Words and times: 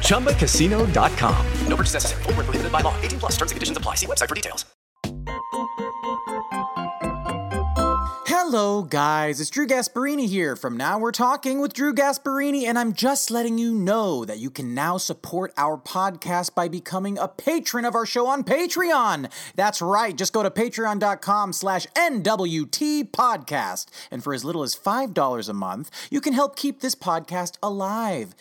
ChumbaCasino.com. 0.00 1.46
No 1.68 1.76
purchase 1.76 1.94
necessary. 1.94 2.22
Full 2.22 2.32
prohibited 2.32 2.72
by 2.72 2.80
law. 2.80 2.94
18 3.02 3.18
plus 3.18 3.32
terms 3.32 3.50
and 3.52 3.56
conditions 3.56 3.76
apply. 3.76 3.96
See 3.96 4.06
website 4.06 4.28
for 4.28 4.34
details. 4.34 4.64
Hello, 8.48 8.82
guys. 8.82 9.40
It's 9.40 9.50
Drew 9.50 9.66
Gasparini 9.66 10.28
here 10.28 10.54
from 10.54 10.76
Now 10.76 11.00
We're 11.00 11.10
Talking 11.10 11.60
with 11.60 11.72
Drew 11.72 11.92
Gasparini, 11.92 12.62
and 12.62 12.78
I'm 12.78 12.92
just 12.92 13.28
letting 13.32 13.58
you 13.58 13.74
know 13.74 14.24
that 14.24 14.38
you 14.38 14.50
can 14.50 14.72
now 14.72 14.98
support 14.98 15.52
our 15.56 15.76
podcast 15.76 16.54
by 16.54 16.68
becoming 16.68 17.18
a 17.18 17.26
patron 17.26 17.84
of 17.84 17.96
our 17.96 18.06
show 18.06 18.28
on 18.28 18.44
Patreon. 18.44 19.32
That's 19.56 19.82
right. 19.82 20.16
Just 20.16 20.32
go 20.32 20.44
to 20.44 20.50
patreon.com 20.50 21.54
slash 21.54 21.88
NWT 21.96 23.10
podcast. 23.10 23.86
And 24.12 24.22
for 24.22 24.32
as 24.32 24.44
little 24.44 24.62
as 24.62 24.76
$5 24.76 25.48
a 25.48 25.52
month, 25.52 25.90
you 26.08 26.20
can 26.20 26.32
help 26.32 26.54
keep 26.54 26.80
this 26.80 26.94
podcast 26.94 27.56
alive. 27.60 28.32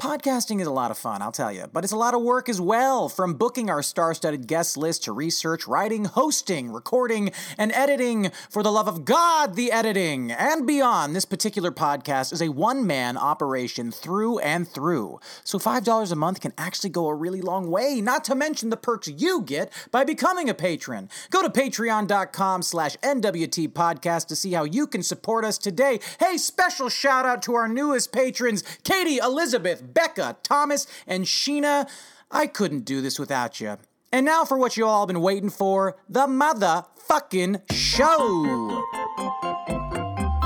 Podcasting 0.00 0.62
is 0.62 0.66
a 0.66 0.72
lot 0.72 0.90
of 0.90 0.96
fun, 0.96 1.20
I'll 1.20 1.30
tell 1.30 1.52
you, 1.52 1.66
but 1.70 1.84
it's 1.84 1.92
a 1.92 1.96
lot 1.96 2.14
of 2.14 2.22
work 2.22 2.48
as 2.48 2.58
well. 2.58 3.10
From 3.10 3.34
booking 3.34 3.68
our 3.68 3.82
star 3.82 4.14
studded 4.14 4.46
guest 4.46 4.78
list 4.78 5.04
to 5.04 5.12
research, 5.12 5.66
writing, 5.66 6.06
hosting, 6.06 6.72
recording, 6.72 7.32
and 7.58 7.70
editing. 7.72 8.30
For 8.48 8.62
the 8.62 8.72
love 8.72 8.88
of 8.88 9.04
God, 9.04 9.56
the 9.56 9.70
editing 9.70 10.32
and 10.32 10.66
beyond, 10.66 11.14
this 11.14 11.26
particular 11.26 11.70
podcast 11.70 12.32
is 12.32 12.40
a 12.40 12.48
one 12.48 12.86
man 12.86 13.18
operation 13.18 13.92
through 13.92 14.38
and 14.38 14.66
through. 14.66 15.20
So 15.44 15.58
$5 15.58 16.10
a 16.10 16.16
month 16.16 16.40
can 16.40 16.54
actually 16.56 16.90
go 16.90 17.06
a 17.08 17.14
really 17.14 17.42
long 17.42 17.70
way, 17.70 18.00
not 18.00 18.24
to 18.24 18.34
mention 18.34 18.70
the 18.70 18.78
perks 18.78 19.06
you 19.06 19.42
get 19.42 19.70
by 19.90 20.04
becoming 20.04 20.48
a 20.48 20.54
patron. 20.54 21.10
Go 21.28 21.42
to 21.42 21.50
patreon.com 21.50 22.62
slash 22.62 22.96
NWT 23.02 23.68
podcast 23.74 24.28
to 24.28 24.36
see 24.36 24.52
how 24.52 24.64
you 24.64 24.86
can 24.86 25.02
support 25.02 25.44
us 25.44 25.58
today. 25.58 26.00
Hey, 26.18 26.38
special 26.38 26.88
shout 26.88 27.26
out 27.26 27.42
to 27.42 27.54
our 27.54 27.68
newest 27.68 28.14
patrons, 28.14 28.64
Katie 28.82 29.18
Elizabeth. 29.18 29.89
Becca, 29.92 30.38
Thomas, 30.42 30.86
and 31.06 31.24
Sheena. 31.24 31.88
I 32.30 32.46
couldn't 32.46 32.84
do 32.84 33.00
this 33.00 33.18
without 33.18 33.60
you. 33.60 33.76
And 34.12 34.26
now 34.26 34.44
for 34.44 34.58
what 34.58 34.76
you 34.76 34.86
all 34.86 35.02
have 35.02 35.08
been 35.08 35.20
waiting 35.20 35.50
for 35.50 35.96
the 36.08 36.26
motherfucking 36.26 37.62
show. 37.72 39.39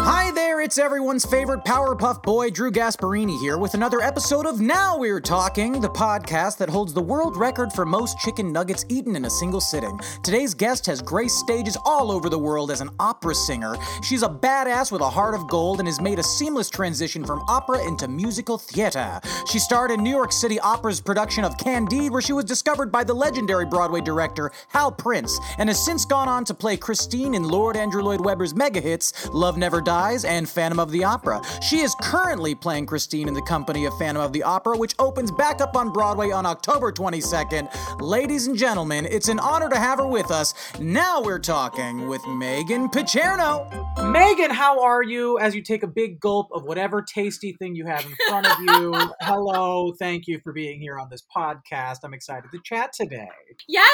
Hi 0.07 0.31
there, 0.33 0.61
it's 0.61 0.77
everyone's 0.77 1.25
favorite 1.25 1.65
Powerpuff 1.65 2.23
Boy, 2.23 2.51
Drew 2.51 2.71
Gasparini 2.71 3.41
here 3.41 3.57
with 3.57 3.73
another 3.73 4.03
episode 4.03 4.45
of 4.45 4.61
Now 4.61 4.99
We're 4.99 5.19
Talking, 5.19 5.81
the 5.81 5.89
podcast 5.89 6.59
that 6.59 6.69
holds 6.69 6.93
the 6.93 7.01
world 7.01 7.39
record 7.39 7.73
for 7.73 7.87
most 7.87 8.19
chicken 8.19 8.53
nuggets 8.53 8.85
eaten 8.91 9.17
in 9.17 9.25
a 9.25 9.31
single 9.31 9.63
sitting. 9.63 9.99
Today's 10.23 10.53
guest 10.53 10.85
has 10.85 11.01
graced 11.01 11.39
stages 11.39 11.79
all 11.87 12.13
over 12.13 12.29
the 12.29 12.39
world 12.39 12.71
as 12.71 12.83
an 12.83 12.91
opera 13.01 13.35
singer. 13.35 13.77
She's 14.03 14.23
a 14.23 14.29
badass 14.29 14.93
with 14.93 15.01
a 15.01 15.09
heart 15.09 15.35
of 15.35 15.49
gold 15.49 15.79
and 15.79 15.89
has 15.89 16.03
made 16.03 16.19
a 16.19 16.23
seamless 16.23 16.69
transition 16.69 17.25
from 17.25 17.41
opera 17.49 17.83
into 17.89 18.07
musical 18.07 18.59
theater. 18.59 19.23
She 19.51 19.59
starred 19.59 19.91
in 19.91 20.03
New 20.03 20.11
York 20.11 20.33
City 20.33 20.61
Opera's 20.61 21.01
production 21.01 21.45
of 21.45 21.57
Candide, 21.57 22.11
where 22.11 22.21
she 22.21 22.35
was 22.35 22.45
discovered 22.45 22.93
by 22.93 23.05
the 23.05 23.15
legendary 23.15 23.65
Broadway 23.65 24.03
director 24.03 24.53
Hal 24.69 24.93
Prince, 24.93 25.41
and 25.57 25.71
has 25.71 25.83
since 25.83 26.05
gone 26.05 26.29
on 26.29 26.45
to 26.45 26.53
play 26.53 26.77
Christine 26.77 27.33
in 27.35 27.45
Lord 27.45 27.75
Andrew 27.75 28.03
Lloyd 28.03 28.21
Webber's 28.21 28.55
mega 28.55 28.83
hits 28.83 29.31
Love 29.33 29.57
Never 29.57 29.81
Dies 29.81 29.94
and 29.95 30.49
Phantom 30.49 30.81
of 30.81 30.91
the 30.91 31.05
Opera. 31.05 31.41
She 31.63 31.79
is 31.79 31.95
currently 32.01 32.55
playing 32.55 32.87
Christine 32.87 33.29
in 33.29 33.35
the 33.35 33.43
company 33.43 33.85
of 33.85 33.97
Phantom 33.97 34.23
of 34.23 34.33
the 34.33 34.43
Opera, 34.43 34.77
which 34.77 34.93
opens 34.99 35.31
back 35.31 35.61
up 35.61 35.77
on 35.77 35.93
Broadway 35.93 36.33
on 36.33 36.47
October 36.47 36.91
22nd. 36.91 38.01
Ladies 38.01 38.49
and 38.49 38.57
gentlemen, 38.57 39.07
it's 39.09 39.29
an 39.29 39.39
honor 39.39 39.69
to 39.69 39.77
have 39.77 40.01
her 40.01 40.07
with 40.07 40.33
us. 40.33 40.53
Now 40.81 41.23
we're 41.23 41.39
talking 41.39 42.09
with 42.09 42.23
Meghan 42.23 42.93
Picerno. 42.93 43.71
Meghan, 43.99 44.51
how 44.51 44.83
are 44.83 45.05
you 45.05 45.39
as 45.39 45.55
you 45.55 45.63
take 45.63 45.85
a 45.85 45.87
big 45.87 46.19
gulp 46.19 46.49
of 46.53 46.65
whatever 46.65 47.01
tasty 47.01 47.53
thing 47.53 47.77
you 47.77 47.87
have 47.87 48.05
in 48.05 48.17
front 48.29 48.47
of 48.51 48.59
you? 48.59 48.93
Hello, 49.21 49.93
thank 49.99 50.27
you 50.27 50.41
for 50.43 50.53
being 50.53 50.81
here 50.81 50.99
on 50.99 51.09
this 51.09 51.23
podcast. 51.35 51.99
I'm 52.03 52.15
excited 52.15 52.51
to 52.51 52.59
chat 52.65 52.93
today. 52.93 53.29
Yes, 53.69 53.93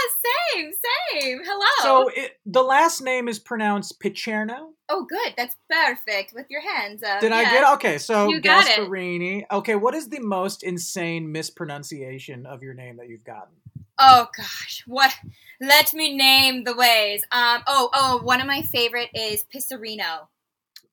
same, 0.54 0.70
same. 1.12 1.40
Hello. 1.44 1.66
So 1.82 2.10
it, 2.14 2.32
the 2.46 2.62
last 2.62 3.02
name 3.02 3.28
is 3.28 3.38
pronounced 3.38 4.00
Picerno? 4.00 4.70
Oh, 4.88 5.06
good. 5.08 5.34
That's 5.36 5.56
perfect 5.94 6.32
with 6.34 6.46
your 6.50 6.60
hands. 6.60 7.00
Did 7.20 7.30
yeah. 7.30 7.36
I 7.36 7.44
get 7.44 7.72
okay? 7.74 7.98
So 7.98 8.28
You 8.28 8.40
got 8.40 8.66
it. 8.66 8.78
Gasparini. 8.78 9.44
Okay, 9.50 9.76
what 9.76 9.94
is 9.94 10.08
the 10.08 10.20
most 10.20 10.62
insane 10.62 11.32
mispronunciation 11.32 12.46
of 12.46 12.62
your 12.62 12.74
name 12.74 12.96
that 12.98 13.08
you've 13.08 13.24
gotten? 13.24 13.54
Oh 13.98 14.28
gosh, 14.36 14.82
what? 14.86 15.14
Let 15.60 15.92
me 15.92 16.16
name 16.16 16.64
the 16.64 16.74
ways. 16.74 17.22
Um. 17.32 17.62
Oh, 17.66 17.90
oh. 17.92 18.20
One 18.22 18.40
of 18.40 18.46
my 18.46 18.62
favorite 18.62 19.10
is 19.14 19.44
Pisserino. 19.54 20.28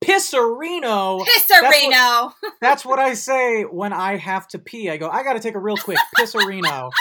Pisserino. 0.04 1.26
That's 1.26 1.50
what, 1.50 2.54
that's 2.62 2.86
what 2.86 3.00
I 3.00 3.14
say 3.14 3.64
when 3.64 3.94
I 3.94 4.18
have 4.18 4.48
to 4.50 4.60
pee. 4.60 4.90
I 4.90 4.98
go, 4.98 5.10
I 5.10 5.24
got 5.24 5.34
to 5.34 5.40
take 5.40 5.56
a 5.56 5.60
real 5.60 5.78
quick 5.78 5.98
Pisserino. 6.18 6.92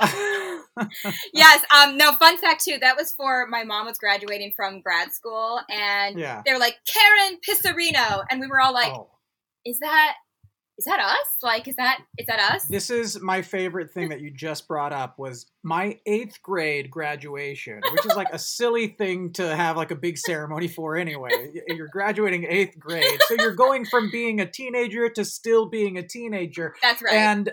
yes. 1.34 1.64
Um. 1.74 1.96
No. 1.96 2.12
Fun 2.12 2.38
fact 2.38 2.64
too. 2.64 2.78
That 2.80 2.96
was 2.96 3.12
for 3.12 3.46
my 3.48 3.64
mom 3.64 3.86
was 3.86 3.98
graduating 3.98 4.52
from 4.56 4.80
grad 4.80 5.12
school, 5.12 5.60
and 5.70 6.18
Yeah. 6.18 6.42
they 6.44 6.52
were 6.52 6.58
like 6.58 6.76
Karen 6.86 7.38
Pisserino, 7.46 8.24
and 8.30 8.40
we 8.40 8.46
were 8.46 8.60
all 8.60 8.72
like, 8.72 8.92
oh. 8.92 9.08
"Is 9.64 9.78
that? 9.80 10.14
Is 10.78 10.86
that 10.86 10.98
us? 11.00 11.26
Like, 11.42 11.68
is 11.68 11.76
that? 11.76 12.00
Is 12.18 12.26
that 12.26 12.40
us?" 12.54 12.64
This 12.64 12.88
is 12.90 13.20
my 13.20 13.42
favorite 13.42 13.90
thing 13.92 14.08
that 14.08 14.20
you 14.20 14.30
just 14.30 14.66
brought 14.66 14.92
up 14.92 15.18
was 15.18 15.46
my 15.62 15.98
eighth 16.06 16.40
grade 16.42 16.90
graduation, 16.90 17.80
which 17.92 18.06
is 18.06 18.16
like 18.16 18.32
a 18.32 18.38
silly 18.38 18.88
thing 18.88 19.32
to 19.34 19.54
have 19.54 19.76
like 19.76 19.90
a 19.90 19.96
big 19.96 20.16
ceremony 20.16 20.68
for 20.68 20.96
anyway. 20.96 21.52
You're 21.68 21.88
graduating 21.88 22.46
eighth 22.48 22.78
grade, 22.78 23.20
so 23.28 23.34
you're 23.38 23.54
going 23.54 23.84
from 23.84 24.10
being 24.10 24.40
a 24.40 24.50
teenager 24.50 25.08
to 25.10 25.24
still 25.24 25.66
being 25.66 25.98
a 25.98 26.02
teenager, 26.02 26.74
That's 26.82 27.02
right. 27.02 27.14
and 27.14 27.52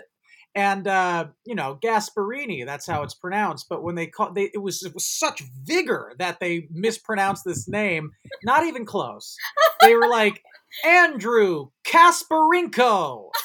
and 0.54 0.86
uh, 0.86 1.26
you 1.44 1.54
know 1.54 1.78
Gasparini, 1.82 2.64
that's 2.66 2.86
how 2.86 3.02
it's 3.02 3.14
pronounced. 3.14 3.66
But 3.68 3.82
when 3.82 3.94
they 3.94 4.06
call, 4.06 4.32
they 4.32 4.50
it 4.54 4.62
was 4.62 4.82
it 4.82 4.94
was 4.94 5.06
such 5.06 5.42
vigor 5.64 6.12
that 6.18 6.40
they 6.40 6.68
mispronounced 6.70 7.44
this 7.44 7.68
name. 7.68 8.12
Not 8.44 8.64
even 8.64 8.84
close. 8.84 9.36
They 9.80 9.94
were 9.94 10.08
like 10.08 10.42
Andrew 10.84 11.68
Kasparinko. 11.84 13.30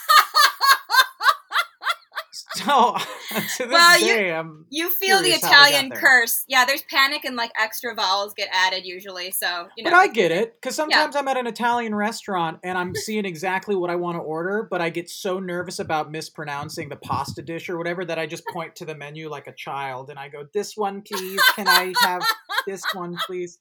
So 2.56 2.96
to 3.58 3.64
this 3.64 3.68
Well, 3.68 4.00
you- 4.00 4.34
I'm 4.34 4.66
You 4.70 4.90
feel 4.90 5.18
the 5.18 5.26
curious 5.26 5.44
how 5.44 5.50
we 5.50 5.56
got 5.56 5.70
Italian 5.70 5.92
curse. 5.92 6.46
Yeah, 6.48 6.66
there's 6.66 6.84
panic 6.84 7.26
and 7.26 7.36
like 7.36 7.52
extra 7.60 7.96
vowels 7.96 8.34
get 8.34 8.50
added 8.52 8.86
usually. 8.86 9.32
So 9.32 9.68
you 9.78 9.84
know. 9.84 9.92
But 9.92 9.98
I 9.98 10.08
get 10.08 10.32
it 10.32 10.56
because 10.60 10.76
sometimes 10.76 11.16
I'm 11.16 11.28
at 11.28 11.38
an 11.38 11.48
Italian 11.48 11.96
restaurant 11.96 12.60
and 12.64 12.78
I'm 12.78 12.96
seeing 13.06 13.26
exactly 13.26 13.76
what 13.76 13.90
I 13.90 13.96
want 13.96 14.18
to 14.18 14.22
order, 14.22 14.68
but 14.70 14.82
I 14.82 14.90
get 14.90 15.10
so 15.10 15.40
nervous 15.40 15.80
about 15.80 16.12
mispronouncing 16.12 16.90
the 16.90 16.96
pasta 16.96 17.42
dish 17.42 17.70
or 17.70 17.78
whatever 17.78 18.06
that 18.06 18.20
I 18.20 18.26
just 18.26 18.46
point 18.48 18.76
to 18.78 18.86
the 18.86 18.96
menu 18.96 19.30
like 19.30 19.48
a 19.48 19.54
child 19.54 20.10
and 20.10 20.20
I 20.20 20.30
go, 20.30 20.46
"This 20.54 20.76
one, 20.76 21.02
please. 21.02 21.42
Can 21.56 21.68
I 21.68 21.94
have 22.02 22.24
this 22.68 22.84
one, 22.94 23.18
please?" 23.26 23.60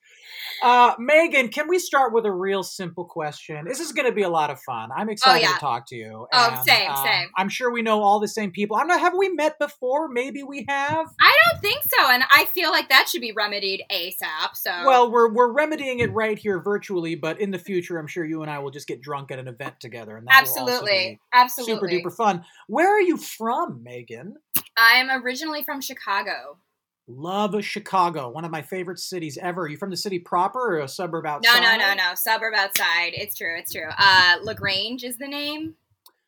Uh, 0.62 0.96
Meghan, 0.96 1.52
can 1.52 1.68
we 1.68 1.78
start 1.78 2.12
with 2.12 2.24
a 2.24 2.32
real 2.32 2.62
simple 2.62 3.04
question? 3.04 3.64
This 3.66 3.80
is 3.80 3.92
going 3.92 4.06
to 4.06 4.14
be 4.14 4.22
a 4.22 4.28
lot 4.28 4.50
of 4.50 4.60
fun. 4.60 4.90
I'm 4.96 5.10
excited 5.10 5.42
yeah. 5.42 5.54
to 5.54 5.60
talk 5.60 5.86
to 5.88 5.96
you. 5.96 6.26
Oh, 6.32 6.62
same, 6.66 6.90
um, 6.90 7.06
same. 7.06 7.28
I'm 7.36 7.48
sure 7.48 7.70
we 7.70 7.82
know 7.82 8.02
all 8.02 8.20
the 8.20 8.28
same 8.28 8.50
people. 8.50 8.76
I'm 8.76 8.86
not. 8.86 9.00
Have 9.00 9.14
we 9.16 9.28
met 9.28 9.53
before? 9.58 10.08
Maybe 10.08 10.42
we 10.42 10.64
have. 10.68 11.06
I 11.20 11.38
don't 11.46 11.60
think 11.60 11.82
so, 11.82 12.10
and 12.10 12.24
I 12.30 12.46
feel 12.46 12.70
like 12.70 12.88
that 12.88 13.08
should 13.08 13.20
be 13.20 13.32
remedied 13.32 13.82
ASAP. 13.90 14.54
So 14.54 14.70
Well, 14.86 15.10
we're 15.10 15.32
we're 15.32 15.52
remedying 15.52 16.00
it 16.00 16.12
right 16.12 16.38
here 16.38 16.60
virtually, 16.60 17.14
but 17.14 17.40
in 17.40 17.50
the 17.50 17.58
future, 17.58 17.98
I'm 17.98 18.06
sure 18.06 18.24
you 18.24 18.42
and 18.42 18.50
I 18.50 18.58
will 18.58 18.70
just 18.70 18.86
get 18.86 19.00
drunk 19.00 19.30
at 19.30 19.38
an 19.38 19.48
event 19.48 19.80
together, 19.80 20.16
and 20.16 20.26
that 20.26 20.40
absolutely, 20.40 21.20
absolutely. 21.32 21.74
super 21.74 21.88
duper 21.88 22.14
fun. 22.14 22.44
Where 22.68 22.88
are 22.88 23.00
you 23.00 23.16
from, 23.16 23.84
Meghan? 23.86 24.32
I'm 24.76 25.22
originally 25.22 25.62
from 25.62 25.80
Chicago. 25.80 26.58
Love 27.06 27.62
Chicago, 27.62 28.30
one 28.30 28.46
of 28.46 28.50
my 28.50 28.62
favorite 28.62 28.98
cities 28.98 29.36
ever. 29.36 29.62
Are 29.62 29.68
you 29.68 29.76
from 29.76 29.90
the 29.90 29.96
city 29.96 30.18
proper 30.18 30.58
or 30.58 30.80
a 30.80 30.88
suburb 30.88 31.26
outside? 31.26 31.60
No, 31.60 31.76
no, 31.76 31.76
no, 31.76 31.94
no. 31.94 32.14
Suburb 32.14 32.54
outside. 32.54 33.12
It's 33.12 33.36
true. 33.36 33.54
It's 33.58 33.72
true. 33.72 33.90
Uh, 33.98 34.36
LaGrange 34.42 35.04
is 35.04 35.18
the 35.18 35.28
name. 35.28 35.74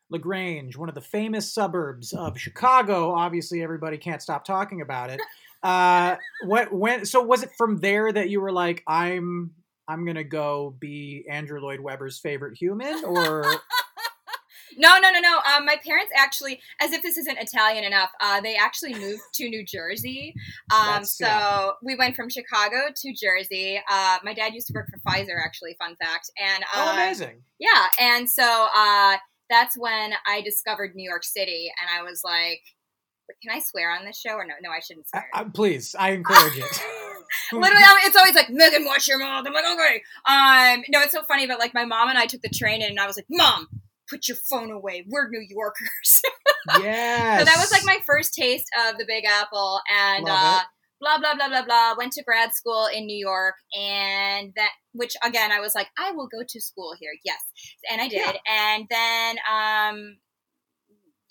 LaGrange, 0.09 0.77
one 0.77 0.89
of 0.89 0.95
the 0.95 1.01
famous 1.01 1.53
suburbs 1.53 2.13
of 2.13 2.39
Chicago. 2.39 3.13
Obviously, 3.13 3.61
everybody 3.61 3.97
can't 3.97 4.21
stop 4.21 4.45
talking 4.45 4.81
about 4.81 5.09
it. 5.09 5.19
Uh, 5.63 6.15
what 6.45 6.71
when? 6.71 7.05
So 7.05 7.21
was 7.21 7.43
it 7.43 7.49
from 7.57 7.77
there 7.77 8.11
that 8.11 8.29
you 8.29 8.41
were 8.41 8.51
like, 8.51 8.83
I'm 8.87 9.51
I'm 9.87 10.05
gonna 10.05 10.23
go 10.23 10.75
be 10.79 11.25
Andrew 11.29 11.59
Lloyd 11.59 11.79
Webber's 11.79 12.19
favorite 12.19 12.57
human, 12.57 13.03
or 13.03 13.43
No, 14.77 14.99
no, 14.99 15.11
no, 15.11 15.19
no. 15.19 15.37
Um, 15.37 15.65
my 15.65 15.75
parents 15.83 16.11
actually, 16.15 16.61
as 16.79 16.91
if 16.91 17.01
this 17.01 17.17
isn't 17.17 17.37
Italian 17.39 17.83
enough, 17.83 18.11
uh, 18.21 18.39
they 18.41 18.55
actually 18.55 18.93
moved 18.93 19.21
to 19.35 19.49
New 19.49 19.65
Jersey. 19.65 20.35
Um, 20.73 21.03
so 21.03 21.73
we 21.81 21.95
went 21.95 22.15
from 22.15 22.29
Chicago 22.29 22.89
to 22.95 23.13
Jersey. 23.13 23.81
Uh, 23.89 24.17
my 24.23 24.33
dad 24.33 24.53
used 24.53 24.67
to 24.67 24.73
work 24.73 24.87
for 24.89 24.99
Pfizer, 24.99 25.43
actually. 25.43 25.75
Fun 25.79 25.95
fact. 25.95 26.29
And 26.37 26.63
uh, 26.63 26.67
oh, 26.75 26.93
amazing. 26.93 27.41
Yeah, 27.59 27.87
and 27.99 28.29
so 28.29 28.67
uh, 28.75 29.17
that's 29.49 29.77
when 29.77 30.13
I 30.27 30.41
discovered 30.41 30.95
New 30.95 31.07
York 31.07 31.23
City, 31.23 31.71
and 31.81 31.89
I 31.99 32.03
was 32.03 32.21
like, 32.23 32.61
"Can 33.41 33.55
I 33.55 33.59
swear 33.59 33.91
on 33.91 34.05
this 34.05 34.19
show 34.19 34.33
or 34.33 34.45
no? 34.45 34.53
No, 34.61 34.69
I 34.69 34.79
shouldn't 34.79 35.07
swear." 35.09 35.27
I, 35.33 35.43
please, 35.45 35.95
I 35.97 36.11
encourage 36.11 36.57
it. 36.57 36.81
Literally, 37.51 37.83
I'm- 37.83 37.97
it's 38.05 38.15
always 38.15 38.35
like 38.35 38.47
Meghan, 38.47 38.85
watch 38.85 39.07
your 39.07 39.19
mouth. 39.19 39.45
I'm 39.45 39.53
like, 39.53 39.65
okay. 39.65 40.01
Um, 40.27 40.83
no, 40.89 41.01
it's 41.01 41.11
so 41.11 41.23
funny, 41.27 41.45
but 41.47 41.59
like 41.59 41.73
my 41.73 41.85
mom 41.85 42.09
and 42.09 42.17
I 42.17 42.25
took 42.25 42.41
the 42.41 42.49
train 42.49 42.81
in, 42.81 42.89
and 42.89 42.99
I 42.99 43.07
was 43.07 43.17
like, 43.17 43.27
Mom, 43.29 43.67
put 44.09 44.27
your 44.27 44.37
phone 44.49 44.71
away. 44.71 45.05
We're 45.07 45.29
New 45.29 45.45
Yorkers. 45.47 46.21
yes. 46.79 47.39
so 47.39 47.45
that 47.45 47.57
was 47.57 47.71
like 47.71 47.85
my 47.85 47.99
first 48.05 48.33
taste 48.33 48.67
of 48.87 48.97
the 48.97 49.05
Big 49.07 49.25
Apple, 49.25 49.81
and 49.93 50.27
uh. 50.29 50.59
Blah 50.99 51.17
blah 51.17 51.35
blah 51.35 51.49
blah 51.49 51.65
blah. 51.65 51.95
Went 51.97 52.13
to 52.13 52.23
grad 52.23 52.53
school 52.53 52.87
in 52.93 53.05
New 53.05 53.17
York, 53.17 53.55
and 53.77 54.53
that 54.55 54.71
which 54.93 55.15
again 55.23 55.51
I 55.51 55.59
was 55.59 55.75
like, 55.75 55.87
I 55.97 56.11
will 56.11 56.27
go 56.27 56.43
to 56.47 56.61
school 56.61 56.93
here. 56.99 57.11
Yes, 57.25 57.39
and 57.91 58.01
I 58.01 58.07
did, 58.07 58.35
and 58.47 58.85
then 58.89 59.37
um, 59.51 60.17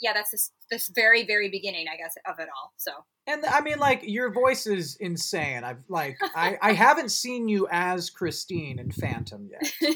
yeah, 0.00 0.12
that's 0.12 0.31
this 0.31 0.50
this 0.70 0.90
very 0.94 1.25
very 1.25 1.48
beginning, 1.48 1.87
I 1.93 1.96
guess, 1.96 2.14
of 2.28 2.38
it 2.38 2.48
all. 2.48 2.72
So 2.76 2.93
And 3.26 3.44
I 3.46 3.60
mean, 3.60 3.78
like 3.78 4.00
your 4.02 4.32
voice 4.32 4.66
is 4.66 4.96
insane. 4.96 5.64
I've 5.64 5.82
like 5.88 6.16
I, 6.34 6.58
I 6.60 6.72
haven't 6.75 7.10
seen 7.10 7.48
you 7.48 7.69
as 7.70 8.10
Christine 8.10 8.78
in 8.78 8.90
Phantom 8.90 9.48
yet, 9.50 9.93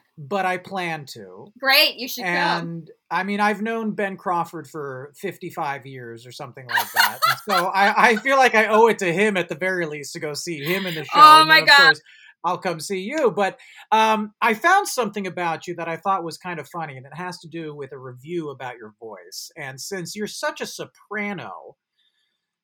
but 0.18 0.46
I 0.46 0.58
plan 0.58 1.06
to. 1.12 1.52
great, 1.58 1.96
you 1.96 2.08
should 2.08 2.24
go. 2.24 2.28
And 2.28 2.90
I 3.10 3.24
mean, 3.24 3.40
I've 3.40 3.62
known 3.62 3.92
Ben 3.92 4.16
Crawford 4.16 4.68
for 4.68 5.12
55 5.16 5.86
years 5.86 6.26
or 6.26 6.32
something 6.32 6.66
like 6.66 6.92
that. 6.92 7.18
So 7.48 7.66
I, 7.66 8.10
I 8.10 8.16
feel 8.16 8.36
like 8.36 8.54
I 8.54 8.66
owe 8.66 8.86
it 8.86 8.98
to 9.00 9.12
him 9.12 9.36
at 9.36 9.48
the 9.48 9.54
very 9.54 9.84
least 9.86 10.12
to 10.14 10.20
go 10.20 10.32
see 10.32 10.62
him 10.62 10.86
in 10.86 10.94
the 10.94 11.04
show. 11.04 11.10
Oh 11.14 11.44
my 11.44 11.60
God. 11.60 11.76
course, 11.76 12.00
I'll 12.44 12.58
come 12.58 12.80
see 12.80 13.00
you. 13.00 13.30
But 13.30 13.58
um, 13.90 14.32
I 14.40 14.54
found 14.54 14.88
something 14.88 15.26
about 15.26 15.66
you 15.66 15.74
that 15.76 15.88
I 15.88 15.96
thought 15.96 16.24
was 16.24 16.38
kind 16.38 16.58
of 16.58 16.68
funny, 16.68 16.96
and 16.96 17.06
it 17.06 17.14
has 17.14 17.38
to 17.40 17.48
do 17.48 17.74
with 17.74 17.92
a 17.92 17.98
review 17.98 18.50
about 18.50 18.76
your 18.76 18.94
voice. 18.98 19.50
And 19.56 19.80
since 19.80 20.16
you're 20.16 20.26
such 20.26 20.60
a 20.60 20.66
soprano, 20.66 21.76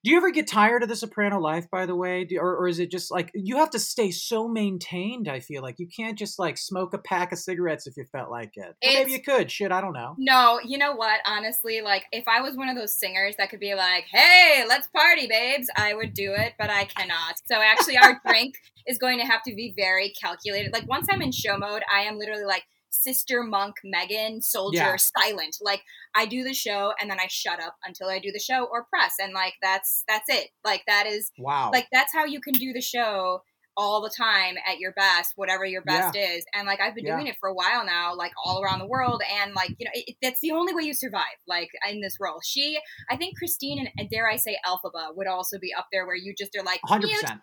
do 0.05 0.12
you 0.12 0.17
ever 0.17 0.31
get 0.31 0.47
tired 0.47 0.83
of 0.85 0.89
the 0.89 0.95
soprano 0.95 1.41
life, 1.41 1.69
by 1.71 1.85
the 1.85 1.97
way? 1.97 2.25
Do, 2.25 2.39
or, 2.39 2.56
or 2.56 2.69
is 2.69 2.79
it 2.79 2.91
just 2.91 3.11
like 3.11 3.31
you 3.35 3.56
have 3.56 3.71
to 3.71 3.81
stay 3.81 4.12
so 4.12 4.47
maintained? 4.47 5.29
I 5.29 5.41
feel 5.41 5.61
like 5.61 5.79
you 5.79 5.89
can't 5.89 6.17
just 6.17 6.39
like 6.39 6.56
smoke 6.56 6.95
a 6.95 6.99
pack 6.99 7.33
of 7.33 7.39
cigarettes 7.39 7.87
if 7.87 7.97
you 7.97 8.05
felt 8.05 8.31
like 8.31 8.53
it. 8.55 8.77
Maybe 8.83 9.12
you 9.12 9.23
could. 9.23 9.50
Shit, 9.50 9.73
I 9.73 9.81
don't 9.81 9.93
know. 9.93 10.15
No, 10.17 10.61
you 10.65 10.79
know 10.79 10.95
what? 10.95 11.21
Honestly, 11.27 11.81
like 11.81 12.05
if 12.12 12.29
I 12.29 12.41
was 12.41 12.56
one 12.56 12.69
of 12.69 12.77
those 12.77 12.95
singers 12.95 13.35
that 13.39 13.50
could 13.50 13.61
be 13.61 13.75
like, 13.75 14.05
"Hey, 14.11 14.65
let's 14.69 14.87
party, 14.87 15.27
babes," 15.27 15.69
I 15.77 15.95
would 15.95 16.15
do 16.15 16.33
it, 16.33 16.55
but 16.59 16.71
I 16.71 16.85
cannot. 16.85 17.37
So 17.47 17.56
actually, 17.61 17.99
our 17.99 18.21
drink 18.27 18.55
is 18.87 18.99
going 18.99 19.19
to 19.19 19.27
have 19.27 19.43
to 19.44 19.55
be 19.55 19.75
very 19.77 20.12
calculated. 20.21 20.73
Like 20.73 20.89
once 20.89 21.09
I'm 21.11 21.23
in 21.23 21.33
show 21.33 21.59
mode, 21.59 21.83
I 21.93 22.03
am 22.03 22.19
literally 22.19 22.44
like 22.44 22.65
sister 23.03 23.43
monk 23.43 23.77
Meghan, 23.85 24.43
soldier 24.43 24.77
Yeah. 24.79 24.97
silent. 24.97 25.56
Like 25.61 25.83
I 26.15 26.27
do 26.27 26.43
the 26.45 26.55
show 26.55 26.93
and 27.00 27.11
then 27.11 27.21
I 27.21 27.27
shut 27.29 27.61
up 27.62 27.77
until 27.85 28.09
I 28.09 28.19
do 28.19 28.33
the 28.33 28.39
show 28.41 28.65
or 28.71 28.85
press, 28.85 29.15
and 29.21 29.33
like 29.33 29.55
that's 29.62 30.05
that's 30.09 30.29
it. 30.29 30.50
Like 30.65 30.83
that 30.87 31.06
is 31.06 31.31
Wow. 31.39 31.71
like 31.73 31.89
that's 31.93 32.12
how 32.12 32.25
you 32.25 32.41
can 32.41 32.55
do 32.55 32.73
the 32.73 32.81
show 32.83 33.43
all 33.81 34.03
the 34.03 34.11
time 34.11 34.57
at 34.69 34.79
your 34.79 34.93
best 34.93 35.33
whatever 35.37 35.65
your 35.65 35.83
best 35.83 36.17
is 36.17 36.45
and 36.53 36.67
like 36.67 36.81
i've 36.81 36.95
been 36.97 37.07
Yeah. 37.07 37.15
doing 37.15 37.29
it 37.29 37.37
for 37.39 37.49
a 37.49 37.55
while 37.55 37.87
now 37.87 38.15
like 38.15 38.33
all 38.45 38.61
around 38.61 38.81
the 38.81 38.87
world 38.89 39.23
and 39.41 39.55
like 39.55 39.71
you 39.79 39.85
know 39.85 39.93
it, 39.95 40.17
that's 40.21 40.41
the 40.41 40.51
only 40.51 40.75
way 40.75 40.83
you 40.83 40.93
survive 40.95 41.23
like 41.47 41.71
in 41.89 42.01
this 42.01 42.17
role 42.21 42.41
she 42.45 42.79
i 43.09 43.17
think 43.17 43.39
christine 43.39 43.79
and, 43.79 43.89
and 43.97 44.11
dare 44.11 44.29
i 44.29 44.35
say 44.37 44.57
Elphaba 44.67 45.15
would 45.17 45.29
also 45.29 45.59
be 45.61 45.73
up 45.73 45.87
there 45.93 46.05
where 46.07 46.17
you 46.17 46.35
just 46.37 46.57
are 46.59 46.65
like 46.65 46.81
100%. 46.89 47.07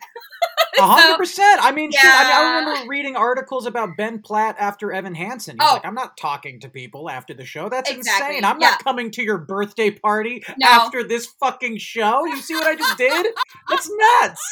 hundred 0.78 1.16
percent. 1.16 1.58
I 1.64 1.72
mean, 1.72 1.90
shit. 1.90 2.00
I, 2.04 2.24
mean, 2.24 2.32
I 2.32 2.58
remember 2.58 2.88
reading 2.90 3.16
articles 3.16 3.64
about 3.64 3.96
Ben 3.96 4.20
Platt 4.20 4.56
after 4.58 4.92
Evan 4.92 5.14
Hansen. 5.14 5.56
He's 5.58 5.66
Oh. 5.66 5.74
like, 5.74 5.86
"I'm 5.86 5.94
not 5.94 6.18
talking 6.18 6.60
to 6.60 6.68
people 6.68 7.08
after 7.08 7.32
the 7.32 7.46
show. 7.46 7.70
That's 7.70 7.90
Exactly, 7.90 8.36
insane. 8.36 8.44
I'm 8.44 8.60
yeah. 8.60 8.70
not 8.70 8.84
coming 8.84 9.10
to 9.12 9.22
your 9.22 9.38
birthday 9.38 9.90
party 9.90 10.44
No. 10.58 10.68
after 10.68 11.02
this 11.02 11.26
fucking 11.40 11.78
show. 11.78 12.26
You 12.26 12.36
see 12.42 12.54
what 12.54 12.66
I 12.66 12.76
just 12.76 12.98
did? 12.98 13.26
That's 13.70 13.90
nuts." 14.20 14.42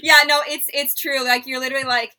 Yeah 0.00 0.22
no 0.26 0.40
it's 0.46 0.66
it's 0.68 0.94
true. 0.94 1.22
Like 1.24 1.46
you're 1.46 1.60
literally 1.60 1.84
like 1.84 2.12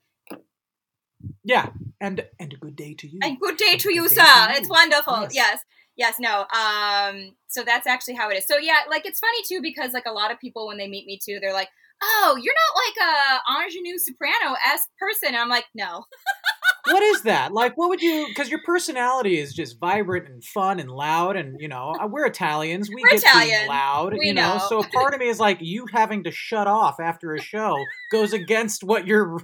Yeah, 1.43 1.69
and 1.99 2.25
and 2.39 2.53
a 2.53 2.57
good 2.57 2.75
day 2.75 2.93
to 2.95 3.07
you. 3.07 3.19
and 3.23 3.39
good 3.39 3.57
day 3.57 3.75
to 3.77 3.87
Good 3.89 3.95
you 3.95 4.09
day 4.09 4.15
sir. 4.15 4.23
to 4.23 4.51
you. 4.53 4.57
it's 4.59 4.69
wonderful. 4.69 5.21
Yes. 5.23 5.33
yes. 5.33 5.59
Yes 5.95 6.15
no 6.19 6.45
um 6.55 7.35
so 7.47 7.63
that's 7.63 7.85
actually 7.85 8.15
how 8.15 8.29
it 8.29 8.37
is. 8.37 8.45
So 8.47 8.57
yeah 8.57 8.79
like 8.89 9.05
it's 9.05 9.19
funny 9.19 9.39
too 9.47 9.61
because 9.61 9.93
like 9.93 10.05
a 10.07 10.11
lot 10.11 10.31
of 10.31 10.39
people 10.39 10.67
when 10.67 10.77
they 10.77 10.87
meet 10.87 11.05
me 11.05 11.19
too 11.23 11.37
they're 11.41 11.53
like 11.53 11.69
oh 12.01 12.37
you're 12.41 12.55
not 12.63 12.73
like 12.83 12.97
a 13.09 13.63
ingenue 13.63 13.97
soprano 13.99 14.55
esque 14.73 14.89
person. 14.99 15.29
And 15.29 15.37
i'm 15.37 15.49
like 15.49 15.65
no 15.75 16.05
what 16.85 17.01
is 17.03 17.21
that? 17.23 17.53
Like, 17.53 17.77
what 17.77 17.89
would 17.89 18.01
you? 18.01 18.25
Because 18.27 18.49
your 18.49 18.61
personality 18.65 19.37
is 19.39 19.53
just 19.53 19.79
vibrant 19.79 20.27
and 20.27 20.43
fun 20.43 20.79
and 20.79 20.89
loud, 20.91 21.35
and 21.35 21.59
you 21.61 21.67
know, 21.67 21.95
uh, 22.01 22.07
we're 22.07 22.25
Italians. 22.25 22.89
We 22.89 23.01
We're 23.03 23.09
get 23.11 23.19
Italian. 23.19 23.67
loud, 23.67 24.13
We 24.17 24.27
you 24.27 24.33
know? 24.33 24.53
know. 24.53 24.57
So 24.69 24.79
a 24.79 24.87
part 24.87 25.13
of 25.13 25.19
me 25.19 25.27
is 25.27 25.39
like, 25.39 25.59
you 25.61 25.85
having 25.91 26.23
to 26.25 26.31
shut 26.31 26.67
off 26.67 26.99
after 26.99 27.33
a 27.33 27.41
show 27.41 27.83
goes 28.11 28.33
against 28.33 28.83
what 28.83 29.07
your 29.07 29.39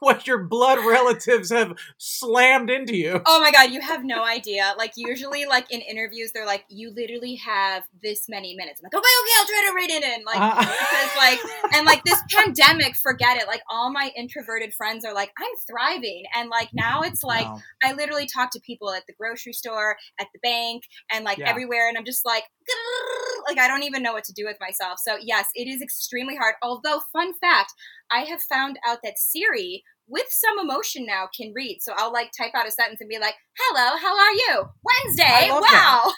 what 0.00 0.26
your 0.26 0.44
blood 0.44 0.78
relatives 0.84 1.50
have 1.50 1.72
slammed 1.98 2.68
into 2.70 2.94
you. 2.96 3.20
oh 3.26 3.40
my 3.40 3.50
god 3.50 3.70
you 3.70 3.80
have 3.80 4.04
no 4.04 4.22
idea 4.22 4.74
like 4.76 4.92
usually 4.96 5.46
like 5.46 5.70
in 5.70 5.80
interviews 5.80 6.30
they're 6.32 6.44
like 6.44 6.64
you 6.68 6.92
literally 6.94 7.36
have 7.36 7.84
this 8.02 8.26
many 8.28 8.54
minutes 8.54 8.80
i'm 8.80 8.84
like 8.84 8.94
okay 8.94 9.14
okay 9.22 9.32
i'll 9.38 9.46
try 9.46 9.68
to 9.70 9.74
read 9.74 9.90
it 9.90 10.02
in 10.04 10.24
like 10.26 10.36
Uh, 10.38 10.60
because 10.60 11.16
like 11.16 11.38
and 11.74 11.86
like 11.86 12.04
this 12.04 12.20
pandemic 12.30 12.96
forget 12.96 13.38
it 13.38 13.46
like 13.46 13.62
all 13.70 13.90
my 13.90 14.10
introverted 14.16 14.74
friends 14.74 15.04
are 15.06 15.14
like 15.14 15.32
i'm 15.38 15.50
thriving 15.66 16.24
and 16.34 16.50
like 16.50 16.68
now 16.74 16.83
it's 17.02 17.22
like 17.22 17.46
no. 17.46 17.60
I 17.82 17.92
literally 17.92 18.26
talk 18.26 18.50
to 18.52 18.60
people 18.60 18.90
at 18.92 19.02
the 19.06 19.14
grocery 19.18 19.52
store, 19.52 19.96
at 20.20 20.28
the 20.32 20.38
bank, 20.42 20.84
and 21.12 21.24
like 21.24 21.38
Yeah. 21.38 21.48
everywhere, 21.50 21.88
and 21.88 21.96
I'm 21.98 22.04
just 22.04 22.24
like, 22.24 22.44
like 23.46 23.58
I 23.58 23.68
don't 23.68 23.82
even 23.82 24.02
know 24.02 24.12
what 24.12 24.24
to 24.24 24.32
do 24.32 24.44
with 24.44 24.56
myself. 24.60 24.98
So 25.06 25.16
yes, 25.20 25.48
it 25.54 25.68
is 25.68 25.82
extremely 25.82 26.36
hard. 26.36 26.54
Although, 26.62 27.00
fun 27.12 27.32
fact, 27.40 27.72
I 28.10 28.20
have 28.24 28.42
found 28.42 28.78
out 28.86 28.98
that 29.04 29.18
Siri, 29.18 29.82
with 30.06 30.26
some 30.30 30.58
emotion 30.58 31.06
now, 31.06 31.28
can 31.36 31.52
read. 31.54 31.78
So 31.80 31.92
I'll 31.96 32.12
like 32.12 32.30
type 32.38 32.52
out 32.54 32.66
a 32.66 32.70
sentence 32.70 33.00
and 33.00 33.08
be 33.08 33.18
like, 33.18 33.34
"Hello, 33.58 33.96
how 33.96 34.18
are 34.18 34.32
you? 34.32 34.64
Wednesday? 34.82 35.24
I 35.26 35.50
love 35.50 35.62
wow." 35.62 36.12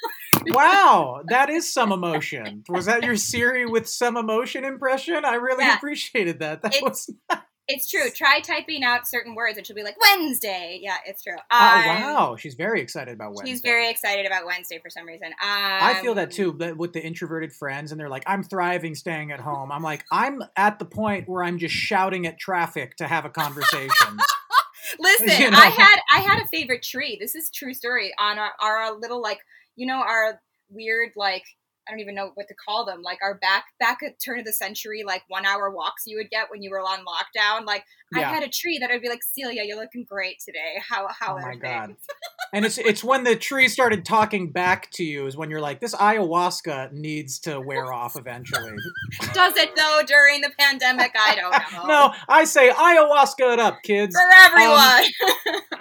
wow, 0.48 1.22
that 1.28 1.50
is 1.50 1.72
some 1.72 1.92
emotion. 1.92 2.62
Was 2.68 2.86
that 2.86 3.02
your 3.04 3.16
Siri 3.16 3.66
with 3.66 3.88
some 3.88 4.16
emotion 4.16 4.64
impression? 4.64 5.24
I 5.24 5.34
really 5.34 5.64
Yeah. 5.64 5.76
appreciated 5.76 6.40
that. 6.40 6.62
That 6.62 6.74
It's- 6.74 6.82
was 6.82 7.10
It's 7.68 7.88
true. 7.90 8.10
Try 8.10 8.40
typing 8.40 8.84
out 8.84 9.08
certain 9.08 9.34
words, 9.34 9.58
and 9.58 9.66
she'll 9.66 9.74
be 9.74 9.82
like, 9.82 9.96
"Wednesday." 10.00 10.78
Yeah, 10.80 10.98
it's 11.04 11.22
true. 11.22 11.34
oh 11.50 11.56
Um, 11.58 11.86
wow, 11.86 12.36
she's 12.36 12.54
very 12.54 12.80
excited 12.80 13.14
about 13.14 13.30
Wednesday. 13.30 13.50
She's 13.50 13.60
very 13.60 13.90
excited 13.90 14.24
about 14.24 14.46
Wednesday 14.46 14.78
for 14.78 14.88
some 14.88 15.06
reason. 15.06 15.28
Um, 15.28 15.32
I 15.42 15.98
feel 16.00 16.14
that 16.14 16.30
too, 16.30 16.52
but 16.52 16.76
with 16.76 16.92
the 16.92 17.04
introverted 17.04 17.52
friends, 17.52 17.90
and 17.90 18.00
they're 18.00 18.08
like, 18.08 18.22
"I'm 18.26 18.44
thriving, 18.44 18.94
staying 18.94 19.32
at 19.32 19.40
home." 19.40 19.72
I'm 19.72 19.82
like, 19.82 20.04
I'm 20.12 20.42
at 20.56 20.78
the 20.78 20.84
point 20.84 21.28
where 21.28 21.42
I'm 21.42 21.58
just 21.58 21.74
shouting 21.74 22.26
at 22.26 22.38
traffic 22.38 22.96
to 22.96 23.08
have 23.08 23.24
a 23.24 23.30
conversation. 23.30 23.90
Listen, 25.00 25.28
You 25.28 25.50
know? 25.50 25.58
I 25.58 25.66
had 25.66 25.98
I 26.12 26.20
had 26.20 26.42
a 26.42 26.46
favorite 26.46 26.82
tree. 26.82 27.16
This 27.20 27.34
is 27.34 27.50
true 27.50 27.74
story 27.74 28.14
on 28.18 28.38
our, 28.38 28.52
our 28.60 28.96
little 28.96 29.20
like 29.20 29.40
you 29.74 29.86
know 29.86 29.96
our 29.96 30.40
weird 30.70 31.10
like 31.16 31.44
I 31.86 31.92
don't 31.92 32.00
even 32.00 32.14
know 32.14 32.30
what 32.34 32.48
to 32.48 32.54
call 32.54 32.84
them 32.84 33.02
like 33.02 33.18
our 33.22 33.34
back 33.34 33.64
back 33.78 33.98
at 34.04 34.14
turn 34.24 34.40
of 34.40 34.44
the 34.44 34.52
century 34.52 35.04
like 35.06 35.22
one 35.28 35.46
hour 35.46 35.70
walks 35.70 36.02
you 36.06 36.16
would 36.16 36.30
get 36.30 36.50
when 36.50 36.62
you 36.62 36.70
were 36.70 36.80
on 36.80 37.00
lockdown. 37.00 37.64
Like 37.64 37.84
I 38.14 38.20
had 38.20 38.42
a 38.42 38.48
tree 38.48 38.78
that 38.78 38.90
I'd 38.90 39.02
be 39.02 39.08
like 39.08 39.22
Celia, 39.22 39.62
you're 39.64 39.78
looking 39.78 40.04
great 40.08 40.36
today. 40.44 40.80
How 40.88 41.08
how 41.08 41.36
oh 41.36 41.40
my 41.40 41.50
things?" 41.50 41.62
god! 41.62 41.96
And 42.52 42.64
it's 42.64 42.78
it's 42.78 43.02
when 43.02 43.24
the 43.24 43.36
tree 43.36 43.68
started 43.68 44.04
talking 44.04 44.52
back 44.52 44.90
to 44.92 45.04
you 45.04 45.26
is 45.26 45.36
when 45.36 45.50
you're 45.50 45.60
like, 45.60 45.80
this 45.80 45.94
ayahuasca 45.94 46.92
needs 46.92 47.40
to 47.40 47.60
wear 47.60 47.92
off 47.92 48.16
eventually. 48.16 48.72
Does 49.34 49.56
it 49.56 49.74
though 49.76 50.00
during 50.06 50.40
the 50.40 50.50
pandemic? 50.58 51.12
I 51.18 51.34
don't 51.34 51.52
know. 51.72 51.86
no, 51.86 52.14
I 52.28 52.44
say 52.44 52.70
ayahuasca 52.70 53.54
it 53.54 53.58
up, 53.60 53.78
kids. 53.82 54.14
for 54.14 54.22
everyone. 54.32 55.04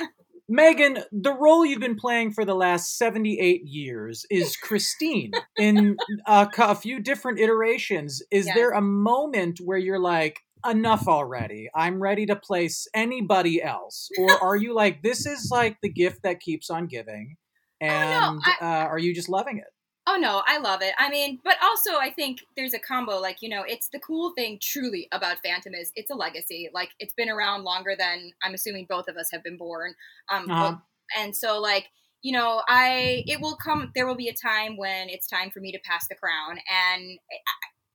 Um, 0.01 0.07
Meghan, 0.51 1.03
the 1.11 1.33
role 1.33 1.65
you've 1.65 1.79
been 1.79 1.95
playing 1.95 2.31
for 2.31 2.45
the 2.45 2.53
last 2.53 2.97
78 2.97 3.61
years 3.65 4.25
is 4.29 4.55
Christine 4.63 5.31
in 5.57 5.97
a, 6.27 6.47
a 6.59 6.75
few 6.75 6.99
different 7.01 7.39
iterations. 7.39 8.21
Is 8.31 8.45
Yes. 8.45 8.55
there 8.55 8.71
a 8.71 8.81
moment 8.81 9.59
where 9.63 9.77
you're 9.77 9.99
like, 9.99 10.39
enough 10.67 11.07
already? 11.07 11.69
I'm 11.75 12.01
ready 12.01 12.25
to 12.27 12.35
place 12.35 12.87
anybody 12.93 13.61
else? 13.61 14.09
Or 14.19 14.29
are 14.43 14.55
you 14.55 14.73
like, 14.73 15.01
this 15.03 15.25
is 15.25 15.49
like 15.51 15.77
the 15.81 15.89
gift 15.89 16.23
that 16.23 16.39
keeps 16.39 16.69
on 16.69 16.87
giving? 16.87 17.37
And 17.81 18.39
I- 18.43 18.57
uh, 18.61 18.87
are 18.87 18.99
you 18.99 19.13
just 19.13 19.29
loving 19.29 19.57
it? 19.57 19.65
Oh 20.07 20.17
no, 20.17 20.43
I 20.45 20.59
love 20.59 20.81
it. 20.83 20.93
I 20.99 21.09
mean, 21.09 21.39
but 21.43 21.55
also 21.63 21.97
I 21.97 22.11
think 22.11 22.39
there's 22.55 22.73
a 22.75 22.79
combo. 22.79 23.19
Like 23.19 23.37
you 23.41 23.49
know, 23.49 23.63
it's 23.67 23.89
the 23.89 23.99
cool 23.99 24.33
thing 24.35 24.59
truly 24.61 25.07
about 25.11 25.37
Phantom 25.43 25.73
is 25.73 25.91
it's 25.95 26.11
a 26.11 26.15
legacy. 26.15 26.69
Like 26.73 26.89
it's 26.99 27.13
been 27.13 27.29
around 27.29 27.63
longer 27.63 27.95
than 27.97 28.31
I'm 28.43 28.53
assuming 28.53 28.85
both 28.87 29.07
of 29.07 29.17
us 29.17 29.29
have 29.31 29.43
been 29.43 29.57
born. 29.57 29.95
Um, 30.31 30.49
Uh-huh. 30.49 30.75
and 31.17 31.35
so 31.35 31.59
like 31.59 31.87
you 32.21 32.31
know, 32.31 32.61
I 32.67 33.23
it 33.27 33.39
will 33.41 33.55
come. 33.55 33.91
There 33.95 34.07
will 34.07 34.15
be 34.15 34.29
a 34.29 34.33
time 34.33 34.77
when 34.77 35.09
it's 35.09 35.27
time 35.27 35.51
for 35.51 35.59
me 35.59 35.71
to 35.71 35.79
pass 35.83 36.07
the 36.07 36.15
crown, 36.15 36.57
and 36.69 37.19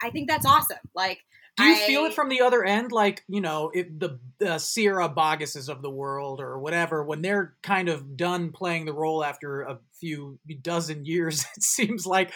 I, 0.02 0.07
I 0.07 0.11
think 0.11 0.29
that's 0.29 0.47
awesome. 0.47 0.79
Like. 0.95 1.19
Do 1.57 1.64
you 1.64 1.75
I- 1.75 1.87
feel 1.87 2.05
it 2.05 2.14
from 2.14 2.29
the 2.31 2.40
other 2.40 2.64
end, 2.64 2.90
like 2.93 3.25
you 3.29 3.40
know, 3.40 3.71
if 3.75 3.87
the 3.99 4.19
uh, 4.47 4.57
Sierra 4.59 5.09
Boggesses 5.11 5.69
of 5.69 5.83
the 5.83 5.90
world 5.90 6.40
or 6.40 6.59
whatever, 6.61 7.05
when 7.05 7.23
they're 7.23 7.55
kind 7.62 7.88
of 7.88 8.17
done 8.17 8.50
playing 8.52 8.87
the 8.87 8.95
role 8.95 9.23
after 9.25 9.62
a 9.62 9.79
few 10.00 10.38
dozen 10.62 11.04
years? 11.04 11.45
It 11.57 11.62
seems 11.62 12.07
like 12.07 12.33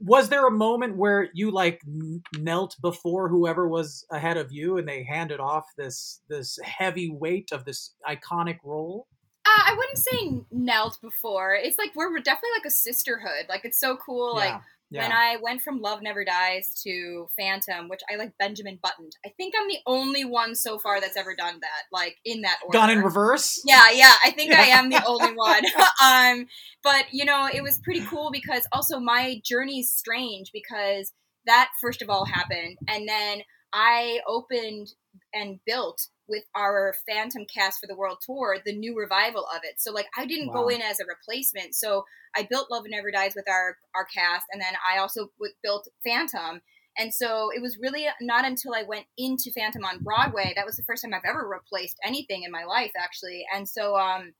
was 0.00 0.28
there 0.28 0.46
a 0.46 0.50
moment 0.50 0.96
where 0.96 1.28
you 1.34 1.50
like 1.50 1.80
knelt 2.38 2.76
before 2.82 3.28
whoever 3.28 3.68
was 3.68 4.04
ahead 4.10 4.36
of 4.36 4.52
you, 4.52 4.76
and 4.78 4.88
they 4.88 5.04
handed 5.04 5.40
off 5.40 5.64
this 5.76 6.20
this 6.28 6.58
heavy 6.62 7.10
weight 7.10 7.50
of 7.52 7.64
this 7.64 7.94
iconic 8.08 8.58
role? 8.64 9.06
Uh, 9.46 9.62
I 9.66 9.74
wouldn't 9.76 9.98
say 9.98 10.46
knelt 10.50 10.98
before. 11.00 11.54
It's 11.54 11.78
like 11.78 11.92
we're 11.94 12.18
definitely 12.18 12.58
like 12.58 12.66
a 12.66 12.70
sisterhood. 12.70 13.46
Like 13.48 13.64
it's 13.64 13.80
so 13.80 13.96
cool. 13.96 14.34
Like 14.34 14.60
yeah, 14.90 15.02
when 15.02 15.12
I 15.12 15.36
went 15.42 15.62
from 15.62 15.80
Love 15.80 16.00
Never 16.02 16.24
Dies 16.24 16.70
to 16.84 17.28
Phantom, 17.36 17.88
which 17.88 18.00
I 18.10 18.16
like 18.16 18.32
Benjamin 18.38 18.78
buttoned. 18.82 19.12
I 19.24 19.30
think 19.36 19.54
I'm 19.58 19.68
the 19.68 19.80
only 19.86 20.24
one 20.24 20.54
so 20.54 20.78
far 20.78 21.00
that's 21.00 21.16
ever 21.16 21.34
done 21.34 21.60
that, 21.60 21.82
like 21.92 22.16
in 22.24 22.42
that 22.42 22.58
order. 22.64 22.78
gone 22.78 22.90
in 22.90 23.02
reverse. 23.02 23.62
Yeah, 23.66 23.90
yeah, 23.92 24.14
I 24.24 24.30
think 24.30 24.52
I 24.52 24.66
am 24.66 24.88
the 24.88 25.04
only 25.06 25.32
one. 25.34 25.62
um, 26.02 26.46
but 26.82 27.06
you 27.12 27.24
know, 27.24 27.48
it 27.52 27.62
was 27.62 27.78
pretty 27.78 28.00
cool 28.00 28.30
because 28.32 28.66
also 28.72 28.98
my 28.98 29.40
journey's 29.44 29.90
strange 29.90 30.50
because 30.52 31.12
that 31.46 31.70
first 31.80 32.00
of 32.00 32.08
all 32.08 32.24
happened, 32.24 32.78
and 32.88 33.06
then 33.06 33.42
I 33.72 34.20
opened 34.26 34.88
and 35.34 35.60
built 35.66 36.08
with 36.28 36.44
our 36.54 36.94
Phantom 37.08 37.44
cast 37.52 37.80
for 37.80 37.86
the 37.86 37.96
world 37.96 38.18
tour 38.24 38.58
the 38.64 38.76
new 38.76 38.96
revival 38.96 39.46
of 39.54 39.60
it. 39.64 39.74
So 39.78 39.92
like 39.92 40.06
I 40.16 40.26
didn't 40.26 40.52
go 40.52 40.68
in 40.68 40.82
as 40.82 41.00
a 41.00 41.06
replacement. 41.06 41.74
So 41.74 42.04
I 42.36 42.46
built 42.48 42.70
Love 42.70 42.84
Never 42.88 43.10
Dies 43.10 43.32
with 43.36 43.48
our 43.48 43.76
our 43.94 44.04
cast, 44.06 44.46
and 44.52 44.60
then 44.60 44.74
I 44.86 44.98
also 44.98 45.30
w- 45.38 45.54
built 45.62 45.88
Phantom. 46.04 46.60
And 47.00 47.14
so 47.14 47.50
it 47.54 47.62
was 47.62 47.78
really 47.80 48.06
not 48.20 48.44
until 48.44 48.74
I 48.74 48.82
went 48.82 49.06
into 49.16 49.52
Phantom 49.52 49.84
on 49.84 50.02
Broadway 50.02 50.52
that 50.56 50.66
was 50.66 50.76
the 50.76 50.82
first 50.82 51.02
time 51.04 51.14
I've 51.14 51.20
ever 51.28 51.48
replaced 51.48 51.96
anything 52.04 52.42
in 52.42 52.50
my 52.50 52.64
life, 52.64 52.90
actually. 52.98 53.44
And 53.54 53.68
so 53.68 53.96
um, 53.96 54.32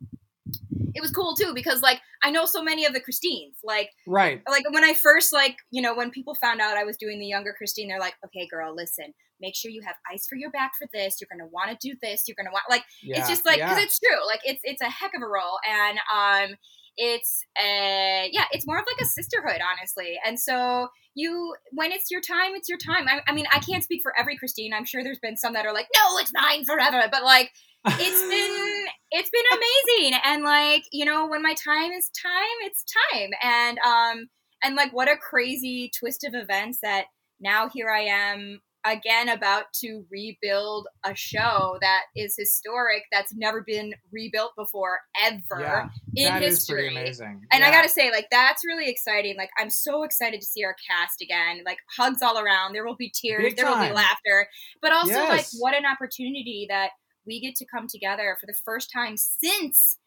it 0.95 1.00
was 1.00 1.11
cool 1.12 1.37
too 1.37 1.52
because 1.54 1.83
like 1.83 2.00
I 2.23 2.30
know 2.33 2.47
so 2.47 2.62
many 2.62 2.85
of 2.87 2.92
the 2.95 3.00
Christines. 3.00 3.57
Like 3.62 3.90
Right. 4.07 4.42
like 4.49 4.64
when 4.73 4.85
I 4.85 4.95
first 4.95 5.33
like 5.33 5.57
you 5.71 5.83
know 5.83 5.95
when 5.95 6.11
people 6.11 6.35
found 6.35 6.61
out 6.61 6.76
I 6.76 6.85
was 6.85 6.97
doing 6.97 7.21
the 7.21 7.26
younger 7.26 7.54
Christine, 7.57 7.88
they're 7.88 8.00
like, 8.00 8.14
okay, 8.26 8.49
girl, 8.50 8.75
listen, 8.75 9.14
make 9.40 9.54
sure 9.54 9.71
you 9.71 9.83
have 9.87 9.95
ice 10.12 10.26
for 10.28 10.35
your 10.37 10.50
back 10.50 10.73
for 10.78 10.88
this. 10.92 11.18
You're 11.21 11.28
gonna 11.30 11.49
want 11.50 11.71
to 11.78 11.88
do 11.88 11.97
this. 12.02 12.25
You're 12.26 12.35
gonna 12.37 12.52
want 12.52 12.64
like 12.68 12.83
Yeah. 13.02 13.21
it's 13.21 13.28
just 13.28 13.47
like 13.47 13.59
because 13.59 13.76
yeah. 13.78 13.85
it's 13.85 13.99
true. 14.00 14.26
Like 14.26 14.40
it's 14.45 14.61
it's 14.64 14.80
a 14.83 14.90
heck 14.90 15.12
of 15.14 15.23
a 15.23 15.28
role, 15.28 15.59
and 15.68 15.99
um, 16.12 16.57
it's 16.99 17.45
uh 17.59 18.28
yeah, 18.31 18.45
it's 18.52 18.67
more 18.67 18.78
of 18.78 18.85
like 18.87 19.00
a 19.00 19.09
sisterhood, 19.09 19.61
honestly. 19.62 20.19
And 20.26 20.38
so 20.38 20.88
you 21.14 21.55
when 21.73 21.93
it's 21.93 22.11
your 22.11 22.21
time, 22.21 22.55
it's 22.55 22.69
your 22.69 22.78
time. 22.78 23.09
I, 23.09 23.21
I 23.26 23.33
mean, 23.33 23.47
I 23.52 23.61
can't 23.61 23.85
speak 23.85 24.02
for 24.02 24.12
every 24.19 24.37
Christine. 24.37 24.75
I'm 24.75 24.85
sure 24.85 25.02
there's 25.02 25.21
been 25.21 25.37
some 25.37 25.55
that 25.55 25.64
are 25.64 25.73
like, 25.73 25.87
no, 25.95 26.19
it's 26.19 26.33
mine 26.35 26.64
forever. 26.64 27.09
But 27.11 27.25
like 27.25 27.50
it's 27.87 28.23
been 28.23 28.87
it's 29.11 29.31
been 29.31 29.45
amazing, 29.55 30.21
and 30.25 30.43
like 30.43 30.85
you 30.93 31.05
know, 31.05 31.26
when 31.26 31.43
my 31.43 31.55
time 31.55 31.93
is 31.93 32.11
time, 32.11 32.59
it's 32.62 32.85
time, 33.12 33.31
and 33.43 33.78
um, 33.78 34.28
and 34.62 34.75
like 34.75 34.93
what 34.93 35.09
a 35.09 35.17
crazy 35.17 35.90
twist 35.99 36.25
of 36.25 36.35
events 36.35 36.81
that 36.83 37.07
now 37.40 37.69
here 37.69 37.90
I 37.90 38.00
am 38.00 38.61
again 38.92 39.28
about 39.28 39.64
to 39.80 40.04
rebuild 40.11 40.88
a 41.04 41.14
show 41.14 41.78
that 41.80 42.02
is 42.16 42.35
historic 42.37 43.04
that's 43.12 43.35
never 43.35 43.62
been 43.62 43.95
rebuilt 44.11 44.52
before 44.57 45.00
ever 45.23 45.61
Yeah, 45.61 45.88
in 46.16 46.42
history. 46.42 46.88
amazing. 46.88 47.45
And 47.52 47.64
I 47.64 47.71
gotta 47.71 47.88
say, 47.88 48.11
like, 48.11 48.28
that's 48.30 48.64
really 48.64 48.88
exciting. 48.88 49.37
Like, 49.37 49.50
I'm 49.59 49.71
so 49.71 50.02
excited 50.02 50.40
to 50.40 50.47
see 50.47 50.64
our 50.64 50.76
cast 50.88 51.21
again. 51.21 51.62
Like, 51.64 51.78
hugs 51.97 52.23
all 52.23 52.38
around. 52.38 52.73
There 52.73 52.85
will 52.85 52.97
be 52.97 53.11
tears. 53.14 53.42
Big 53.45 53.57
there 53.57 53.66
will 53.66 53.87
be 53.87 53.92
laughter. 53.92 54.49
But 54.83 54.92
also, 54.92 55.25
like, 55.28 55.47
what 55.59 55.75
an 55.75 55.85
opportunity 55.87 56.66
that 56.68 56.90
we 57.26 57.40
get 57.40 57.54
to 57.57 57.66
come 57.66 57.87
together 57.88 58.37
for 58.40 58.47
the 58.47 58.57
first 58.64 58.90
time 58.92 59.16
since 59.16 59.99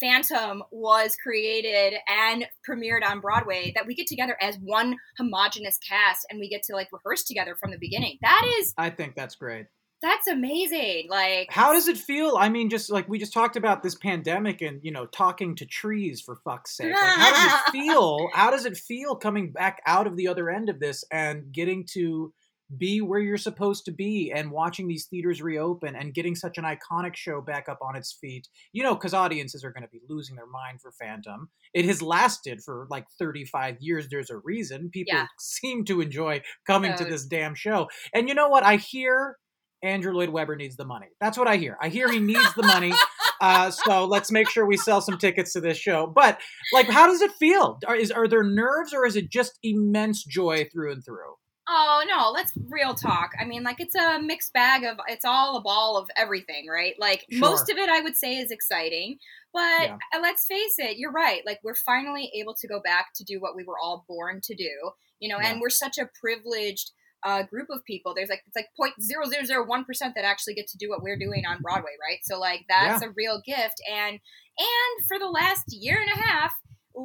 Phantom 0.00 0.62
was 0.70 1.16
created 1.16 1.98
and 2.08 2.46
premiered 2.68 3.08
on 3.08 3.20
Broadway. 3.20 3.72
That 3.74 3.86
we 3.86 3.94
get 3.94 4.06
together 4.06 4.36
as 4.40 4.56
one 4.62 4.96
homogenous 5.18 5.78
cast 5.78 6.26
and 6.30 6.40
we 6.40 6.48
get 6.48 6.62
to 6.64 6.74
like 6.74 6.88
rehearse 6.92 7.24
together 7.24 7.54
from 7.54 7.70
the 7.70 7.78
beginning. 7.78 8.18
That 8.22 8.44
is 8.60 8.74
I 8.76 8.90
think 8.90 9.14
that's 9.14 9.34
great. 9.34 9.66
that's 10.02 10.26
amazing. 10.28 11.08
Like, 11.10 11.48
How 11.50 11.72
does 11.74 11.86
it 11.88 11.98
feel? 11.98 12.36
I 12.38 12.48
mean, 12.48 12.70
just 12.70 12.90
like 12.90 13.08
we 13.08 13.18
just 13.18 13.34
talked 13.34 13.56
about 13.56 13.82
this 13.82 13.94
pandemic 13.94 14.62
and 14.62 14.80
you 14.82 14.92
know 14.92 15.06
talking 15.06 15.54
to 15.56 15.66
trees 15.66 16.20
for 16.20 16.36
fuck's 16.36 16.76
sake. 16.76 16.92
Like, 16.92 16.98
how 17.18 17.30
does 17.32 17.52
it 17.52 17.72
feel? 17.72 18.28
How 18.32 18.50
does 18.50 18.64
it 18.64 18.76
feel 18.76 19.14
coming 19.16 19.52
back 19.52 19.82
out 19.86 20.06
of 20.06 20.16
the 20.16 20.28
other 20.28 20.48
end 20.48 20.68
of 20.70 20.80
this 20.80 21.04
and 21.12 21.52
getting 21.52 21.84
to 21.92 22.32
be 22.76 23.00
where 23.00 23.20
you're 23.20 23.36
supposed 23.36 23.84
to 23.86 23.92
be 23.92 24.32
and 24.34 24.50
watching 24.50 24.88
these 24.88 25.06
theaters 25.06 25.42
reopen 25.42 25.96
and 25.96 26.14
getting 26.14 26.34
such 26.34 26.58
an 26.58 26.64
iconic 26.64 27.16
show 27.16 27.40
back 27.40 27.68
up 27.68 27.78
on 27.82 27.96
its 27.96 28.16
feet? 28.20 28.48
You 28.72 28.82
know, 28.82 28.94
because 28.94 29.14
audiences 29.14 29.64
are 29.64 29.72
going 29.72 29.82
to 29.82 29.88
be 29.88 30.00
losing 30.08 30.36
their 30.36 30.46
mind 30.46 30.80
for 30.80 30.92
Phantom. 30.92 31.48
It 31.74 31.84
has 31.86 32.02
lasted 32.02 32.60
for 32.64 32.86
like 32.90 33.06
35 33.18 33.76
years. 33.80 34.08
There's 34.10 34.30
a 34.30 34.38
reason 34.38 34.90
people 34.90 35.14
Yeah. 35.14 35.26
seem 35.40 35.84
to 35.86 36.00
enjoy 36.00 36.42
coming 36.66 36.94
to 36.96 37.04
this 37.04 37.24
damn 37.26 37.54
show. 37.54 37.88
And 38.14 38.28
you 38.28 38.34
know 38.34 38.48
what? 38.48 38.64
I 38.64 38.76
hear 38.76 39.36
Andrew 39.82 40.12
Lloyd 40.12 40.28
Webber 40.28 40.56
needs 40.56 40.76
the 40.76 40.84
money. 40.84 41.06
That's 41.20 41.38
what 41.38 41.48
I 41.48 41.56
hear. 41.56 41.78
I 41.80 41.88
hear 41.88 42.10
he 42.10 42.18
needs 42.20 42.54
the 42.54 42.62
money. 42.62 42.92
Uh, 43.40 43.70
so 43.86 44.04
let's 44.04 44.30
make 44.30 44.48
sure 44.50 44.66
we 44.66 44.76
sell 44.76 45.00
some 45.00 45.16
tickets 45.16 45.54
to 45.54 45.60
this 45.60 45.78
show. 45.78 46.06
But 46.06 46.38
like, 46.74 46.86
how 46.86 47.06
does 47.06 47.22
it 47.22 47.32
feel? 47.32 47.78
Are, 47.86 47.96
is, 47.96 48.10
are 48.10 48.28
there 48.28 48.44
nerves 48.44 48.92
or 48.92 49.06
is 49.06 49.16
it 49.16 49.30
just 49.30 49.58
immense 49.62 50.22
joy 50.24 50.68
through 50.70 50.92
and 50.92 51.04
through? 51.04 51.34
Oh 51.72 52.02
no, 52.08 52.30
let's 52.32 52.52
real 52.68 52.94
talk. 52.94 53.30
I 53.40 53.44
mean, 53.44 53.62
like 53.62 53.76
it's 53.78 53.94
a 53.94 54.18
mixed 54.20 54.52
bag 54.52 54.82
of 54.82 54.98
it's 55.06 55.24
all 55.24 55.56
a 55.56 55.60
ball 55.60 55.96
of 55.96 56.08
everything, 56.16 56.66
right? 56.68 56.94
Like 56.98 57.24
Sure. 57.30 57.38
most 57.40 57.70
of 57.70 57.78
it 57.78 57.88
I 57.88 58.00
would 58.00 58.16
say 58.16 58.38
is 58.38 58.50
exciting, 58.50 59.18
but 59.52 59.82
Yeah. 59.82 59.98
uh, 60.12 60.20
let's 60.20 60.46
face 60.46 60.74
it, 60.78 60.96
you're 60.98 61.12
right. 61.12 61.46
Like 61.46 61.60
we're 61.62 61.76
finally 61.76 62.30
able 62.34 62.54
to 62.56 62.66
go 62.66 62.80
back 62.80 63.12
to 63.16 63.24
do 63.24 63.38
what 63.40 63.54
we 63.54 63.62
were 63.62 63.78
all 63.78 64.04
born 64.08 64.40
to 64.42 64.54
do, 64.56 64.90
you 65.20 65.28
know, 65.28 65.38
Yeah. 65.40 65.52
and 65.52 65.60
we're 65.60 65.70
such 65.70 65.96
a 65.96 66.10
privileged 66.20 66.90
uh, 67.22 67.42
group 67.44 67.68
of 67.70 67.84
people. 67.84 68.14
There's 68.14 68.30
like 68.30 68.42
it's 68.48 68.56
like 68.56 68.70
point 68.76 68.94
zero 69.00 69.26
zero 69.26 69.44
zero 69.44 69.64
one 69.64 69.84
percent 69.84 70.14
that 70.16 70.24
actually 70.24 70.54
get 70.54 70.66
to 70.68 70.78
do 70.78 70.88
what 70.88 71.02
we're 71.02 71.18
doing 71.18 71.44
on 71.46 71.62
Broadway, 71.62 71.92
right? 72.02 72.18
So 72.24 72.40
like 72.40 72.64
that's 72.68 73.02
a 73.04 73.10
real 73.10 73.40
gift, 73.46 73.80
and 73.88 74.18
and 74.58 75.06
for 75.06 75.18
the 75.20 75.28
last 75.28 75.66
year 75.68 76.00
and 76.00 76.10
a 76.10 76.16
half, 76.26 76.52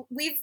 we've 0.09 0.39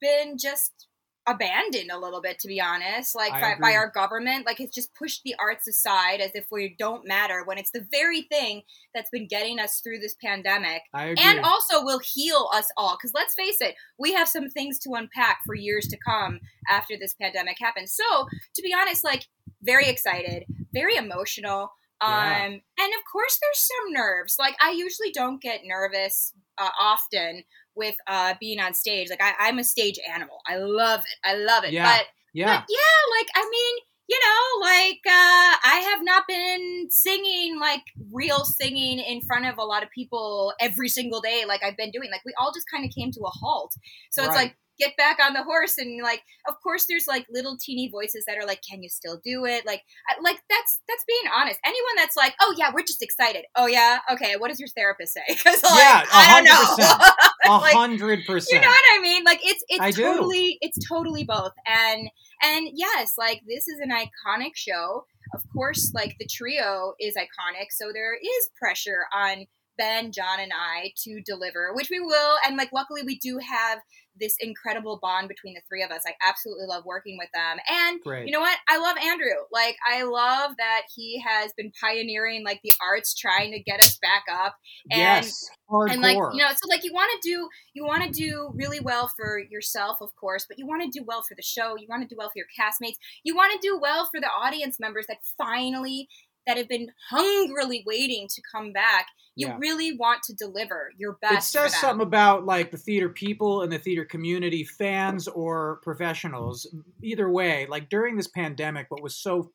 been 0.00 0.38
just 0.38 0.86
abandoned 1.26 1.90
a 1.90 1.98
little 1.98 2.20
bit 2.22 2.38
to 2.38 2.48
be 2.48 2.60
honest. 2.60 3.14
Like 3.16 3.32
by, 3.32 3.54
by 3.60 3.74
our 3.74 3.90
government 3.90 4.46
like 4.46 4.60
it's 4.60 4.74
just 4.74 4.94
pushed 4.94 5.22
the 5.24 5.34
arts 5.40 5.66
aside 5.66 6.20
as 6.20 6.30
if 6.34 6.46
we 6.52 6.74
don't 6.78 7.06
matter 7.06 7.42
when 7.44 7.58
it's 7.58 7.72
the 7.72 7.86
very 7.90 8.22
thing 8.22 8.62
that's 8.94 9.10
been 9.10 9.26
getting 9.26 9.58
us 9.58 9.80
through 9.80 9.98
this 9.98 10.14
pandemic. 10.22 10.82
I 10.94 11.06
agree. 11.06 11.24
and 11.24 11.40
also 11.40 11.82
will 11.84 12.00
heal 12.14 12.48
us 12.54 12.68
all 12.76 12.96
because 12.96 13.12
let's 13.14 13.34
face 13.34 13.60
it 13.60 13.74
we 13.98 14.12
have 14.12 14.28
some 14.28 14.48
things 14.50 14.78
to 14.80 14.90
unpack 14.94 15.40
for 15.44 15.54
years 15.54 15.86
to 15.88 15.96
come 15.96 16.40
after 16.68 16.94
this 16.98 17.14
pandemic 17.20 17.56
happens 17.60 17.92
so 17.94 18.26
to 18.54 18.62
be 18.62 18.72
honest 18.74 19.02
like 19.04 19.24
very 19.62 19.86
excited 19.88 20.44
very 20.72 20.96
emotional 20.96 21.72
um 22.00 22.10
Yeah. 22.10 22.44
and 22.46 22.60
of 22.94 23.02
course 23.12 23.38
there's 23.42 23.58
some 23.66 23.92
nerves. 23.92 24.36
Like 24.38 24.54
i 24.62 24.70
usually 24.70 25.10
don't 25.12 25.40
get 25.42 25.60
nervous 25.64 26.32
uh, 26.58 26.70
often 26.80 27.42
with 27.76 27.94
uh 28.06 28.34
being 28.40 28.58
on 28.60 28.74
stage 28.74 29.08
like 29.10 29.22
I, 29.22 29.34
i'm 29.48 29.58
a 29.58 29.64
stage 29.64 29.98
animal 30.12 30.38
i 30.46 30.56
love 30.56 31.00
it 31.00 31.16
i 31.24 31.36
love 31.36 31.64
it 31.64 31.72
Yeah. 31.72 31.84
but 31.98 32.06
yeah. 32.36 32.58
but 32.58 32.66
yeah, 32.68 33.16
like 33.18 33.28
I 33.34 33.48
mean, 33.50 33.74
you 34.08 34.18
know, 34.20 34.66
like 34.66 35.00
uh 35.06 35.56
I 35.64 35.88
have 35.90 36.04
not 36.04 36.24
been 36.28 36.88
singing 36.90 37.58
like 37.58 37.80
real 38.12 38.44
singing 38.44 38.98
in 38.98 39.22
front 39.22 39.46
of 39.46 39.56
a 39.56 39.64
lot 39.64 39.82
of 39.82 39.88
people 39.90 40.52
every 40.60 40.90
single 40.90 41.22
day 41.22 41.44
like 41.48 41.64
I've 41.64 41.78
been 41.78 41.90
doing. 41.90 42.10
Like 42.10 42.20
we 42.26 42.34
all 42.38 42.52
just 42.52 42.66
kind 42.70 42.84
of 42.84 42.90
came 42.94 43.10
to 43.12 43.20
a 43.20 43.30
halt. 43.30 43.72
So 44.10 44.22
it's 44.22 44.34
like 44.34 44.54
get 44.78 44.96
back 44.96 45.18
on 45.20 45.32
the 45.32 45.42
horse 45.42 45.78
and 45.78 46.02
like 46.02 46.22
of 46.48 46.54
course 46.62 46.86
there's 46.88 47.06
like 47.06 47.26
little 47.30 47.56
teeny 47.60 47.88
voices 47.88 48.24
that 48.26 48.36
are 48.36 48.46
like 48.46 48.60
can 48.68 48.82
you 48.82 48.88
still 48.88 49.20
do 49.24 49.44
it? 49.44 49.66
Like 49.66 49.82
like 50.22 50.38
that's 50.48 50.80
that's 50.88 51.04
being 51.06 51.32
honest. 51.34 51.58
Anyone 51.64 51.96
that's 51.96 52.16
like 52.16 52.34
oh 52.40 52.54
yeah 52.56 52.70
we're 52.74 52.82
just 52.82 53.02
excited. 53.02 53.44
Oh 53.54 53.66
yeah? 53.66 53.98
Okay 54.12 54.34
what 54.38 54.48
does 54.48 54.60
your 54.60 54.68
therapist 54.68 55.14
say? 55.14 55.20
Because 55.46 55.62
like 55.62 55.74
yeah, 55.74 56.04
i 56.12 56.42
don't 56.42 56.44
know. 56.44 57.54
a 57.54 57.58
hundred 57.76 58.24
percent. 58.26 58.54
you 58.54 58.60
know 58.60 58.72
what 58.72 58.98
i 58.98 59.00
mean? 59.00 59.24
Like 59.24 59.40
it's 59.42 59.62
it's 59.68 59.80
I 59.80 59.90
do. 59.90 60.02
totally 60.02 60.58
it's 60.60 60.78
totally 60.88 61.24
both. 61.24 61.52
And 61.66 62.08
and 62.42 62.68
yes 62.74 63.14
like 63.18 63.42
this 63.46 63.68
is 63.68 63.78
an 63.80 63.90
iconic 63.90 64.52
show. 64.54 65.06
Of 65.34 65.42
course 65.52 65.92
like 65.94 66.16
the 66.18 66.26
trio 66.30 66.94
is 67.00 67.16
iconic 67.16 67.66
so 67.70 67.90
there 67.92 68.14
is 68.14 68.50
pressure 68.58 69.06
on 69.12 69.46
Ben, 69.78 70.12
John, 70.12 70.40
and 70.40 70.52
I 70.54 70.92
to 71.04 71.20
deliver, 71.20 71.72
which 71.74 71.90
we 71.90 72.00
will. 72.00 72.36
And 72.46 72.56
like, 72.56 72.70
luckily, 72.72 73.02
we 73.04 73.18
do 73.18 73.38
have 73.38 73.78
this 74.18 74.36
incredible 74.40 74.98
bond 75.00 75.28
between 75.28 75.54
the 75.54 75.60
three 75.68 75.82
of 75.82 75.90
us. 75.90 76.02
I 76.06 76.12
absolutely 76.26 76.66
love 76.66 76.84
working 76.84 77.16
with 77.18 77.28
them. 77.34 77.58
And 77.68 78.00
Great. 78.02 78.26
you 78.26 78.32
know 78.32 78.40
what? 78.40 78.58
I 78.68 78.78
love 78.78 78.96
Andrew. 78.98 79.36
Like, 79.52 79.76
I 79.90 80.02
love 80.02 80.52
that 80.58 80.82
he 80.94 81.22
has 81.26 81.52
been 81.56 81.72
pioneering 81.80 82.44
like 82.44 82.60
the 82.62 82.72
arts, 82.80 83.14
trying 83.14 83.52
to 83.52 83.60
get 83.60 83.80
us 83.80 83.98
back 83.98 84.24
up. 84.32 84.56
And 84.90 85.00
yes, 85.00 85.50
and 85.68 86.00
like 86.00 86.16
you 86.16 86.42
know, 86.42 86.48
so 86.50 86.68
like 86.68 86.84
you 86.84 86.92
want 86.92 87.10
to 87.20 87.28
do 87.28 87.48
you 87.74 87.84
want 87.84 88.04
to 88.04 88.10
do 88.10 88.50
really 88.54 88.80
well 88.80 89.10
for 89.16 89.40
yourself, 89.50 89.98
of 90.00 90.14
course, 90.14 90.46
but 90.48 90.58
you 90.58 90.66
want 90.66 90.82
to 90.82 90.98
do 90.98 91.04
well 91.04 91.22
for 91.22 91.34
the 91.34 91.42
show. 91.42 91.76
You 91.76 91.86
want 91.88 92.02
to 92.02 92.08
do 92.08 92.16
well 92.16 92.28
for 92.28 92.36
your 92.36 92.46
castmates. 92.58 92.96
You 93.24 93.34
want 93.34 93.52
to 93.52 93.66
do 93.66 93.78
well 93.78 94.08
for 94.10 94.20
the 94.20 94.28
audience 94.28 94.78
members 94.78 95.06
that 95.08 95.18
finally 95.36 96.08
that 96.46 96.56
have 96.56 96.68
been 96.68 96.88
hungrily 97.10 97.82
waiting 97.86 98.28
to 98.28 98.42
come 98.50 98.72
back. 98.72 99.06
You 99.34 99.48
Yeah. 99.48 99.56
really 99.58 99.96
want 99.96 100.22
to 100.24 100.34
deliver 100.34 100.92
your 100.96 101.18
best. 101.20 101.34
it 101.34 101.42
says 101.42 101.76
something 101.76 102.06
about 102.06 102.46
like 102.46 102.70
the 102.70 102.78
theater 102.78 103.08
people 103.08 103.62
and 103.62 103.70
the 103.70 103.78
theater 103.78 104.04
community, 104.04 104.64
fans 104.64 105.28
or 105.28 105.80
professionals. 105.82 106.66
Either 107.02 107.28
way, 107.28 107.66
like 107.66 107.88
during 107.90 108.16
this 108.16 108.28
pandemic, 108.28 108.86
what 108.90 109.02
was 109.02 109.16
so 109.16 109.52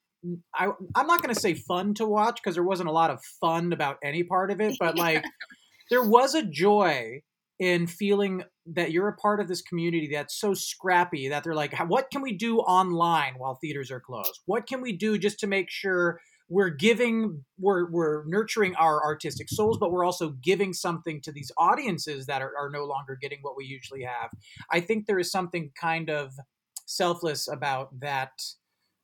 I, 0.53 0.67
I'm 0.95 1.07
not 1.07 1.23
going 1.23 1.33
to 1.33 1.39
say 1.39 1.55
fun 1.55 1.95
to 1.95 2.05
watch 2.05 2.39
because 2.43 2.53
there 2.53 2.63
wasn't 2.63 2.89
a 2.89 2.91
lot 2.91 3.09
of 3.09 3.23
fun 3.39 3.73
about 3.73 3.97
any 4.03 4.23
part 4.23 4.51
of 4.51 4.61
it, 4.61 4.75
but 4.79 4.95
like 4.95 5.23
there 5.89 6.03
was 6.03 6.35
a 6.35 6.43
joy 6.43 7.21
in 7.59 7.87
feeling 7.87 8.43
that 8.67 8.91
you're 8.91 9.07
a 9.07 9.15
part 9.15 9.39
of 9.39 9.47
this 9.47 9.61
community 9.61 10.09
that's 10.11 10.39
so 10.39 10.53
scrappy 10.53 11.29
that 11.29 11.43
they're 11.43 11.55
like, 11.55 11.75
what 11.89 12.11
can 12.11 12.21
we 12.21 12.33
do 12.33 12.59
online 12.59 13.33
while 13.37 13.55
theaters 13.55 13.89
are 13.89 13.99
closed? 13.99 14.39
What 14.45 14.67
can 14.67 14.81
we 14.81 14.93
do 14.93 15.17
just 15.17 15.39
to 15.39 15.47
make 15.47 15.71
sure 15.71 16.19
we're 16.51 16.69
giving, 16.69 17.43
we're, 17.57 17.89
we're 17.89 18.25
nurturing 18.25 18.75
our 18.75 19.01
artistic 19.03 19.47
souls, 19.49 19.77
but 19.79 19.89
we're 19.89 20.03
also 20.03 20.31
giving 20.43 20.73
something 20.73 21.21
to 21.21 21.31
these 21.31 21.49
audiences 21.57 22.25
that 22.25 22.41
are, 22.41 22.51
are 22.59 22.69
no 22.69 22.83
longer 22.83 23.17
getting 23.21 23.39
what 23.41 23.55
we 23.55 23.63
usually 23.63 24.03
have. 24.03 24.29
I 24.69 24.81
think 24.81 25.05
there 25.05 25.17
is 25.17 25.31
something 25.31 25.71
kind 25.79 26.09
of 26.09 26.33
selfless 26.85 27.47
about 27.47 27.97
that 28.01 28.31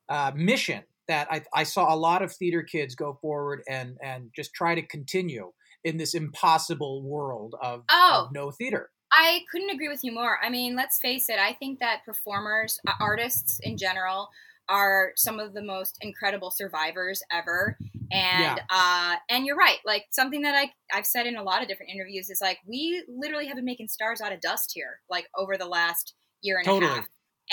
uh, 0.10 0.32
mission 0.36 0.84
that 1.08 1.27
I, 1.32 1.42
I 1.54 1.63
saw 1.63 1.94
a 1.94 1.96
lot 1.96 2.22
of 2.22 2.34
theater 2.34 2.63
kids 2.63 2.96
go 2.96 3.18
forward 3.22 3.62
and 3.70 3.96
and 4.04 4.30
just 4.36 4.54
try 4.54 4.75
to 4.75 4.82
continue 4.86 5.54
in 5.86 5.96
this 5.96 6.13
impossible 6.16 7.01
world 7.04 7.56
of, 7.62 7.84
Oh. 7.89 8.25
of 8.25 8.34
no 8.34 8.51
theater. 8.51 8.89
I 9.13 9.39
couldn't 9.50 9.70
agree 9.70 9.88
with 9.88 10.04
you 10.04 10.12
more. 10.12 10.38
I 10.44 10.50
mean, 10.50 10.75
let's 10.75 11.00
face 11.00 11.30
it. 11.30 11.39
I 11.39 11.54
think 11.54 11.80
that 11.80 12.04
performers, 12.06 12.77
artists 13.00 13.62
in 13.63 13.77
general, 13.77 14.27
are 14.69 15.12
some 15.15 15.39
of 15.39 15.53
the 15.53 15.62
most 15.62 15.97
incredible 16.01 16.51
survivors 16.51 17.21
ever. 17.31 17.77
And 18.12 18.62
uh, 18.69 19.15
and 19.29 19.45
you're 19.45 19.57
right. 19.57 19.79
Like 19.86 20.05
something 20.12 20.41
that 20.43 20.55
I 20.55 20.71
I've 20.97 21.05
said 21.05 21.25
in 21.27 21.36
a 21.36 21.43
lot 21.43 21.62
of 21.62 21.67
different 21.67 21.91
interviews 21.91 22.29
is 22.29 22.39
like 22.41 22.59
we 22.65 23.03
literally 23.07 23.47
have 23.47 23.55
been 23.55 23.65
making 23.65 23.89
stars 23.89 24.21
out 24.21 24.31
of 24.31 24.39
dust 24.39 24.71
here, 24.74 25.00
like 25.09 25.27
over 25.38 25.57
the 25.57 25.65
last 25.65 26.13
year 26.41 26.57
and 26.57 26.65
Totally. 26.65 26.91
a 26.91 26.95
half. 26.95 27.05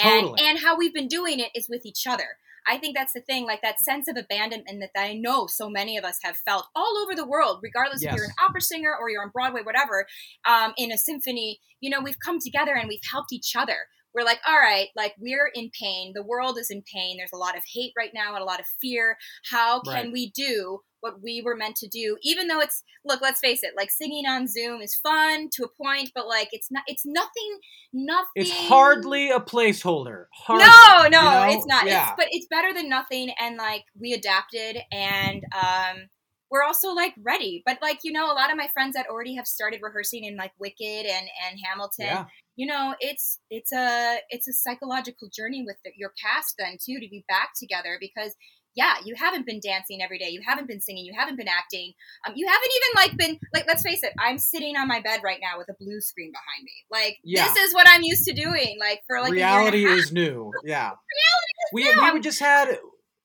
And 0.02 0.20
Totally. 0.26 0.40
and 0.42 0.58
how 0.58 0.76
we've 0.76 0.94
been 0.94 1.08
doing 1.08 1.40
it 1.40 1.50
is 1.54 1.68
with 1.68 1.84
each 1.84 2.06
other. 2.06 2.38
I 2.66 2.78
think 2.78 2.96
that's 2.96 3.12
the 3.12 3.20
thing, 3.20 3.44
like 3.44 3.60
that 3.62 3.78
sense 3.78 4.08
of 4.08 4.16
abandonment 4.16 4.80
that 4.94 4.98
I 4.98 5.12
know 5.14 5.46
so 5.46 5.68
many 5.68 5.98
of 5.98 6.04
us 6.04 6.18
have 6.22 6.36
felt 6.46 6.66
all 6.74 6.96
over 7.02 7.14
the 7.14 7.26
world, 7.26 7.60
regardless 7.62 8.02
if 8.02 8.14
you're 8.14 8.24
an 8.24 8.32
opera 8.42 8.62
singer 8.62 8.94
or 8.98 9.10
you're 9.10 9.22
on 9.22 9.30
Broadway, 9.34 9.60
whatever, 9.62 10.06
um, 10.48 10.72
in 10.78 10.90
a 10.90 10.96
symphony. 10.96 11.60
You 11.80 11.90
know, 11.90 12.00
we've 12.00 12.18
come 12.18 12.38
together 12.38 12.74
and 12.74 12.88
we've 12.88 13.04
helped 13.10 13.32
each 13.32 13.54
other. 13.54 13.76
We're 14.14 14.24
like, 14.24 14.40
all 14.46 14.58
right, 14.58 14.88
like 14.96 15.14
we're 15.18 15.50
in 15.54 15.70
pain. 15.78 16.12
The 16.14 16.22
world 16.22 16.58
is 16.58 16.70
in 16.70 16.82
pain. 16.92 17.16
There's 17.16 17.32
a 17.32 17.38
lot 17.38 17.56
of 17.56 17.62
hate 17.72 17.92
right 17.96 18.12
now 18.14 18.34
and 18.34 18.42
a 18.42 18.46
lot 18.46 18.60
of 18.60 18.66
fear. 18.80 19.16
How 19.50 19.80
can 19.80 19.92
Right. 19.94 20.12
we 20.12 20.30
do 20.30 20.80
what 21.00 21.20
we 21.22 21.42
were 21.44 21.56
meant 21.56 21.76
to 21.76 21.88
do? 21.88 22.16
Even 22.22 22.46
though 22.48 22.60
it's 22.60 22.82
look, 23.04 23.20
let's 23.20 23.40
face 23.40 23.62
it, 23.62 23.72
like 23.76 23.90
singing 23.90 24.24
on 24.26 24.46
Zoom 24.46 24.80
is 24.80 24.94
fun 24.94 25.48
to 25.54 25.64
a 25.64 25.82
point, 25.82 26.12
but 26.14 26.26
like 26.26 26.48
it's 26.52 26.70
not. 26.70 26.84
It's 26.86 27.04
nothing. 27.04 27.58
Nothing. 27.92 28.26
It's 28.36 28.50
hardly 28.52 29.30
a 29.30 29.40
placeholder. 29.40 30.26
Hardly, 30.32 30.66
no, 30.66 31.08
no, 31.20 31.22
you 31.42 31.46
know? 31.48 31.58
it's 31.58 31.66
not. 31.66 31.86
Yeah. 31.86 32.02
It's, 32.08 32.12
but 32.16 32.26
it's 32.30 32.46
better 32.50 32.72
than 32.72 32.88
nothing. 32.88 33.30
And 33.38 33.56
like 33.56 33.84
we 34.00 34.12
adapted, 34.12 34.78
and 34.92 35.42
um, 35.54 36.08
we're 36.54 36.62
also 36.62 36.92
like 36.92 37.14
ready. 37.20 37.64
But 37.66 37.78
like 37.82 37.98
you 38.04 38.12
know, 38.12 38.26
a 38.26 38.32
lot 38.32 38.52
of 38.52 38.56
my 38.56 38.68
friends 38.72 38.94
that 38.94 39.06
already 39.10 39.34
have 39.34 39.46
started 39.46 39.80
rehearsing 39.82 40.22
in 40.22 40.36
like 40.36 40.52
Wicked 40.60 40.80
and 41.04 41.26
and 41.50 41.58
Hamilton. 41.64 42.06
yeah. 42.06 42.24
You 42.54 42.68
know, 42.68 42.94
it's 43.00 43.40
it's 43.50 43.72
a 43.72 44.18
it's 44.30 44.46
a 44.46 44.52
psychological 44.52 45.28
journey 45.34 45.64
with 45.66 45.76
the, 45.84 45.90
your 45.96 46.12
cast 46.22 46.54
then 46.56 46.78
too 46.80 47.00
to 47.00 47.08
be 47.10 47.24
back 47.26 47.50
together 47.60 47.98
because 48.00 48.36
yeah, 48.76 48.94
you 49.04 49.14
haven't 49.16 49.46
been 49.46 49.60
dancing 49.60 50.00
every 50.00 50.18
day. 50.18 50.28
You 50.30 50.42
haven't 50.46 50.68
been 50.68 50.80
singing. 50.80 51.04
You 51.04 51.14
haven't 51.16 51.36
been 51.36 51.48
acting. 51.48 51.92
Um, 52.26 52.34
you 52.36 52.46
haven't 52.46 52.70
even 52.76 52.90
like 53.02 53.18
been 53.18 53.40
like. 53.52 53.66
Let's 53.66 53.82
face 53.82 54.04
it. 54.04 54.12
I'm 54.20 54.38
sitting 54.38 54.76
on 54.76 54.86
my 54.86 55.00
bed 55.00 55.22
right 55.24 55.40
now 55.42 55.58
with 55.58 55.68
a 55.68 55.74
blue 55.80 56.00
screen 56.00 56.30
behind 56.30 56.62
me. 56.64 56.72
Like 56.88 57.18
Yeah. 57.24 57.48
this 57.48 57.56
is 57.56 57.74
what 57.74 57.88
I'm 57.90 58.02
used 58.02 58.24
to 58.26 58.32
doing. 58.32 58.76
Like 58.78 59.00
for 59.08 59.20
like 59.20 59.32
reality 59.32 59.78
a 59.78 59.80
year 59.80 59.88
and 59.90 59.98
a 59.98 60.00
half. 60.00 60.06
is 60.06 60.12
new. 60.12 60.52
Yeah. 60.62 60.90
we 61.72 61.82
new. 61.82 62.14
we 62.14 62.20
just 62.20 62.38
had 62.38 62.78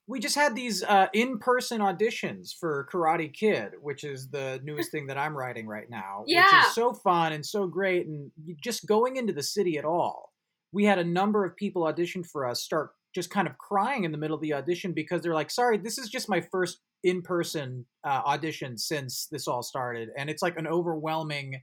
we 0.09 0.19
just 0.19 0.35
had 0.35 0.55
these 0.55 0.83
uh, 0.83 1.05
in-person 1.13 1.81
auditions 1.81 2.49
for 2.59 2.87
Karate 2.91 3.31
Kid, 3.31 3.73
which 3.79 4.03
is 4.03 4.27
the 4.29 4.59
newest 4.63 4.89
thing 4.91 5.05
that 5.07 5.19
I'm 5.19 5.37
writing 5.37 5.67
right 5.67 5.87
now. 5.87 6.23
yeah. 6.25 6.45
Which 6.45 6.67
is 6.67 6.73
so 6.73 6.93
fun 6.93 7.31
and 7.31 7.45
so 7.45 7.67
great, 7.67 8.07
and 8.07 8.31
just 8.61 8.87
going 8.87 9.17
into 9.17 9.33
the 9.33 9.43
city 9.43 9.77
at 9.77 9.85
all. 9.85 10.33
We 10.71 10.85
had 10.85 10.97
a 10.97 11.03
number 11.03 11.45
of 11.45 11.55
people 11.55 11.85
audition 11.85 12.23
for 12.23 12.47
us 12.47 12.61
start 12.61 12.91
just 13.15 13.29
kind 13.29 13.47
of 13.47 13.57
crying 13.57 14.03
in 14.03 14.11
the 14.11 14.17
middle 14.17 14.35
of 14.35 14.41
the 14.41 14.53
audition 14.53 14.93
because 14.93 15.21
they're 15.21 15.33
like, 15.33 15.51
"Sorry, 15.51 15.77
this 15.77 15.99
is 15.99 16.09
just 16.09 16.27
my 16.27 16.41
first 16.41 16.79
in-person 17.03 17.85
uh, 18.03 18.21
audition 18.25 18.77
since 18.77 19.27
this 19.31 19.47
all 19.47 19.61
started," 19.61 20.09
and 20.17 20.29
it's 20.29 20.41
like 20.41 20.57
an 20.57 20.67
overwhelming 20.67 21.61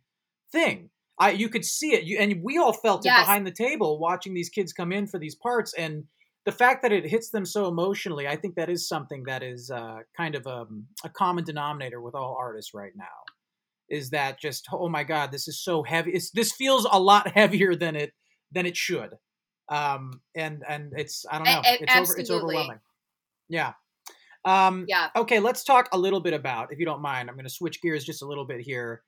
thing. 0.53 0.91
I 1.19 1.33
you 1.33 1.49
could 1.49 1.65
see 1.65 1.95
it, 1.95 2.05
you, 2.05 2.19
and 2.19 2.43
we 2.43 2.59
all 2.59 2.73
felt 2.73 3.07
it 3.07 3.11
behind 3.11 3.47
the 3.47 3.53
table 3.53 3.99
watching 3.99 4.35
these 4.35 4.51
kids 4.51 4.73
come 4.73 4.93
in 4.93 5.07
for 5.07 5.19
these 5.19 5.35
parts, 5.35 5.73
and 5.75 6.05
the 6.47 6.53
fact 6.53 6.83
that 6.83 6.93
it 6.93 7.05
hits 7.05 7.31
them 7.31 7.45
so 7.45 7.67
emotionally, 7.67 8.27
I 8.27 8.37
think 8.37 8.55
that 8.55 8.71
is 8.71 8.89
something 8.89 9.25
that 9.27 9.43
is 9.43 9.71
uh, 9.71 9.99
kind 10.17 10.35
of 10.37 10.47
um, 10.47 10.87
a 11.05 11.09
common 11.11 11.45
denominator 11.45 12.01
with 12.01 12.15
all 12.15 12.37
artists 12.39 12.73
right 12.73 12.93
now. 12.97 13.05
Is 13.91 14.11
that 14.11 14.41
just 14.41 14.67
oh 14.73 14.89
my 14.89 15.05
god, 15.05 15.31
this 15.31 15.47
is 15.47 15.63
so 15.63 15.83
heavy. 15.83 16.13
It's, 16.13 16.31
this 16.31 16.53
feels 16.53 16.87
a 16.91 16.99
lot 16.99 17.29
heavier 17.35 17.75
than 17.75 17.97
it 17.97 18.13
than 18.53 18.65
it 18.65 18.77
should, 18.77 19.11
um, 19.69 20.21
and 20.35 20.63
and 20.69 20.93
it's 20.97 21.25
I 21.31 21.39
don't 21.39 21.49
A- 21.49 21.53
know, 21.53 21.61
a- 21.65 21.83
it's 21.83 21.97
over, 21.97 22.19
it's 22.21 22.31
overwhelming. 22.31 22.81
Yeah. 23.49 23.73
Um, 24.45 24.87
Yeah. 24.89 25.09
Okay, 25.17 25.41
let's 25.41 25.65
talk 25.65 25.89
a 25.93 25.99
little 25.99 26.21
bit 26.21 26.33
about, 26.33 26.73
if 26.73 26.79
you 26.79 26.85
don't 26.87 27.03
mind, 27.03 27.29
I'm 27.29 27.35
going 27.35 27.47
to 27.47 27.51
switch 27.51 27.83
gears 27.83 28.05
just 28.05 28.23
a 28.23 28.27
little 28.27 28.47
bit 28.47 28.61
here. 28.61 29.03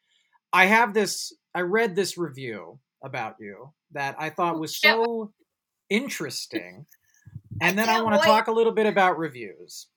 I 0.52 0.66
have 0.66 0.94
this, 0.94 1.32
I 1.54 1.60
read 1.60 1.94
this 1.94 2.18
review 2.18 2.80
about 3.04 3.36
you 3.38 3.72
that 3.92 4.16
I 4.18 4.30
thought 4.30 4.58
was 4.58 4.80
so 4.80 5.32
interesting. 5.90 6.86
And 7.60 7.78
then 7.78 7.88
I 7.88 7.94
can't 7.94 8.04
want 8.04 8.20
to 8.20 8.26
talk 8.26 8.46
a 8.48 8.52
little 8.52 8.72
bit 8.72 8.86
about 8.86 9.18
reviews. 9.18 9.88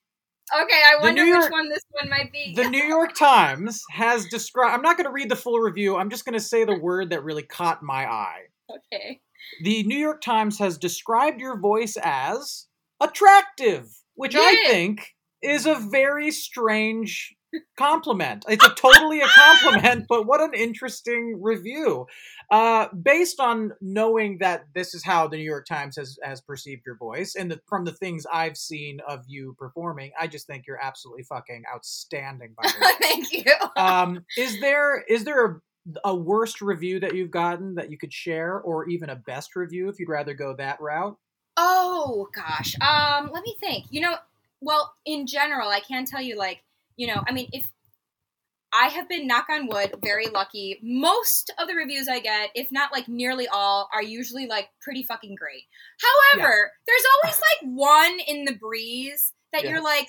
Okay, 0.54 0.82
I 0.86 1.02
wonder 1.02 1.24
New 1.24 1.40
which 1.40 1.52
one 1.52 1.70
this 1.70 1.84
one 1.92 2.10
might 2.10 2.32
be. 2.32 2.54
The 2.56 2.70
New 2.70 2.84
York 2.84 3.14
Times 3.16 3.82
has 3.92 4.26
described, 4.26 4.74
I'm 4.74 4.82
not 4.82 4.98
going 4.98 5.06
to 5.06 5.14
read 5.14 5.30
the 5.30 5.36
full 5.36 5.60
review, 5.60 5.96
I'm 5.96 6.10
just 6.10 6.26
going 6.26 6.34
to 6.34 6.42
say 6.42 6.66
the 6.66 6.78
word 6.78 7.12
that 7.12 7.24
really 7.24 7.44
caught 7.44 7.82
my 7.82 8.06
eye. 8.06 8.42
okay. 8.70 9.22
The 9.64 9.84
New 9.84 9.98
York 9.98 10.22
Times 10.22 10.60
has 10.60 10.78
described 10.78 11.40
your 11.40 11.60
voice 11.60 11.98
as 12.02 12.68
attractive, 13.00 13.88
which 14.16 14.36
I 14.36 14.68
think 14.68 15.08
is 15.42 15.66
a 15.66 15.76
very 15.76 16.32
strange 16.32 17.34
compliment. 17.78 18.46
It's 18.48 18.66
a 18.66 18.74
totally 18.74 19.22
a 19.22 19.28
compliment, 19.28 20.06
but 20.10 20.26
what 20.26 20.42
an 20.42 20.54
interesting 20.54 21.42
review. 21.42 22.08
Uh, 22.50 22.88
based 22.94 23.40
on 23.40 23.74
knowing 23.82 24.38
that 24.40 24.66
this 24.74 24.94
is 24.94 25.04
how 25.04 25.28
the 25.28 25.38
New 25.38 25.44
York 25.44 25.66
Times 25.66 25.96
has 25.96 26.18
has 26.24 26.42
perceived 26.42 26.84
your 26.86 26.96
voice, 26.98 27.36
and 27.36 27.52
the, 27.52 27.62
from 27.68 27.86
the 27.86 27.94
things 27.94 28.26
I've 28.32 28.58
seen 28.58 29.00
of 29.08 29.24
you 29.28 29.56
performing, 29.58 30.12
I 30.20 30.28
just 30.28 30.48
think 30.48 30.66
you're 30.68 30.82
absolutely 30.82 31.24
fucking 31.24 31.64
outstanding. 31.74 32.54
By 32.62 32.70
the 32.70 32.86
way. 32.86 32.92
Thank 33.02 33.32
you. 33.32 33.54
um, 33.76 34.26
is 34.38 34.60
there 34.60 35.02
is 35.04 35.24
there 35.24 35.46
a, 35.46 35.60
a 36.06 36.16
worst 36.16 36.62
review 36.62 37.00
that 37.00 37.16
you've 37.16 37.32
gotten 37.32 37.76
that 37.76 37.90
you 37.90 37.98
could 37.98 38.14
share, 38.14 38.60
or 38.60 38.88
even 38.90 39.10
a 39.10 39.16
best 39.16 39.56
review 39.56 39.90
if 39.90 40.00
you'd 40.00 40.10
rather 40.10 40.34
go 40.34 40.56
that 40.56 40.80
route? 40.82 41.18
Oh 41.58 42.28
gosh. 42.34 42.76
Um, 42.82 43.30
let 43.32 43.44
me 43.44 43.56
think. 43.60 43.86
You 43.90 44.02
know, 44.02 44.16
well, 44.62 44.94
in 45.06 45.28
general, 45.28 45.70
I 45.70 45.80
can 45.80 46.06
tell 46.06 46.22
you 46.22 46.38
like, 46.38 46.64
you 47.02 47.08
know, 47.08 47.24
I 47.28 47.32
mean, 47.32 47.50
if 47.52 47.66
I 48.74 48.88
have 48.90 49.10
been 49.10 49.26
knock 49.28 49.48
on 49.50 49.68
wood 49.68 49.96
very 50.04 50.28
lucky. 50.28 50.80
Most 50.84 51.52
of 51.60 51.68
the 51.68 51.74
reviews 51.76 52.08
I 52.08 52.20
get, 52.20 52.52
if 52.56 52.72
not 52.72 52.92
like 52.94 53.08
nearly 53.08 53.48
all, 53.48 53.90
are 53.94 54.04
usually 54.04 54.46
like 54.48 54.70
pretty 54.82 55.04
fucking 55.04 55.36
great. 55.36 55.64
However, 56.00 56.72
there's 56.88 57.04
always 57.16 57.42
like 57.50 57.72
one 57.76 58.20
in 58.28 58.46
the 58.46 58.56
breeze 58.56 59.34
that 59.52 59.64
you're 59.66 59.84
like, 59.84 60.08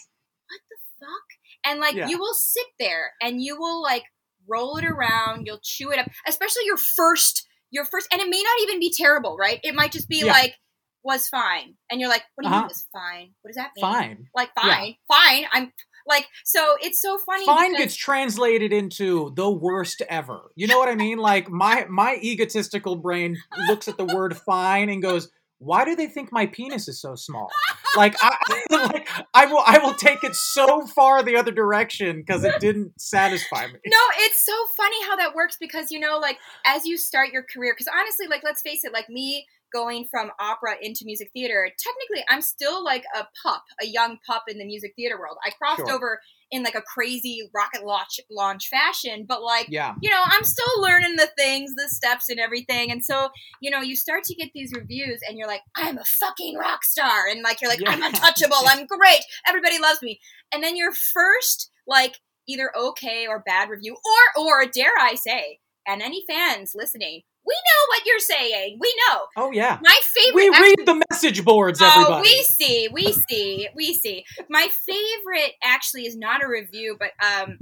what 0.48 0.60
the 0.70 0.76
fuck? 1.00 1.26
And 1.66 1.80
like 1.80 1.94
Yeah. 1.96 2.08
you 2.08 2.18
will 2.18 2.34
sit 2.34 2.66
there 2.78 3.12
and 3.20 3.42
you 3.42 3.58
will 3.58 3.82
like 3.82 4.04
roll 4.46 4.76
it 4.76 4.84
around, 4.84 5.46
you'll 5.46 5.60
chew 5.62 5.90
it 5.90 5.98
up, 5.98 6.08
especially 6.28 6.62
your 6.66 6.76
first 6.76 7.46
your 7.70 7.86
first 7.86 8.06
and 8.12 8.20
it 8.20 8.28
may 8.28 8.42
not 8.42 8.60
even 8.64 8.78
be 8.78 8.92
terrible, 8.94 9.36
right? 9.38 9.58
It 9.64 9.74
might 9.74 9.92
just 9.92 10.08
be 10.08 10.24
Yeah. 10.26 10.32
like 10.32 10.54
was 11.02 11.26
fine. 11.26 11.74
And 11.90 12.00
you're 12.00 12.10
like, 12.10 12.22
what 12.34 12.44
do 12.44 12.48
you 12.48 12.54
Uh-huh. 12.54 12.62
mean 12.64 12.68
was 12.68 12.86
fine? 12.92 13.34
What 13.40 13.48
does 13.48 13.56
that 13.56 13.70
mean? 13.74 13.82
Fine. 13.82 14.28
Like 14.34 14.50
Yeah. 14.56 14.76
fine. 14.76 14.96
Fine. 15.08 15.46
I'm 15.52 15.72
like 16.06 16.26
so 16.44 16.76
it's 16.80 17.00
so 17.00 17.18
funny 17.18 17.46
Fine 17.46 17.72
because- 17.72 17.84
gets 17.84 17.96
translated 17.96 18.72
into 18.72 19.32
the 19.34 19.50
worst 19.50 20.02
ever. 20.08 20.50
You 20.54 20.66
know 20.66 20.78
what 20.78 20.88
I 20.88 20.94
mean? 20.94 21.18
Like 21.18 21.50
my 21.50 21.86
my 21.88 22.18
egotistical 22.22 22.96
brain 22.96 23.36
looks 23.68 23.88
at 23.88 23.96
the 23.96 24.04
word 24.04 24.36
fine 24.46 24.88
and 24.88 25.02
goes, 25.02 25.30
"Why 25.58 25.84
do 25.84 25.96
they 25.96 26.06
think 26.06 26.32
my 26.32 26.46
penis 26.46 26.88
is 26.88 27.00
so 27.00 27.14
small?" 27.14 27.50
Like 27.96 28.16
I 28.20 28.36
like 28.70 29.08
I 29.34 29.46
will 29.46 29.62
I 29.66 29.78
will 29.78 29.94
take 29.94 30.22
it 30.24 30.34
so 30.34 30.86
far 30.86 31.22
the 31.22 31.36
other 31.36 31.52
direction 31.52 32.18
because 32.20 32.44
it 32.44 32.58
didn't 32.60 33.00
satisfy 33.00 33.66
me. 33.66 33.78
No, 33.86 33.98
it's 34.18 34.44
so 34.44 34.52
funny 34.76 35.02
how 35.04 35.16
that 35.16 35.34
works 35.34 35.56
because 35.60 35.90
you 35.90 36.00
know, 36.00 36.18
like 36.18 36.38
as 36.66 36.86
you 36.86 36.96
start 36.96 37.30
your 37.32 37.42
career, 37.42 37.74
because 37.74 37.90
honestly, 37.94 38.26
like 38.28 38.42
let's 38.44 38.62
face 38.62 38.84
it, 38.84 38.92
like 38.92 39.08
me 39.08 39.46
going 39.72 40.06
from 40.10 40.30
opera 40.40 40.74
into 40.80 41.04
music 41.04 41.30
theater, 41.32 41.68
technically 41.78 42.24
I'm 42.28 42.42
still 42.42 42.84
like 42.84 43.04
a 43.14 43.26
pup, 43.42 43.62
a 43.82 43.86
young 43.86 44.18
pup 44.26 44.44
in 44.48 44.58
the 44.58 44.64
music 44.64 44.92
theater 44.96 45.18
world. 45.18 45.36
I 45.44 45.50
crossed 45.50 45.80
Sure. 45.86 45.92
over 45.92 46.20
in 46.50 46.62
like 46.62 46.74
a 46.74 46.82
crazy 46.82 47.48
rocket 47.54 47.82
launch 47.84 48.20
launch 48.30 48.68
fashion, 48.68 49.24
but 49.26 49.42
like 49.42 49.66
Yeah. 49.70 49.94
you 50.02 50.10
know, 50.10 50.20
I'm 50.22 50.44
still 50.44 50.82
learning 50.82 51.16
the 51.16 51.30
things, 51.38 51.74
the 51.74 51.88
steps 51.88 52.28
and 52.28 52.38
everything. 52.38 52.90
And 52.90 53.02
so, 53.04 53.30
you 53.60 53.70
know, 53.70 53.80
you 53.80 53.96
start 53.96 54.24
to 54.24 54.34
get 54.34 54.50
these 54.54 54.70
reviews 54.76 55.20
and 55.26 55.38
you're 55.38 55.48
like, 55.48 55.62
I'm 55.76 55.96
a 55.98 56.04
fucking 56.04 56.56
rock 56.58 56.84
star. 56.84 57.26
And 57.30 57.40
like, 57.42 57.60
you're 57.62 57.70
like, 57.70 57.80
I'm 57.86 58.02
untouchable. 58.02 58.56
I'm 58.66 58.86
great. 58.86 59.20
Everybody 59.48 59.78
loves 59.78 60.02
me. 60.02 60.20
And 60.52 60.62
then 60.62 60.76
your 60.76 60.92
first, 60.92 61.70
like, 61.86 62.16
either 62.48 62.70
okay 62.76 63.26
or 63.26 63.38
bad 63.46 63.70
review, 63.70 63.94
or, 64.36 64.42
or 64.44 64.66
dare 64.66 64.98
I 65.00 65.14
say, 65.14 65.60
and 65.86 66.02
any 66.02 66.24
fans 66.28 66.72
listening, 66.74 67.22
we 67.46 67.54
know 67.54 67.86
what 67.88 68.02
you're 68.06 68.18
saying. 68.18 68.78
We 68.80 68.94
know. 69.08 69.20
Oh 69.36 69.50
yeah. 69.52 69.78
My 69.82 69.98
favorite. 70.14 70.34
We 70.34 70.48
actually- 70.48 70.74
read 70.78 70.86
the 70.86 71.02
message 71.10 71.44
boards, 71.44 71.80
Everybody. 71.82 72.12
Oh, 72.14 72.20
we 72.22 72.42
see, 72.42 72.88
we 72.92 73.12
see, 73.12 73.68
we 73.74 73.94
see. 73.94 74.24
My 74.48 74.68
favorite 74.86 75.52
actually 75.62 76.06
is 76.06 76.16
not 76.16 76.42
a 76.42 76.48
review, 76.48 76.96
but 76.98 77.10
um, 77.24 77.58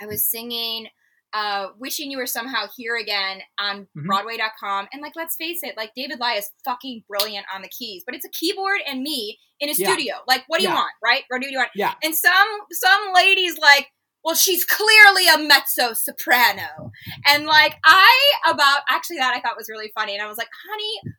I 0.00 0.06
was 0.06 0.24
singing 0.28 0.88
uh, 1.34 1.68
"Wishing 1.78 2.10
You 2.10 2.16
Were 2.18 2.26
Somehow 2.26 2.66
Here 2.76 2.96
Again" 2.96 3.40
on 3.60 3.86
Mhm. 3.96 4.06
Broadway.com, 4.06 4.88
and 4.92 5.02
like, 5.02 5.12
let's 5.14 5.36
face 5.36 5.60
it, 5.62 5.76
like 5.76 5.92
David 5.94 6.18
Lai 6.20 6.34
is 6.34 6.50
fucking 6.64 7.04
brilliant 7.08 7.44
on 7.54 7.60
the 7.62 7.68
keys, 7.68 8.02
but 8.06 8.14
it's 8.14 8.24
a 8.24 8.30
keyboard 8.30 8.80
and 8.86 9.02
me 9.02 9.38
in 9.60 9.68
a 9.68 9.72
Yeah. 9.72 9.88
studio. 9.88 10.14
Like, 10.26 10.44
what 10.46 10.60
do 10.60 10.66
you 10.66 10.72
want, 10.72 10.92
right? 11.04 11.24
What 11.28 11.42
do 11.42 11.50
you 11.50 11.58
want? 11.58 11.70
Yeah. 11.74 11.94
And 12.02 12.14
some 12.14 12.48
some 12.72 13.12
ladies 13.14 13.58
like. 13.58 13.88
Well, 14.28 14.36
she's 14.36 14.62
clearly 14.62 15.26
a 15.26 15.38
mezzo 15.38 15.94
soprano. 15.94 16.92
And 17.26 17.46
like 17.46 17.78
I 17.82 18.32
about 18.46 18.80
actually 18.90 19.16
that 19.16 19.34
I 19.34 19.40
thought 19.40 19.56
was 19.56 19.70
really 19.70 19.90
funny. 19.94 20.12
And 20.12 20.22
I 20.22 20.28
was 20.28 20.36
like, 20.36 20.50
honey, 20.68 21.14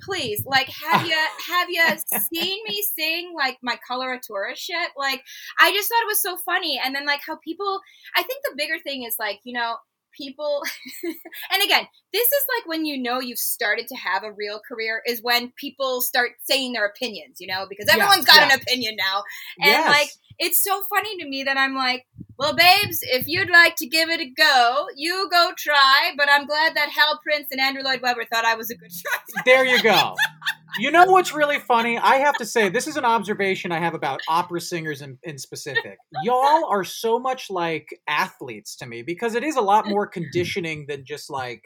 please, 0.00 0.42
like 0.44 0.68
have 0.68 1.06
you 1.06 1.14
have 1.46 1.68
you 1.70 1.84
seen 2.34 2.58
me 2.66 2.82
sing 2.98 3.32
like 3.32 3.58
my 3.62 3.78
coloratura 3.88 4.56
shit? 4.56 4.90
Like 4.96 5.22
I 5.60 5.70
just 5.70 5.88
thought 5.88 6.02
it 6.02 6.08
was 6.08 6.20
so 6.20 6.36
funny. 6.36 6.80
And 6.84 6.96
then 6.96 7.06
like 7.06 7.20
how 7.24 7.36
people 7.36 7.78
I 8.16 8.24
think 8.24 8.40
the 8.42 8.56
bigger 8.56 8.80
thing 8.82 9.04
is 9.04 9.14
like, 9.20 9.38
you 9.44 9.52
know, 9.52 9.76
people 10.16 10.60
and 11.04 11.62
again, 11.62 11.86
this 12.12 12.26
is 12.26 12.44
like 12.58 12.66
when 12.66 12.84
you 12.84 13.00
know 13.00 13.20
you've 13.20 13.38
started 13.38 13.86
to 13.86 13.94
have 13.94 14.24
a 14.24 14.32
real 14.32 14.60
career 14.66 15.00
is 15.06 15.22
when 15.22 15.52
people 15.52 16.00
start 16.00 16.32
saying 16.42 16.72
their 16.72 16.86
opinions, 16.86 17.36
you 17.38 17.46
know, 17.46 17.66
because 17.68 17.86
Yeah, 17.86 18.02
everyone's 18.02 18.26
got 18.26 18.48
yeah. 18.48 18.54
an 18.54 18.60
opinion 18.60 18.96
now. 18.96 19.22
And 19.60 19.70
yes. 19.70 19.88
like 19.88 20.10
it's 20.40 20.60
so 20.60 20.82
funny 20.90 21.18
to 21.18 21.28
me 21.28 21.44
that 21.44 21.56
I'm 21.56 21.76
like, 21.76 22.04
well, 22.38 22.54
babes, 22.54 23.00
if 23.02 23.26
you'd 23.26 23.50
like 23.50 23.74
to 23.76 23.86
give 23.86 24.08
it 24.08 24.20
a 24.20 24.30
go, 24.30 24.86
you 24.94 25.28
go 25.28 25.50
try. 25.58 26.12
But 26.16 26.28
I'm 26.30 26.46
glad 26.46 26.76
that 26.76 26.88
Hal 26.88 27.18
Prince 27.22 27.48
and 27.50 27.60
Andrew 27.60 27.82
Lloyd 27.82 28.00
Webber 28.00 28.24
thought 28.24 28.44
I 28.44 28.54
was 28.54 28.70
a 28.70 28.76
good 28.76 28.90
choice. 28.90 29.42
there 29.44 29.64
you 29.66 29.82
go. 29.82 30.14
You 30.78 30.92
know 30.92 31.06
what's 31.06 31.34
really 31.34 31.58
funny? 31.58 31.98
I 31.98 32.16
have 32.16 32.36
to 32.36 32.46
say, 32.46 32.68
this 32.68 32.86
is 32.86 32.96
an 32.96 33.04
observation 33.04 33.72
I 33.72 33.80
have 33.80 33.94
about 33.94 34.20
opera 34.28 34.60
singers 34.60 35.02
in, 35.02 35.18
in 35.24 35.36
specific. 35.36 35.98
Y'all 36.22 36.66
are 36.66 36.84
so 36.84 37.18
much 37.18 37.50
like 37.50 38.00
athletes 38.06 38.76
to 38.76 38.86
me 38.86 39.02
because 39.02 39.34
it 39.34 39.42
is 39.42 39.56
a 39.56 39.60
lot 39.60 39.88
more 39.88 40.06
conditioning 40.06 40.86
than 40.86 41.04
just 41.04 41.30
like, 41.30 41.64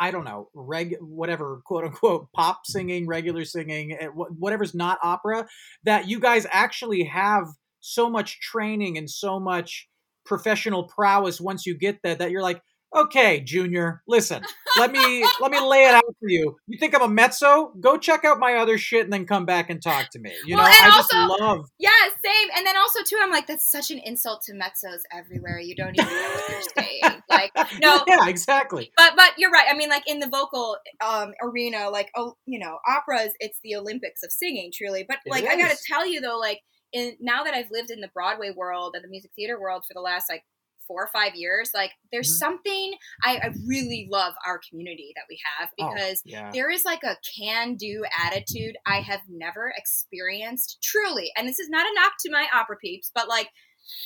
I 0.00 0.10
don't 0.10 0.24
know, 0.24 0.48
reg 0.52 0.96
whatever 1.00 1.62
quote 1.64 1.84
unquote 1.84 2.32
pop 2.32 2.66
singing, 2.66 3.06
regular 3.06 3.44
singing, 3.44 3.92
eh, 3.92 4.06
whatever's 4.06 4.74
not 4.74 4.98
opera. 5.04 5.46
That 5.84 6.08
you 6.08 6.18
guys 6.18 6.44
actually 6.50 7.04
have 7.04 7.46
so 7.78 8.10
much 8.10 8.40
training 8.40 8.98
and 8.98 9.08
so 9.08 9.38
much 9.38 9.88
professional 10.24 10.84
prowess 10.84 11.40
once 11.40 11.66
you 11.66 11.76
get 11.76 11.98
that 12.02 12.18
that 12.18 12.30
you're 12.30 12.42
like, 12.42 12.62
okay, 12.94 13.40
Junior, 13.40 14.02
listen, 14.06 14.42
let 14.78 14.92
me 14.92 15.24
let 15.40 15.50
me 15.50 15.60
lay 15.60 15.84
it 15.84 15.94
out 15.94 16.04
for 16.20 16.28
you. 16.28 16.56
You 16.66 16.78
think 16.78 16.94
I'm 16.94 17.02
a 17.02 17.08
mezzo? 17.08 17.72
Go 17.80 17.96
check 17.96 18.24
out 18.24 18.38
my 18.38 18.54
other 18.54 18.78
shit 18.78 19.04
and 19.04 19.12
then 19.12 19.26
come 19.26 19.46
back 19.46 19.70
and 19.70 19.82
talk 19.82 20.10
to 20.10 20.18
me. 20.18 20.32
You 20.46 20.56
Well, 20.56 20.64
know, 20.64 20.72
and 20.72 20.92
I 20.92 20.96
just 20.96 21.12
love. 21.14 21.66
Yeah, 21.78 21.90
same. 22.24 22.48
And 22.56 22.66
then 22.66 22.76
also 22.76 23.00
too, 23.04 23.18
I'm 23.20 23.30
like, 23.30 23.46
that's 23.46 23.70
such 23.70 23.90
an 23.90 24.00
insult 24.04 24.42
to 24.46 24.52
mezzos 24.52 25.00
everywhere. 25.12 25.58
You 25.58 25.74
don't 25.74 25.98
even 25.98 26.12
know 26.12 26.30
what 26.34 26.48
you're 26.48 26.84
saying. 26.84 27.00
Like, 27.32 27.52
no, 27.80 28.04
yeah, 28.06 28.28
exactly. 28.28 28.92
but 28.94 29.14
but 29.16 29.30
you're 29.38 29.50
right. 29.50 29.64
I 29.70 29.74
mean, 29.74 29.88
like 29.88 30.06
in 30.06 30.18
the 30.18 30.28
vocal 30.28 30.76
um, 31.02 31.32
arena, 31.42 31.88
like 31.88 32.10
oh, 32.14 32.34
you 32.44 32.58
know, 32.58 32.76
operas, 32.86 33.32
it's 33.40 33.58
the 33.64 33.74
Olympics 33.74 34.22
of 34.22 34.30
singing, 34.30 34.70
truly. 34.74 35.06
But 35.08 35.18
like, 35.26 35.46
I 35.46 35.56
gotta 35.56 35.78
tell 35.86 36.06
you 36.06 36.20
though, 36.20 36.38
like 36.38 36.60
in 36.92 37.16
now 37.20 37.44
that 37.44 37.54
I've 37.54 37.70
lived 37.70 37.90
in 37.90 38.00
the 38.00 38.08
Broadway 38.14 38.50
world 38.50 38.94
and 38.94 39.04
the 39.04 39.08
music 39.08 39.32
theater 39.36 39.60
world 39.60 39.84
for 39.86 39.94
the 39.94 40.00
last 40.00 40.28
like 40.28 40.44
four 40.86 41.02
or 41.04 41.08
five 41.08 41.34
years, 41.36 41.70
like 41.74 41.92
there's 42.10 42.28
Mhm. 42.28 42.38
something 42.38 42.94
I, 43.24 43.38
I 43.38 43.50
really 43.66 44.08
love 44.10 44.34
our 44.46 44.60
community 44.68 45.12
that 45.14 45.24
we 45.28 45.40
have 45.58 45.70
Oh, 45.78 45.94
because 45.94 46.22
yeah. 46.24 46.52
there 46.52 46.70
is 46.70 46.84
like 46.84 47.02
a 47.04 47.16
can 47.38 47.76
do 47.76 48.04
attitude 48.26 48.76
I 48.86 49.00
have 49.00 49.20
never 49.28 49.72
experienced 49.76 50.78
truly. 50.82 51.30
And 51.36 51.48
this 51.48 51.58
is 51.60 51.70
not 51.70 51.86
a 51.86 51.94
knock 51.94 52.14
to 52.20 52.30
my 52.30 52.48
opera 52.52 52.76
peeps, 52.76 53.10
but 53.14 53.28
like 53.28 53.48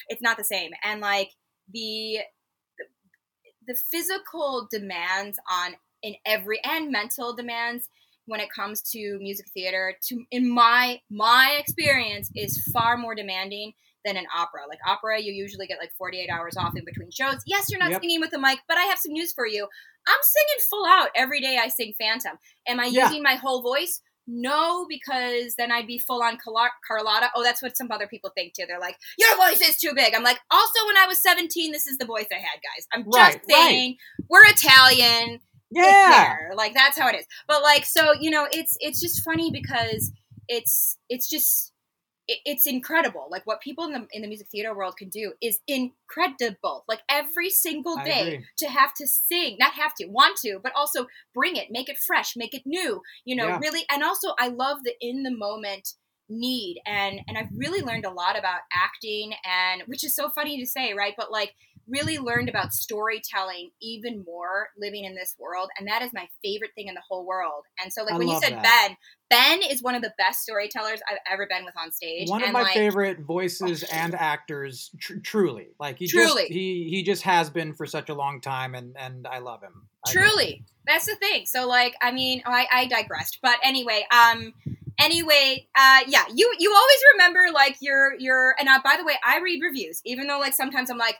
it's 0.08 0.22
not 0.22 0.36
the 0.38 0.44
same. 0.44 0.72
And 0.84 1.00
like 1.00 1.30
the 1.72 2.20
the 3.66 3.74
physical 3.90 4.68
demands 4.70 5.38
on 5.50 5.76
in 6.02 6.14
every 6.24 6.62
and 6.64 6.90
mental 6.90 7.34
demands 7.34 7.88
when 8.26 8.40
it 8.40 8.48
comes 8.54 8.82
to 8.92 9.18
music 9.20 9.46
theater 9.54 9.94
to 10.08 10.24
in 10.30 10.48
my 10.48 11.00
my 11.10 11.56
experience 11.58 12.30
is 12.34 12.62
far 12.72 12.96
more 12.96 13.14
demanding 13.14 13.72
than 14.04 14.16
an 14.16 14.26
opera. 14.36 14.60
Like 14.68 14.78
opera, 14.86 15.20
you 15.20 15.32
usually 15.32 15.66
get 15.66 15.78
like 15.80 15.92
48 15.98 16.28
hours 16.30 16.56
off 16.56 16.76
in 16.76 16.84
between 16.84 17.10
shows. 17.10 17.42
Yes, 17.46 17.66
you're 17.70 17.80
not 17.80 17.90
Yep. 17.90 18.02
singing 18.02 18.20
with 18.20 18.32
a 18.34 18.38
mic, 18.38 18.60
but 18.68 18.78
I 18.78 18.84
have 18.84 18.98
some 18.98 19.12
news 19.12 19.32
for 19.32 19.46
you. 19.46 19.66
I'm 20.06 20.18
singing 20.22 20.60
full 20.70 20.86
out 20.86 21.08
every 21.16 21.40
day 21.40 21.58
I 21.60 21.66
sing 21.68 21.92
Phantom. 21.98 22.38
Am 22.68 22.78
I 22.78 22.86
Yeah. 22.86 23.06
using 23.06 23.22
my 23.24 23.34
whole 23.34 23.62
voice? 23.62 24.00
No, 24.28 24.86
because 24.88 25.54
then 25.56 25.70
I'd 25.72 25.86
be 25.86 25.98
full 25.98 26.22
on 26.22 26.36
Carlotta. 26.38 27.30
Oh, 27.34 27.42
that's 27.44 27.62
what 27.62 27.76
some 27.76 27.88
other 27.92 28.06
people 28.08 28.30
think 28.34 28.54
too. 28.54 28.64
They're 28.66 28.80
like, 28.80 28.96
your 29.18 29.36
voice 29.36 29.60
is 29.60 29.76
too 29.76 29.92
big. 29.94 30.14
I'm 30.14 30.24
like, 30.24 30.40
also, 30.50 30.86
when 30.86 30.96
I 30.96 31.06
was 31.06 31.22
17, 31.22 31.70
this 31.72 31.86
is 31.86 31.98
the 31.98 32.04
voice 32.06 32.26
I 32.32 32.36
had, 32.36 32.60
guys. 32.62 32.86
I'm 32.92 33.04
just 33.04 33.16
Right, 33.16 33.34
right. 33.34 33.44
saying, 33.48 33.96
we're 34.28 34.44
Italian. 34.46 35.40
Yeah. 35.70 36.36
Like, 36.54 36.74
that's 36.74 36.98
how 36.98 37.08
it 37.08 37.16
is. 37.16 37.26
But, 37.48 37.62
like, 37.62 37.84
so, 37.84 38.12
you 38.20 38.30
know, 38.30 38.46
it's 38.50 38.76
it's 38.80 39.00
just 39.00 39.22
funny 39.24 39.50
because 39.50 40.12
it's 40.48 40.98
it's 41.08 41.28
just 41.28 41.72
it, 42.28 42.38
it's 42.44 42.66
incredible. 42.66 43.28
Like 43.30 43.46
what 43.46 43.60
people 43.60 43.84
in 43.84 43.92
the 43.92 44.06
in 44.12 44.22
the 44.22 44.28
music 44.28 44.48
theater 44.50 44.74
world 44.74 44.96
can 44.96 45.08
do 45.08 45.32
is 45.40 45.60
incredible. 45.66 46.84
Like 46.88 47.00
every 47.08 47.50
single 47.50 47.96
day 47.98 48.44
to 48.58 48.68
have 48.68 48.94
to 48.94 49.06
sing, 49.06 49.56
not 49.58 49.72
have 49.74 49.94
to, 50.00 50.06
want 50.06 50.36
to, 50.38 50.58
but 50.62 50.72
also 50.76 51.06
bring 51.34 51.56
it, 51.56 51.68
make 51.70 51.88
it 51.88 51.98
fresh, 51.98 52.34
make 52.36 52.54
it 52.54 52.62
new. 52.66 53.02
You 53.24 53.36
know, 53.36 53.46
Yeah. 53.48 53.58
really. 53.60 53.84
And 53.90 54.02
also, 54.02 54.34
I 54.38 54.48
love 54.48 54.78
the 54.84 54.94
in 55.00 55.22
the 55.22 55.30
moment 55.36 55.94
need 56.28 56.80
and 56.86 57.20
and 57.28 57.38
I've 57.38 57.50
really 57.56 57.82
learned 57.82 58.04
a 58.04 58.10
lot 58.10 58.36
about 58.36 58.60
acting 58.72 59.32
and 59.44 59.82
which 59.86 60.02
is 60.04 60.14
so 60.14 60.28
funny 60.30 60.58
to 60.60 60.66
say, 60.66 60.92
right? 60.92 61.14
But 61.16 61.30
like 61.30 61.54
really 61.88 62.18
learned 62.18 62.48
about 62.48 62.72
storytelling 62.72 63.70
even 63.80 64.24
more 64.26 64.68
living 64.78 65.04
in 65.04 65.14
this 65.14 65.34
world 65.38 65.68
and 65.78 65.88
that 65.88 66.02
is 66.02 66.12
my 66.12 66.28
favorite 66.42 66.70
thing 66.74 66.88
in 66.88 66.94
the 66.94 67.02
whole 67.08 67.26
world. 67.26 67.64
And 67.82 67.92
so 67.92 68.02
like 68.02 68.14
I 68.14 68.18
when 68.18 68.28
you 68.28 68.38
said 68.40 68.54
that. 68.54 68.88
Ben, 68.88 68.96
Ben 69.28 69.70
is 69.70 69.82
one 69.82 69.94
of 69.94 70.02
the 70.02 70.12
best 70.18 70.42
storytellers 70.42 71.00
I've 71.10 71.18
ever 71.30 71.46
been 71.46 71.64
with 71.64 71.74
on 71.76 71.92
stage. 71.92 72.28
One 72.28 72.42
of 72.42 72.46
and 72.46 72.52
my 72.52 72.62
like, 72.62 72.74
favorite 72.74 73.20
voices 73.26 73.82
and 73.84 74.14
actors, 74.14 74.90
tr- 75.00 75.18
truly. 75.18 75.68
Like 75.80 75.98
he 75.98 76.06
Truly. 76.06 76.42
just 76.42 76.52
he 76.52 76.88
he 76.90 77.02
just 77.02 77.22
has 77.22 77.50
been 77.50 77.74
for 77.74 77.86
such 77.86 78.08
a 78.08 78.14
long 78.14 78.40
time, 78.40 78.74
and 78.74 78.94
and 78.98 79.26
I 79.26 79.38
love 79.38 79.62
him. 79.62 79.88
I. 80.06 80.12
Truly, 80.12 80.64
that's 80.86 81.06
the 81.06 81.16
thing. 81.16 81.46
So, 81.46 81.66
like, 81.66 81.94
I 82.00 82.12
mean, 82.12 82.42
oh, 82.46 82.52
I, 82.52 82.66
I 82.72 82.86
digressed, 82.86 83.40
but 83.42 83.56
anyway, 83.64 84.06
um, 84.10 84.54
anyway, 84.98 85.66
uh, 85.76 86.00
yeah, 86.06 86.24
you 86.32 86.54
you 86.58 86.72
always 86.72 86.98
remember 87.14 87.52
like 87.52 87.76
your 87.80 88.18
your 88.18 88.54
and 88.58 88.68
uh, 88.68 88.80
by 88.84 88.96
the 88.96 89.04
way, 89.04 89.14
I 89.24 89.40
read 89.40 89.60
reviews, 89.62 90.00
even 90.04 90.26
though 90.26 90.38
like 90.38 90.54
sometimes 90.54 90.90
I'm 90.90 90.98
like, 90.98 91.16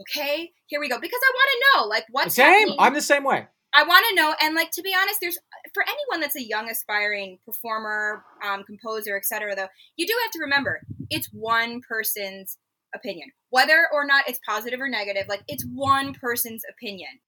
okay, 0.00 0.50
here 0.66 0.80
we 0.80 0.88
go, 0.88 0.98
because 1.00 1.20
I 1.22 1.32
want 1.34 1.50
to 1.50 1.78
know 1.78 1.88
like 1.88 2.04
what's 2.10 2.34
same. 2.34 2.46
happening. 2.46 2.76
I'm 2.78 2.94
the 2.94 3.02
same 3.02 3.24
way. 3.24 3.46
I 3.72 3.84
want 3.84 4.04
to 4.08 4.14
know, 4.16 4.34
and 4.42 4.54
like 4.54 4.70
to 4.72 4.82
be 4.82 4.94
honest, 5.00 5.20
there's 5.20 5.38
for 5.72 5.84
anyone 5.84 6.20
that's 6.20 6.36
a 6.36 6.42
young 6.42 6.68
aspiring 6.68 7.38
performer, 7.46 8.24
um, 8.44 8.64
composer, 8.64 9.16
etc. 9.16 9.54
Though 9.54 9.68
you 9.96 10.06
do 10.06 10.14
have 10.24 10.32
to 10.32 10.38
remember, 10.40 10.80
it's 11.08 11.28
one 11.32 11.80
person's 11.88 12.58
opinion, 12.94 13.30
whether 13.50 13.86
or 13.92 14.04
not 14.04 14.28
it's 14.28 14.40
positive 14.46 14.80
or 14.80 14.88
negative. 14.88 15.26
Like 15.28 15.42
it's 15.46 15.64
one 15.72 16.14
person's 16.14 16.62
opinion. 16.68 17.20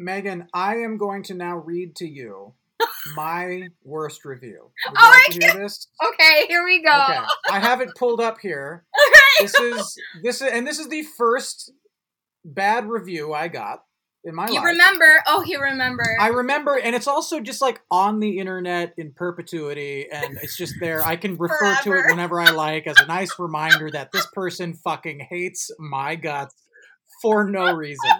Meghan, 0.00 0.46
I 0.54 0.76
am 0.76 0.96
going 0.96 1.22
to 1.24 1.34
now 1.34 1.56
read 1.58 1.94
to 1.96 2.06
you 2.06 2.54
my 3.16 3.68
worst 3.84 4.24
review. 4.24 4.70
Would 4.88 4.98
Oh, 4.98 5.10
like 5.10 5.36
I 5.36 5.38
to 5.38 5.46
hear 5.46 5.62
this? 5.62 5.88
Okay, 6.04 6.46
here 6.48 6.64
we 6.64 6.82
go. 6.82 6.90
Okay, 6.90 7.20
I 7.50 7.58
have 7.58 7.80
it 7.80 7.90
pulled 7.98 8.20
up 8.20 8.38
here. 8.40 8.84
This 9.40 9.58
is 9.58 9.98
this 10.22 10.42
is 10.42 10.52
and 10.52 10.66
this 10.66 10.78
is 10.78 10.88
the 10.88 11.02
first 11.02 11.72
bad 12.44 12.88
review 12.88 13.32
I 13.32 13.48
got 13.48 13.82
in 14.24 14.34
my 14.34 14.46
You 14.48 14.54
life. 14.54 14.64
remember? 14.64 15.22
Oh, 15.26 15.44
you 15.44 15.60
remember? 15.60 16.04
I 16.20 16.28
remember, 16.28 16.78
and 16.78 16.94
it's 16.94 17.08
also 17.08 17.40
just 17.40 17.60
like 17.60 17.80
on 17.90 18.20
the 18.20 18.38
internet 18.38 18.94
in 18.96 19.12
perpetuity, 19.12 20.06
and 20.10 20.38
it's 20.42 20.56
just 20.56 20.74
there. 20.80 21.04
I 21.04 21.16
can 21.16 21.36
refer 21.36 21.76
to 21.82 21.92
it 21.92 22.04
whenever 22.08 22.40
I 22.40 22.50
like 22.50 22.86
as 22.86 22.96
a 22.98 23.06
nice 23.06 23.32
reminder 23.38 23.90
that 23.90 24.12
this 24.12 24.26
person 24.32 24.74
fucking 24.74 25.26
hates 25.28 25.70
my 25.78 26.14
guts 26.14 26.54
for 27.20 27.48
no 27.48 27.74
reason. 27.74 28.10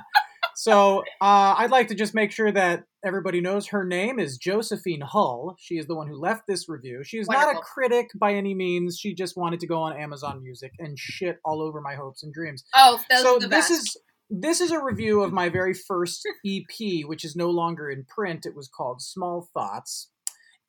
So 0.54 1.00
uh, 1.20 1.54
I'd 1.58 1.70
like 1.70 1.88
to 1.88 1.94
just 1.94 2.14
make 2.14 2.30
sure 2.30 2.52
that 2.52 2.84
everybody 3.04 3.40
knows 3.40 3.68
her 3.68 3.84
name 3.84 4.18
is 4.18 4.36
Josephine 4.36 5.00
Hull. 5.00 5.56
She 5.58 5.76
is 5.76 5.86
the 5.86 5.94
one 5.94 6.08
who 6.08 6.20
left 6.20 6.42
this 6.46 6.68
review. 6.68 7.02
She 7.04 7.18
is 7.18 7.28
not 7.28 7.54
a 7.54 7.58
critic 7.58 8.10
by 8.14 8.34
any 8.34 8.54
means. 8.54 8.98
She 8.98 9.14
just 9.14 9.36
wanted 9.36 9.60
to 9.60 9.66
go 9.66 9.78
on 9.78 9.96
Amazon 9.96 10.42
Music 10.42 10.72
and 10.78 10.98
shit 10.98 11.38
all 11.44 11.62
over 11.62 11.80
my 11.80 11.94
hopes 11.94 12.22
and 12.22 12.32
dreams 12.32 12.64
oh, 12.74 13.00
so 13.20 13.38
this 13.38 13.48
best. 13.48 13.70
is 13.70 13.96
this 14.34 14.62
is 14.62 14.70
a 14.70 14.82
review 14.82 15.22
of 15.22 15.32
my 15.32 15.50
very 15.50 15.74
first 15.74 16.26
EP, 16.46 17.04
which 17.04 17.22
is 17.22 17.36
no 17.36 17.50
longer 17.50 17.90
in 17.90 18.04
print. 18.04 18.46
It 18.46 18.56
was 18.56 18.66
called 18.66 19.02
Small 19.02 19.48
Thoughts. 19.52 20.08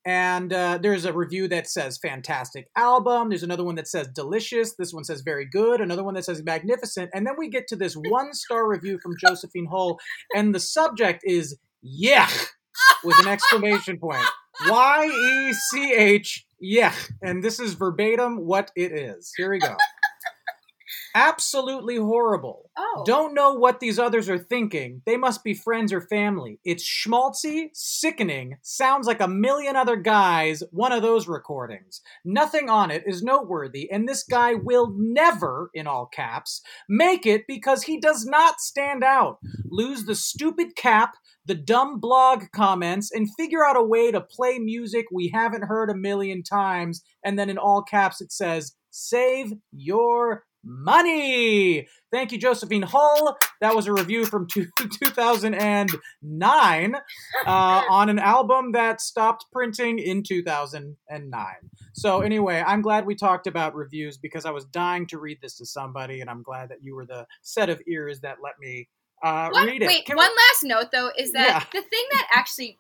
And 0.06 0.52
uh, 0.52 0.80
there's 0.82 1.06
a 1.06 1.14
review 1.14 1.48
that 1.48 1.70
says 1.70 1.98
fantastic 1.98 2.68
album. 2.76 3.30
There's 3.30 3.44
another 3.44 3.64
one 3.64 3.76
that 3.76 3.88
says 3.88 4.10
delicious. 4.10 4.76
This 4.76 4.94
one 4.94 5.06
says 5.06 5.22
very 5.22 5.46
good. 5.46 5.80
Another 5.80 6.04
one 6.04 6.16
that 6.16 6.26
says 6.26 6.44
magnificent. 6.44 7.12
And 7.14 7.26
then 7.26 7.36
we 7.38 7.50
get 7.50 7.68
to 7.70 7.78
this 7.78 7.94
one 7.94 8.34
star 8.34 8.68
review 8.68 9.00
from 9.02 9.16
Josephine 9.18 9.68
Hull. 9.72 9.98
And 10.36 10.54
the 10.54 10.60
subject 10.60 11.22
is 11.24 11.58
yeah 11.82 12.30
with 13.06 13.18
an 13.20 13.30
exclamation 13.30 13.98
point. 13.98 14.26
Y 14.68 15.06
E 15.06 15.54
C 15.54 15.94
H, 15.94 16.46
yeah. 16.60 16.94
And 17.22 17.42
this 17.42 17.62
is 17.62 17.74
verbatim 17.74 18.46
what 18.46 18.72
it 18.76 18.92
is. 18.92 19.32
Here 19.38 19.50
we 19.50 19.60
go. 19.60 19.78
Absolutely 21.16 21.98
horrible. 21.98 22.72
oh, 22.76 23.04
Don't 23.06 23.36
know 23.36 23.54
what 23.54 23.80
these 23.80 24.00
others 24.00 24.30
are 24.30 24.38
thinking. 24.40 25.02
They 25.06 25.16
must 25.16 25.44
be 25.44 25.54
friends 25.54 25.94
or 25.94 26.02
family. 26.02 26.60
It's 26.64 26.84
schmaltzy, 26.84 27.70
sickening, 27.74 28.58
sounds 28.64 29.06
like 29.06 29.22
a 29.22 29.28
million 29.28 29.76
other 29.76 29.96
guys, 29.96 30.64
one 30.72 30.92
of 30.92 31.04
those 31.04 31.28
recordings. 31.28 32.02
Nothing 32.26 32.70
on 32.70 32.90
it 32.90 33.04
is 33.06 33.22
noteworthy, 33.22 33.92
and 33.92 34.08
this 34.10 34.24
guy 34.24 34.56
will 34.56 34.94
never, 34.98 35.70
in 35.74 35.86
all 35.88 36.08
caps, 36.08 36.62
make 36.90 37.26
it 37.26 37.44
because 37.48 37.84
he 37.84 38.00
does 38.00 38.26
not 38.26 38.60
stand 38.60 39.04
out. 39.04 39.38
Lose 39.70 40.06
the 40.06 40.16
stupid 40.16 40.76
cap, 40.76 41.14
the 41.46 41.56
dumb 41.56 42.00
blog 42.00 42.46
comments, 42.56 43.12
and 43.12 43.30
figure 43.36 43.66
out 43.66 43.78
a 43.78 43.84
way 43.84 44.12
to 44.12 44.22
play 44.22 44.58
music 44.58 45.06
we 45.12 45.30
haven't 45.34 45.66
heard 45.66 45.90
a 45.92 45.96
million 45.96 46.42
times, 46.42 47.04
and 47.24 47.38
then 47.38 47.50
in 47.50 47.58
all 47.60 47.84
caps 47.84 48.20
it 48.20 48.32
says, 48.32 48.76
Save 48.90 49.54
your 49.72 50.44
money. 50.64 51.88
Thank 52.12 52.32
you, 52.32 52.38
Josephine 52.38 52.84
Hull. 52.84 53.36
That 53.62 53.76
was 53.76 53.88
a 53.88 53.94
review 53.94 54.26
from 54.26 54.48
two, 54.48 54.68
2009 54.78 56.96
uh, 57.46 57.82
on 57.90 58.10
an 58.10 58.20
album 58.20 58.72
that 58.74 59.02
stopped 59.02 59.46
printing 59.52 59.98
in 60.00 60.24
2009. 60.24 61.46
So, 61.94 62.22
anyway, 62.22 62.64
I'm 62.66 62.82
glad 62.82 63.06
we 63.06 63.16
talked 63.16 63.48
about 63.48 63.76
reviews 63.76 64.18
because 64.18 64.46
I 64.46 64.52
was 64.52 64.66
dying 64.66 65.08
to 65.08 65.18
read 65.20 65.40
this 65.42 65.58
to 65.58 65.66
somebody, 65.66 66.22
and 66.22 66.30
I'm 66.30 66.44
glad 66.44 66.70
that 66.70 66.84
you 66.84 66.96
were 66.96 67.06
the 67.06 67.26
set 67.42 67.70
of 67.70 67.82
ears 67.88 68.20
that 68.22 68.38
let 68.44 68.54
me 68.60 68.88
uh, 69.24 69.50
One- 69.52 69.68
read 69.68 69.82
it. 69.82 69.88
wait, 69.88 70.06
Can 70.06 70.18
one 70.18 70.30
we- 70.30 70.36
last 70.36 70.64
note 70.64 70.92
though 70.92 71.10
is 71.18 71.32
that 71.34 71.48
Yeah. 71.48 71.64
the 71.82 71.88
thing 71.88 72.04
that 72.12 72.28
actually, 72.36 72.78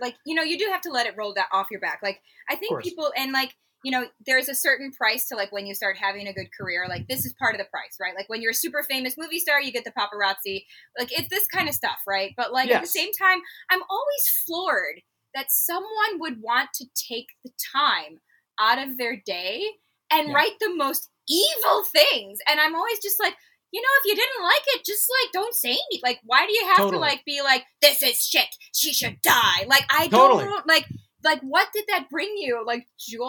like, 0.00 0.14
you 0.26 0.34
know, 0.34 0.42
you 0.42 0.58
do 0.58 0.66
have 0.70 0.80
to 0.82 0.90
let 0.90 1.06
it 1.06 1.14
roll 1.16 1.32
that 1.34 1.46
off 1.52 1.68
your 1.70 1.80
back. 1.80 2.00
Like, 2.02 2.20
I 2.50 2.56
think 2.56 2.82
people 2.82 3.10
and 3.16 3.32
like, 3.32 3.54
you 3.86 3.92
know, 3.92 4.04
there's 4.26 4.48
a 4.48 4.54
certain 4.54 4.90
price 4.90 5.28
to 5.28 5.36
like 5.36 5.52
when 5.52 5.64
you 5.64 5.72
start 5.72 5.96
having 5.96 6.26
a 6.26 6.32
good 6.32 6.48
career. 6.58 6.86
Like, 6.88 7.06
this 7.06 7.24
is 7.24 7.32
part 7.38 7.54
of 7.54 7.60
the 7.60 7.68
price, 7.70 7.96
right? 8.00 8.16
Like, 8.16 8.28
when 8.28 8.42
you're 8.42 8.50
a 8.50 8.64
super 8.64 8.82
famous 8.82 9.14
movie 9.16 9.38
star, 9.38 9.62
you 9.62 9.70
get 9.70 9.84
the 9.84 9.92
paparazzi. 9.92 10.64
Like, 10.98 11.16
it's 11.16 11.28
this 11.30 11.46
kind 11.46 11.68
of 11.68 11.74
stuff, 11.76 11.98
right? 12.04 12.32
But 12.36 12.52
like 12.52 12.68
at 12.68 12.82
the 12.82 12.88
same 12.88 13.12
time, 13.12 13.38
I'm 13.70 13.82
always 13.88 14.42
floored 14.44 15.02
that 15.36 15.52
someone 15.52 16.18
would 16.18 16.42
want 16.42 16.70
to 16.74 16.86
take 17.08 17.28
the 17.44 17.52
time 17.72 18.18
out 18.58 18.78
of 18.84 18.98
their 18.98 19.22
day 19.24 19.62
and 20.10 20.30
Yeah. 20.30 20.34
write 20.34 20.58
the 20.58 20.74
most 20.74 21.08
evil 21.28 21.84
things. 21.84 22.40
And 22.48 22.58
I'm 22.58 22.74
always 22.74 22.98
just 23.00 23.20
like, 23.20 23.36
you 23.70 23.80
know, 23.80 23.88
if 24.00 24.04
you 24.06 24.16
didn't 24.16 24.42
like 24.42 24.62
it, 24.74 24.84
just 24.84 25.08
like 25.22 25.32
don't 25.32 25.54
say 25.54 25.70
anything. 25.70 26.00
Like, 26.02 26.18
why 26.24 26.44
do 26.44 26.52
you 26.52 26.66
have 26.74 26.90
to 26.90 26.98
like 26.98 27.24
be 27.24 27.40
like, 27.40 27.64
this 27.80 28.02
is 28.02 28.20
shit. 28.20 28.48
She 28.74 28.92
should 28.92 29.22
die. 29.22 29.64
Like, 29.68 29.84
I 29.90 30.08
Totally. 30.08 30.44
don't 30.44 30.66
like. 30.66 30.86
Like, 31.24 31.40
what 31.40 31.68
did 31.74 31.84
that 31.88 32.08
bring 32.10 32.34
you? 32.36 32.62
Like 32.66 32.86
joy? 32.98 33.20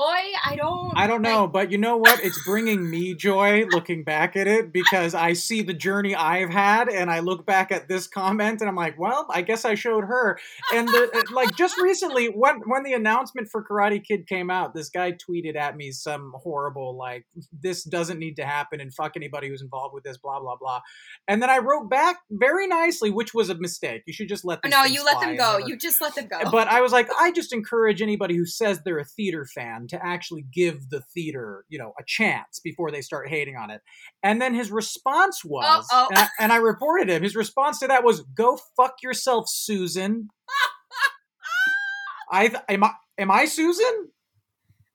I 0.46 0.56
don't. 0.58 0.92
I 0.96 1.08
don't 1.08 1.24
like- 1.24 1.32
know, 1.32 1.48
but 1.48 1.72
you 1.72 1.78
know 1.78 1.98
what? 1.98 2.24
It's 2.24 2.42
bringing 2.46 2.90
me 2.90 3.16
joy 3.16 3.66
looking 3.72 4.04
back 4.04 4.36
at 4.36 4.46
it 4.48 4.74
because 4.74 5.16
I 5.16 5.34
see 5.34 5.62
the 5.62 5.74
journey 5.74 6.14
I've 6.14 6.50
had, 6.50 6.90
and 6.90 7.10
I 7.10 7.20
look 7.20 7.46
back 7.46 7.72
at 7.72 7.88
this 7.88 8.06
comment, 8.08 8.60
and 8.62 8.70
I'm 8.70 8.76
like, 8.76 9.00
well, 9.00 9.26
I 9.30 9.42
guess 9.42 9.64
I 9.66 9.76
showed 9.76 10.04
her. 10.04 10.38
And 10.74 10.88
the, 10.88 11.10
uh, 11.14 11.34
like 11.34 11.56
just 11.56 11.78
recently, 11.80 12.28
when 12.28 12.60
when 12.66 12.84
the 12.84 12.94
announcement 12.94 13.48
for 13.50 13.64
Karate 13.64 14.04
Kid 14.04 14.28
came 14.28 14.50
out, 14.50 14.74
this 14.74 14.90
guy 14.90 15.14
tweeted 15.14 15.56
at 15.56 15.78
me 15.78 15.92
some 15.92 16.34
horrible 16.36 16.96
like, 16.98 17.26
"This 17.52 17.84
doesn't 17.84 18.20
need 18.20 18.36
to 18.36 18.46
happen," 18.46 18.82
and 18.82 18.94
fuck 18.94 19.14
anybody 19.16 19.48
who's 19.48 19.62
involved 19.62 19.94
with 19.94 20.04
this, 20.04 20.18
blah 20.18 20.40
blah 20.40 20.58
blah. 20.58 20.82
And 21.28 21.42
then 21.42 21.50
I 21.50 21.60
wrote 21.60 21.90
back 21.90 22.18
very 22.30 22.68
nicely, 22.68 23.10
which 23.12 23.34
was 23.34 23.50
a 23.50 23.56
mistake. 23.56 24.04
You 24.06 24.14
should 24.14 24.28
just 24.30 24.44
let 24.46 24.60
oh, 24.60 24.62
these 24.66 24.72
no, 24.72 24.84
you 24.84 25.06
let 25.06 25.20
them 25.22 25.38
go. 25.38 25.58
never- 25.58 25.68
You 25.70 25.78
just 25.78 26.02
let 26.02 26.16
them 26.16 26.28
go. 26.28 26.52
but 26.52 26.68
I 26.68 26.82
was 26.82 26.92
like, 26.92 27.08
I 27.20 27.32
just 27.32 27.54
encourage 27.54 27.77
anybody 27.86 28.36
who 28.36 28.46
says 28.46 28.82
they're 28.84 29.00
a 29.00 29.06
theater 29.06 29.46
fan 29.46 29.88
to 29.90 30.04
actually 30.04 30.46
give 30.52 30.90
the 30.90 31.02
theater, 31.14 31.66
you 31.70 31.78
know, 31.78 31.94
a 32.00 32.04
chance 32.06 32.60
before 32.64 32.92
they 32.92 33.02
start 33.02 33.30
hating 33.30 33.56
on 33.56 33.70
it. 33.70 33.82
And 34.24 34.42
then 34.42 34.54
his 34.54 34.72
response 34.72 35.44
was. 35.46 35.88
And, 35.92 36.18
I, 36.18 36.28
and 36.40 36.52
I 36.52 36.58
reported 36.58 37.10
him. 37.10 37.24
His 37.24 37.36
response 37.36 37.80
to 37.80 37.88
that 37.88 38.04
was, 38.04 38.22
"Go 38.22 38.60
fuck 38.76 38.96
yourself, 39.04 39.50
Susan." 39.50 40.30
I 42.32 42.52
am 42.70 42.84
I 42.84 42.92
am 43.18 43.32
I 43.32 43.46
Susan? 43.46 44.10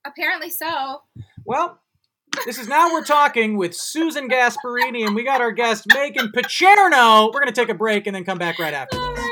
Apparently 0.05 0.51
so. 0.51 1.03
Well, 1.45 1.81
this 2.45 2.59
is 2.59 2.69
now 2.69 2.93
we're 2.93 3.05
talking 3.05 3.57
with 3.57 3.75
Susan 3.75 4.29
Gasparini, 4.29 5.07
and 5.07 5.15
we 5.15 5.23
got 5.23 5.41
our 5.41 5.53
guest 5.53 5.87
Meghan 5.89 6.33
Picerno. 6.33 7.33
We're 7.33 7.41
gonna 7.41 7.53
take 7.53 7.69
a 7.69 7.75
break 7.75 8.07
and 8.07 8.15
then 8.17 8.25
come 8.25 8.39
back 8.39 8.59
right 8.59 8.75
after. 8.75 8.99
This. 8.99 9.32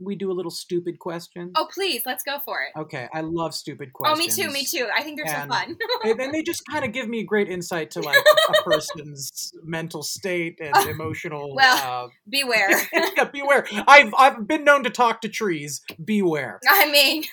we 0.00 0.14
do 0.14 0.30
a 0.30 0.34
little 0.34 0.50
stupid 0.50 0.98
question? 0.98 1.52
Oh, 1.54 1.68
please, 1.72 2.02
let's 2.06 2.22
go 2.22 2.38
for 2.44 2.60
it. 2.62 2.78
Okay, 2.78 3.08
I 3.12 3.20
love 3.22 3.54
stupid 3.54 3.92
questions. 3.92 4.18
Oh, 4.38 4.42
me 4.42 4.48
too, 4.48 4.52
me 4.52 4.64
too. 4.64 4.88
I 4.96 5.02
think 5.02 5.16
they're 5.18 5.26
And- 5.34 5.50
so 5.50 5.56
fun. 5.58 5.76
and 6.04 6.20
then 6.20 6.32
they 6.32 6.42
just 6.42 6.62
kind 6.66 6.84
of 6.84 6.92
give 6.92 7.08
me 7.08 7.24
great 7.24 7.48
insight 7.48 7.90
to 7.92 8.00
like 8.00 8.16
a 8.48 8.62
person's 8.62 9.52
mental 9.64 10.02
state 10.02 10.58
and 10.60 10.74
emotional. 10.88 11.54
Well, 11.54 12.04
uh, 12.06 12.08
Beware. 12.28 12.70
yeah, 12.92 13.24
beware. 13.24 13.66
I've 13.86 14.12
I've 14.16 14.46
been 14.46 14.64
known 14.64 14.84
to 14.84 14.90
talk 14.90 15.20
to 15.22 15.28
trees. 15.28 15.80
Beware. 16.04 16.60
I 16.68 16.90
mean, 16.90 17.24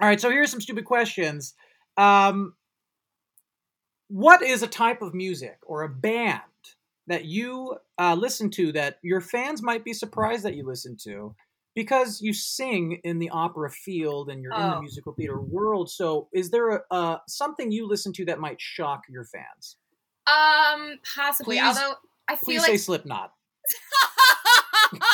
All 0.00 0.08
right, 0.08 0.20
so 0.20 0.30
here's 0.30 0.50
some 0.50 0.60
stupid 0.60 0.84
questions. 0.84 1.54
Um, 1.96 2.54
what 4.08 4.42
is 4.42 4.62
a 4.62 4.66
type 4.66 5.02
of 5.02 5.14
music 5.14 5.58
or 5.66 5.82
a 5.82 5.88
band 5.88 6.40
that 7.06 7.24
you 7.24 7.76
uh, 7.98 8.14
listen 8.14 8.50
to 8.50 8.72
that 8.72 8.98
your 9.02 9.20
fans 9.20 9.62
might 9.62 9.84
be 9.84 9.92
surprised 9.92 10.42
that 10.44 10.54
you 10.54 10.64
listen 10.66 10.96
to 11.04 11.34
because 11.74 12.20
you 12.20 12.32
sing 12.32 13.00
in 13.04 13.18
the 13.18 13.30
opera 13.30 13.70
field 13.70 14.28
and 14.30 14.42
you're 14.42 14.52
in 14.54 14.60
the 14.60 14.76
Oh. 14.76 14.80
musical 14.80 15.12
theater 15.14 15.40
world? 15.40 15.90
So, 15.90 16.28
is 16.32 16.50
there 16.50 16.70
a, 16.70 16.82
uh, 16.90 17.18
something 17.28 17.70
you 17.72 17.86
listen 17.88 18.12
to 18.14 18.24
that 18.26 18.38
might 18.40 18.60
shock 18.60 19.02
your 19.08 19.24
fans? 19.24 19.76
um, 20.26 20.98
possibly. 21.14 21.58
Please- 21.58 21.66
Although 21.76 21.94
I 22.28 22.36
feel 22.36 22.44
Please 22.44 22.60
like 22.62 22.70
say 22.70 22.76
Slipknot. 22.78 23.32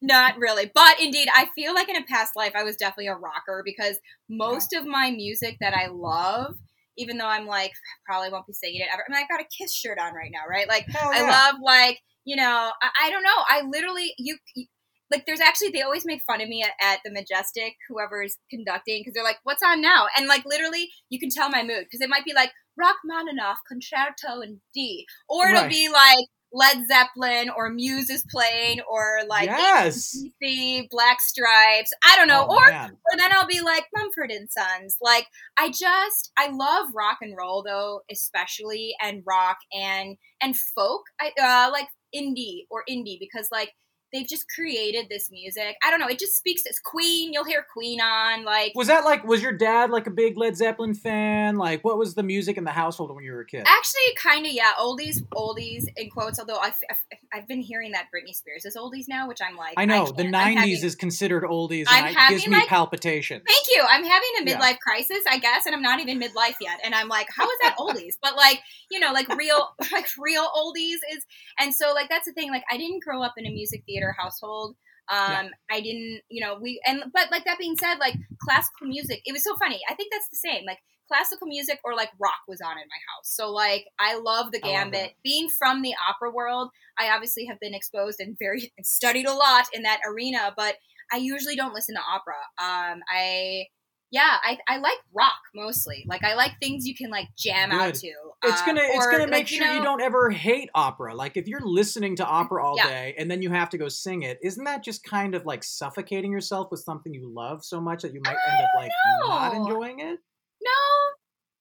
Not 0.00 0.38
really. 0.38 0.70
But 0.74 1.00
indeed, 1.00 1.28
I 1.34 1.48
feel 1.54 1.74
like 1.74 1.88
in 1.88 1.96
a 1.96 2.04
past 2.04 2.34
life 2.34 2.52
I 2.54 2.62
was 2.64 2.76
definitely 2.76 3.08
a 3.08 3.14
rocker 3.14 3.62
because 3.64 3.98
most 4.28 4.72
of 4.72 4.86
my 4.86 5.10
music 5.10 5.58
that 5.60 5.74
I 5.74 5.88
love, 5.88 6.56
even 6.96 7.18
though 7.18 7.26
I'm 7.26 7.46
like 7.46 7.72
probably 8.06 8.30
won't 8.30 8.46
be 8.46 8.54
singing 8.54 8.80
it 8.80 8.88
ever. 8.92 9.04
I 9.06 9.12
mean, 9.12 9.22
I've 9.22 9.28
got 9.28 9.40
a 9.40 9.48
Kiss 9.56 9.74
shirt 9.74 9.98
on 9.98 10.14
right 10.14 10.30
now, 10.32 10.48
right? 10.48 10.66
Like 10.66 10.86
Hell 10.88 11.10
I 11.12 11.20
love 11.22 11.56
like 11.62 12.00
you 12.28 12.36
know 12.36 12.72
I, 12.86 12.88
I 13.06 13.10
don't 13.10 13.22
know. 13.30 13.40
I 13.54 13.62
literally 13.76 14.08
you. 14.18 14.36
you 14.54 14.66
like 15.10 15.24
there's 15.26 15.40
actually 15.40 15.70
they 15.70 15.80
always 15.80 16.04
make 16.04 16.20
fun 16.26 16.42
of 16.42 16.48
me 16.50 16.62
at, 16.62 16.72
at 16.82 16.98
the 17.02 17.10
majestic 17.10 17.72
whoever's 17.88 18.36
conducting 18.50 19.00
because 19.00 19.14
they're 19.14 19.24
like 19.24 19.38
what's 19.42 19.62
on 19.62 19.80
now 19.80 20.06
and 20.14 20.26
like 20.28 20.44
literally 20.44 20.84
you 21.08 21.18
can 21.18 21.30
tell 21.30 21.48
my 21.48 21.62
mood 21.62 21.84
because 21.86 22.02
it 22.02 22.10
might 22.10 22.26
be 22.26 22.34
like 22.34 22.50
rachmaninoff 22.76 23.56
concerto 23.66 24.42
in 24.42 24.60
d 24.74 25.06
or 25.26 25.48
it'll 25.48 25.66
be 25.66 25.88
like 25.88 26.26
led 26.52 26.86
zeppelin 26.92 27.48
or 27.56 27.70
muse 27.70 28.10
is 28.10 28.22
playing 28.30 28.80
or 28.90 29.20
like 29.28 29.46
Yes. 29.46 30.14
AC/DC, 30.14 30.88
black 30.90 31.22
stripes 31.22 31.90
i 32.04 32.14
don't 32.16 32.28
know 32.28 32.46
Oh, 32.46 32.56
or 32.56 32.70
man. 32.70 32.90
or 32.90 33.16
then 33.16 33.30
i'll 33.32 33.46
be 33.46 33.62
like 33.62 33.84
mumford 33.96 34.30
and 34.30 34.50
sons 34.50 34.98
like 35.00 35.26
i 35.58 35.68
just 35.68 36.32
i 36.38 36.50
love 36.50 36.88
rock 36.94 37.18
and 37.22 37.34
roll 37.34 37.62
though 37.62 38.00
especially 38.10 38.94
and 39.00 39.22
rock 39.26 39.56
and 39.72 40.18
and 40.42 40.54
folk 40.54 41.02
i 41.18 41.32
uh 41.42 41.70
like 41.72 41.88
indie 42.14 42.62
or 42.70 42.82
indie 42.88 43.18
because 43.18 43.48
like 43.50 43.72
they've 44.12 44.26
just 44.26 44.46
created 44.54 45.06
this 45.10 45.30
music 45.30 45.76
i 45.84 45.90
don't 45.90 46.00
know 46.00 46.08
it 46.08 46.18
just 46.18 46.36
speaks 46.36 46.62
as 46.68 46.78
queen 46.78 47.32
you'll 47.32 47.44
hear 47.44 47.64
queen 47.72 48.00
on 48.00 48.44
like 48.44 48.72
Was 48.74 48.88
that 48.88 49.04
like, 49.04 49.24
was 49.24 49.42
your 49.42 49.52
dad 49.52 49.90
like 49.90 50.06
a 50.06 50.10
big 50.10 50.36
Led 50.36 50.56
Zeppelin 50.56 50.94
fan? 50.94 51.56
Like, 51.56 51.84
what 51.84 51.98
was 51.98 52.14
the 52.14 52.22
music 52.22 52.56
in 52.56 52.64
the 52.64 52.70
household 52.70 53.14
when 53.14 53.24
you 53.24 53.32
were 53.32 53.40
a 53.40 53.46
kid? 53.46 53.64
Actually, 53.66 54.14
kind 54.16 54.46
of, 54.46 54.52
yeah. 54.52 54.72
Oldies, 54.80 55.22
oldies 55.34 55.84
in 55.96 56.10
quotes. 56.10 56.38
Although 56.38 56.58
I've, 56.58 56.76
I've, 56.90 56.96
I've 57.32 57.46
been 57.48 57.60
hearing 57.60 57.92
that 57.92 58.06
Britney 58.14 58.34
Spears 58.34 58.64
is 58.64 58.76
oldies 58.76 59.04
now, 59.08 59.28
which 59.28 59.40
I'm 59.42 59.56
like, 59.56 59.74
I 59.76 59.84
know 59.84 60.06
the. 60.10 60.24
I'm 60.24 60.32
'90s 60.32 60.54
having- 60.56 60.84
is 60.84 60.94
considered 60.96 61.44
oldies, 61.44 61.86
I'm 61.88 62.04
and 62.04 62.10
it 62.14 62.18
having, 62.18 62.36
gives 62.38 62.48
me 62.48 62.56
like- 62.56 62.68
palpitations. 62.68 63.42
Thank 63.46 63.66
you. 63.74 63.82
I'm 63.88 64.04
having 64.04 64.28
a 64.40 64.44
Yeah. 64.50 64.58
midlife 64.58 64.78
crisis, 64.80 65.22
I 65.28 65.38
guess, 65.38 65.66
and 65.66 65.74
I'm 65.74 65.82
not 65.82 66.00
even 66.00 66.18
midlife 66.20 66.56
yet. 66.60 66.80
And 66.84 66.94
I'm 66.94 67.08
like, 67.08 67.28
how 67.36 67.44
is 67.50 67.58
that 67.62 67.76
oldies? 67.78 68.14
But 68.22 68.36
like, 68.36 68.60
you 68.90 68.98
know, 69.00 69.12
like 69.12 69.28
real, 69.36 69.68
like 69.92 70.06
real 70.18 70.48
oldies 70.56 70.96
is. 71.12 71.24
And 71.58 71.74
so, 71.74 71.92
like, 71.94 72.08
that's 72.08 72.26
the 72.26 72.32
thing. 72.32 72.50
Like, 72.50 72.64
I 72.70 72.76
didn't 72.76 73.02
grow 73.04 73.22
up 73.22 73.34
in 73.36 73.46
a 73.46 73.50
music 73.50 73.82
theater 73.86 74.14
household. 74.18 74.76
Um, 75.10 75.18
Yeah. 75.30 75.48
I 75.70 75.80
didn't, 75.80 76.20
you 76.28 76.44
know, 76.44 76.58
we 76.60 76.80
and 76.86 77.02
but 77.14 77.30
like 77.30 77.44
that 77.46 77.58
being 77.58 77.76
said, 77.78 77.94
like 77.98 78.14
classical 78.42 78.86
music, 78.88 79.22
it 79.24 79.32
was 79.32 79.42
so 79.42 79.56
funny. 79.56 79.80
I 79.88 79.94
think 79.94 80.12
that's 80.12 80.28
the 80.30 80.36
same. 80.36 80.64
Like 80.66 80.78
classical 81.08 81.46
music 81.48 81.80
or 81.84 81.94
like 81.96 82.10
rock 82.20 82.38
was 82.46 82.60
on 82.60 82.72
in 82.72 82.76
my 82.76 83.00
house. 83.16 83.24
So 83.34 83.50
like 83.50 83.86
I 83.98 84.18
love 84.18 84.52
the 84.52 84.60
I 84.62 84.66
love 84.68 84.74
gambit. 84.92 85.12
Being 85.24 85.48
from 85.58 85.82
the 85.82 85.94
opera 86.08 86.30
world, 86.30 86.70
I 86.98 87.10
obviously 87.10 87.46
have 87.46 87.58
been 87.60 87.74
exposed 87.74 88.20
and 88.20 88.36
very 88.38 88.72
and 88.76 88.86
studied 88.86 89.26
a 89.26 89.32
lot 89.34 89.66
in 89.72 89.82
that 89.82 90.00
arena, 90.08 90.52
but 90.56 90.76
I 91.12 91.16
usually 91.16 91.56
don't 91.56 91.74
listen 91.74 91.94
to 91.94 92.00
opera. 92.02 92.34
Um, 92.58 93.00
I 93.12 93.64
yeah, 94.10 94.38
I, 94.42 94.56
I 94.66 94.78
like 94.78 94.96
rock 95.14 95.32
mostly. 95.54 96.02
Like 96.08 96.24
I 96.24 96.34
like 96.34 96.52
things 96.62 96.86
you 96.86 96.94
can 96.94 97.10
like 97.10 97.28
jam 97.36 97.70
out 97.70 97.92
to. 97.96 98.06
It's 98.42 98.60
Um, 98.62 98.66
gonna 98.68 98.80
it's 98.82 99.04
or, 99.06 99.10
gonna 99.10 99.26
make 99.26 99.40
like, 99.40 99.48
sure 99.48 99.66
you 99.66 99.78
know- 99.80 99.84
don't 99.84 100.00
ever 100.00 100.30
hate 100.30 100.70
opera. 100.74 101.14
Like 101.14 101.36
if 101.36 101.46
you're 101.46 101.60
listening 101.60 102.16
to 102.16 102.24
opera 102.26 102.64
all 102.64 102.76
Yeah. 102.78 102.88
day 102.88 103.14
and 103.18 103.30
then 103.30 103.42
you 103.42 103.50
have 103.50 103.68
to 103.70 103.78
go 103.78 103.88
sing 103.88 104.22
it, 104.22 104.38
isn't 104.42 104.64
that 104.64 104.82
just 104.82 105.04
kind 105.04 105.34
of 105.34 105.44
like 105.44 105.62
suffocating 105.62 106.32
yourself 106.32 106.68
with 106.70 106.80
something 106.80 107.12
you 107.12 107.30
love 107.30 107.62
so 107.64 107.82
much 107.82 108.00
that 108.02 108.14
you 108.14 108.22
might 108.24 108.36
end 108.50 108.62
up 108.62 108.70
like 108.76 108.90
not 109.26 109.52
enjoying 109.54 110.00
it? 110.00 110.18
No, 110.60 110.70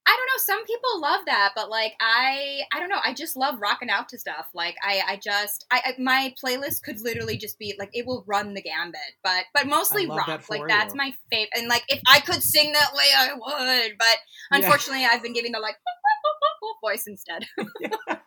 I 0.07 0.15
don't 0.15 0.25
know. 0.27 0.37
Some 0.37 0.65
people 0.65 1.01
love 1.01 1.21
that, 1.25 1.51
but 1.53 1.69
like 1.69 1.93
I, 1.99 2.61
I 2.73 2.79
don't 2.79 2.89
know. 2.89 2.99
I 3.03 3.13
just 3.13 3.35
love 3.35 3.59
rocking 3.59 3.89
out 3.89 4.07
to 4.09 4.17
stuff. 4.17 4.47
Like 4.53 4.75
I, 4.81 5.01
I 5.05 5.19
just, 5.21 5.65
I, 5.69 5.81
I 5.83 6.01
my 6.01 6.33
playlist 6.43 6.83
could 6.83 7.01
literally 7.01 7.37
just 7.37 7.59
be 7.59 7.75
like 7.77 7.89
it 7.93 8.05
will 8.05 8.23
run 8.25 8.53
the 8.53 8.61
gambit, 8.61 9.01
but 9.23 9.43
but 9.53 9.67
mostly 9.67 10.07
rock. 10.07 10.25
that 10.27 10.49
like 10.49 10.67
that's 10.69 10.95
my 10.95 11.13
favorite. 11.29 11.49
And 11.57 11.67
like 11.67 11.83
if 11.89 12.01
I 12.07 12.21
could 12.21 12.41
sing 12.41 12.71
that 12.71 12.93
way, 12.93 13.05
I 13.17 13.33
would. 13.33 13.97
But 13.97 14.17
Yeah. 14.51 14.59
unfortunately, 14.59 15.05
I've 15.05 15.21
been 15.21 15.33
giving 15.33 15.51
the 15.51 15.59
like 15.59 15.75
voice 16.81 17.05
instead. 17.07 17.45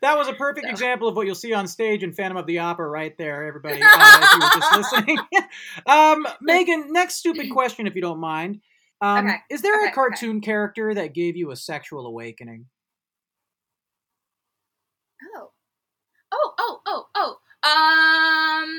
That 0.00 0.16
was 0.16 0.28
a 0.28 0.34
perfect 0.34 0.68
example 0.68 1.08
of 1.08 1.16
what 1.16 1.26
you'll 1.26 1.34
see 1.34 1.52
on 1.52 1.66
stage 1.66 2.02
in 2.02 2.12
Phantom 2.12 2.36
of 2.36 2.46
the 2.46 2.58
Opera, 2.58 2.88
right 2.88 3.16
there, 3.18 3.46
everybody. 3.46 3.80
Uh, 3.94 4.20
if 4.22 4.32
you 4.32 4.40
were 4.40 4.50
just 4.54 4.92
listening. 4.92 5.18
um, 5.86 6.26
Meghan, 6.46 6.90
next 6.90 7.16
stupid 7.16 7.50
question, 7.50 7.86
if 7.86 7.94
you 7.94 8.02
don't 8.02 8.20
mind. 8.20 8.60
Um, 9.00 9.26
Okay, 9.26 9.36
Is 9.50 9.62
there 9.62 9.74
okay, 9.74 9.86
a 9.86 9.88
okay. 9.88 9.94
cartoon 9.94 10.40
character 10.40 10.94
that 10.94 11.14
gave 11.14 11.36
you 11.36 11.50
a 11.50 11.56
sexual 11.56 12.06
awakening? 12.06 12.66
Oh. 15.36 15.50
Oh, 16.32 16.54
oh, 16.58 16.80
oh, 16.86 17.06
oh. 17.14 17.38
Um 17.64 18.70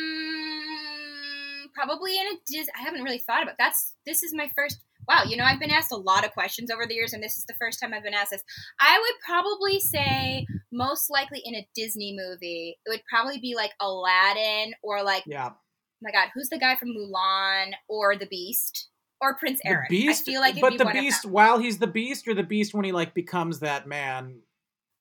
probably 1.73 2.17
in 2.17 2.27
a 2.27 2.33
Dis 2.47 2.67
I 2.77 2.81
haven't 2.83 3.03
really 3.03 3.17
thought 3.19 3.43
about 3.43 3.55
that's 3.57 3.93
this 4.05 4.21
is 4.23 4.33
my 4.33 4.49
first 4.55 4.79
wow, 5.07 5.23
you 5.23 5.37
know, 5.37 5.43
I've 5.43 5.59
been 5.59 5.69
asked 5.71 5.91
a 5.91 5.95
lot 5.97 6.25
of 6.25 6.31
questions 6.31 6.71
over 6.71 6.85
the 6.87 6.95
years 6.95 7.13
and 7.13 7.21
this 7.23 7.37
is 7.37 7.45
the 7.45 7.53
first 7.59 7.79
time 7.79 7.93
I've 7.93 8.01
been 8.03 8.13
asked 8.15 8.31
this. 8.31 8.43
I 8.79 8.97
would 8.99 9.19
probably 9.25 9.79
say 9.79 10.45
most 10.71 11.09
likely 11.11 11.41
in 11.45 11.53
a 11.55 11.67
Disney 11.75 12.15
movie, 12.17 12.77
it 12.85 12.89
would 12.89 13.03
probably 13.09 13.39
be 13.39 13.53
like 13.55 13.71
Aladdin 13.79 14.73
or 14.83 15.03
like 15.03 15.23
Yeah. 15.27 15.49
oh 15.51 15.55
my 16.01 16.11
god, 16.11 16.29
who's 16.33 16.49
the 16.49 16.57
guy 16.59 16.75
from 16.75 16.89
Mulan 16.89 17.73
or 17.87 18.15
the 18.17 18.25
Beast? 18.27 18.89
Or 19.21 19.35
Prince 19.35 19.59
The 19.63 19.69
Eric. 19.69 19.89
Beast, 19.89 20.23
I 20.27 20.31
feel 20.31 20.41
like 20.41 20.59
but 20.59 20.71
be 20.71 20.77
the 20.77 20.85
Beast 20.85 21.25
while 21.25 21.57
he's 21.57 21.77
the 21.77 21.87
Beast, 21.87 22.27
or 22.27 22.33
the 22.33 22.43
Beast 22.43 22.73
when 22.73 22.83
he 22.85 22.91
like 22.91 23.13
becomes 23.13 23.59
that 23.61 23.87
man 23.87 24.39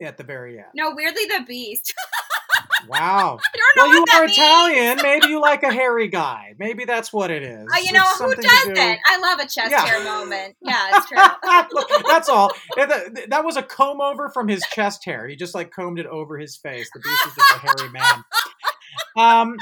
at 0.03 0.17
the 0.17 0.25
very 0.25 0.59
end. 0.59 0.69
No, 0.75 0.93
weirdly 0.95 1.25
the 1.27 1.45
Beast. 1.47 1.93
Wow. 2.87 3.39
I 3.43 3.57
don't 3.57 3.77
know 3.77 3.85
well, 3.87 3.95
you 3.95 4.05
are 4.15 4.27
means. 4.27 4.33
Italian. 4.37 4.99
Maybe 5.03 5.29
you 5.29 5.41
like 5.41 5.63
a 5.63 5.73
hairy 5.73 6.09
guy. 6.09 6.55
Maybe 6.59 6.85
that's 6.85 7.13
what 7.15 7.31
it 7.31 7.43
is. 7.43 7.67
Oh, 7.75 7.79
you 7.83 7.93
know 7.93 8.03
It's 8.03 8.13
who 8.13 8.19
something 8.19 8.43
to 8.43 8.49
does 8.49 8.65
do- 8.67 8.75
that? 8.75 8.99
I 9.09 9.19
love 9.21 9.39
a 9.39 9.43
chest 9.49 9.71
Yeah. 9.71 9.87
hair 9.87 10.05
moment. 10.05 10.57
Yeah, 10.61 10.91
it's 10.93 11.09
true. 11.09 11.19
Look, 11.73 11.89
that's 12.07 12.29
all. 12.29 12.51
That, 12.77 13.27
that 13.31 13.43
was 13.45 13.57
a 13.57 13.63
comb 13.63 14.03
over 14.03 14.29
from 14.29 14.49
his 14.49 14.63
chest 14.73 15.03
hair. 15.07 15.27
He 15.27 15.35
just 15.35 15.55
like 15.55 15.71
combed 15.71 15.99
it 15.99 16.05
over 16.07 16.37
his 16.39 16.57
face. 16.57 16.91
The 16.93 17.01
beast 17.01 17.27
is 17.27 17.35
just 17.35 17.51
a 17.53 17.59
hairy 17.59 17.91
man. 17.91 18.25
Um, 19.17 19.57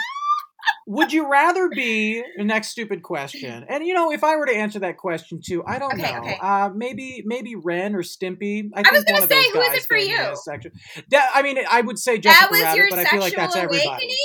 would 0.86 1.12
you 1.12 1.28
rather 1.30 1.68
be 1.68 2.22
the 2.36 2.44
next 2.44 2.68
stupid 2.68 3.02
question? 3.02 3.64
And 3.68 3.84
you 3.86 3.94
know, 3.94 4.10
if 4.12 4.24
I 4.24 4.36
were 4.36 4.46
to 4.46 4.54
answer 4.54 4.78
that 4.80 4.96
question 4.96 5.40
too, 5.44 5.62
I 5.64 5.78
don't 5.78 5.92
Okay, 5.94 6.12
know. 6.12 6.20
okay. 6.20 6.38
Uh, 6.40 6.70
maybe 6.74 7.22
maybe 7.24 7.54
Ren 7.54 7.94
or 7.94 8.02
Stimpy. 8.02 8.70
I, 8.74 8.82
I 8.86 8.90
was 8.92 9.00
of 9.00 9.06
those 9.06 9.28
say, 9.28 9.50
who 9.52 9.60
is 9.60 9.74
it 9.74 9.86
for 9.86 9.96
you? 9.96 10.16
sexual- 10.36 10.72
That- 11.10 11.30
I 11.34 11.42
mean, 11.42 11.58
I 11.70 11.80
would 11.80 11.98
say 11.98 12.18
Jessica 12.18 12.40
That 12.44 12.50
was 12.50 12.62
Rabbit, 12.62 12.76
your 12.76 12.86
but 12.90 12.98
I 13.00 13.04
feel 13.04 13.20
like 13.20 13.34
that's 13.34 13.56
everybody. 13.56 13.88
awakening? 13.88 14.16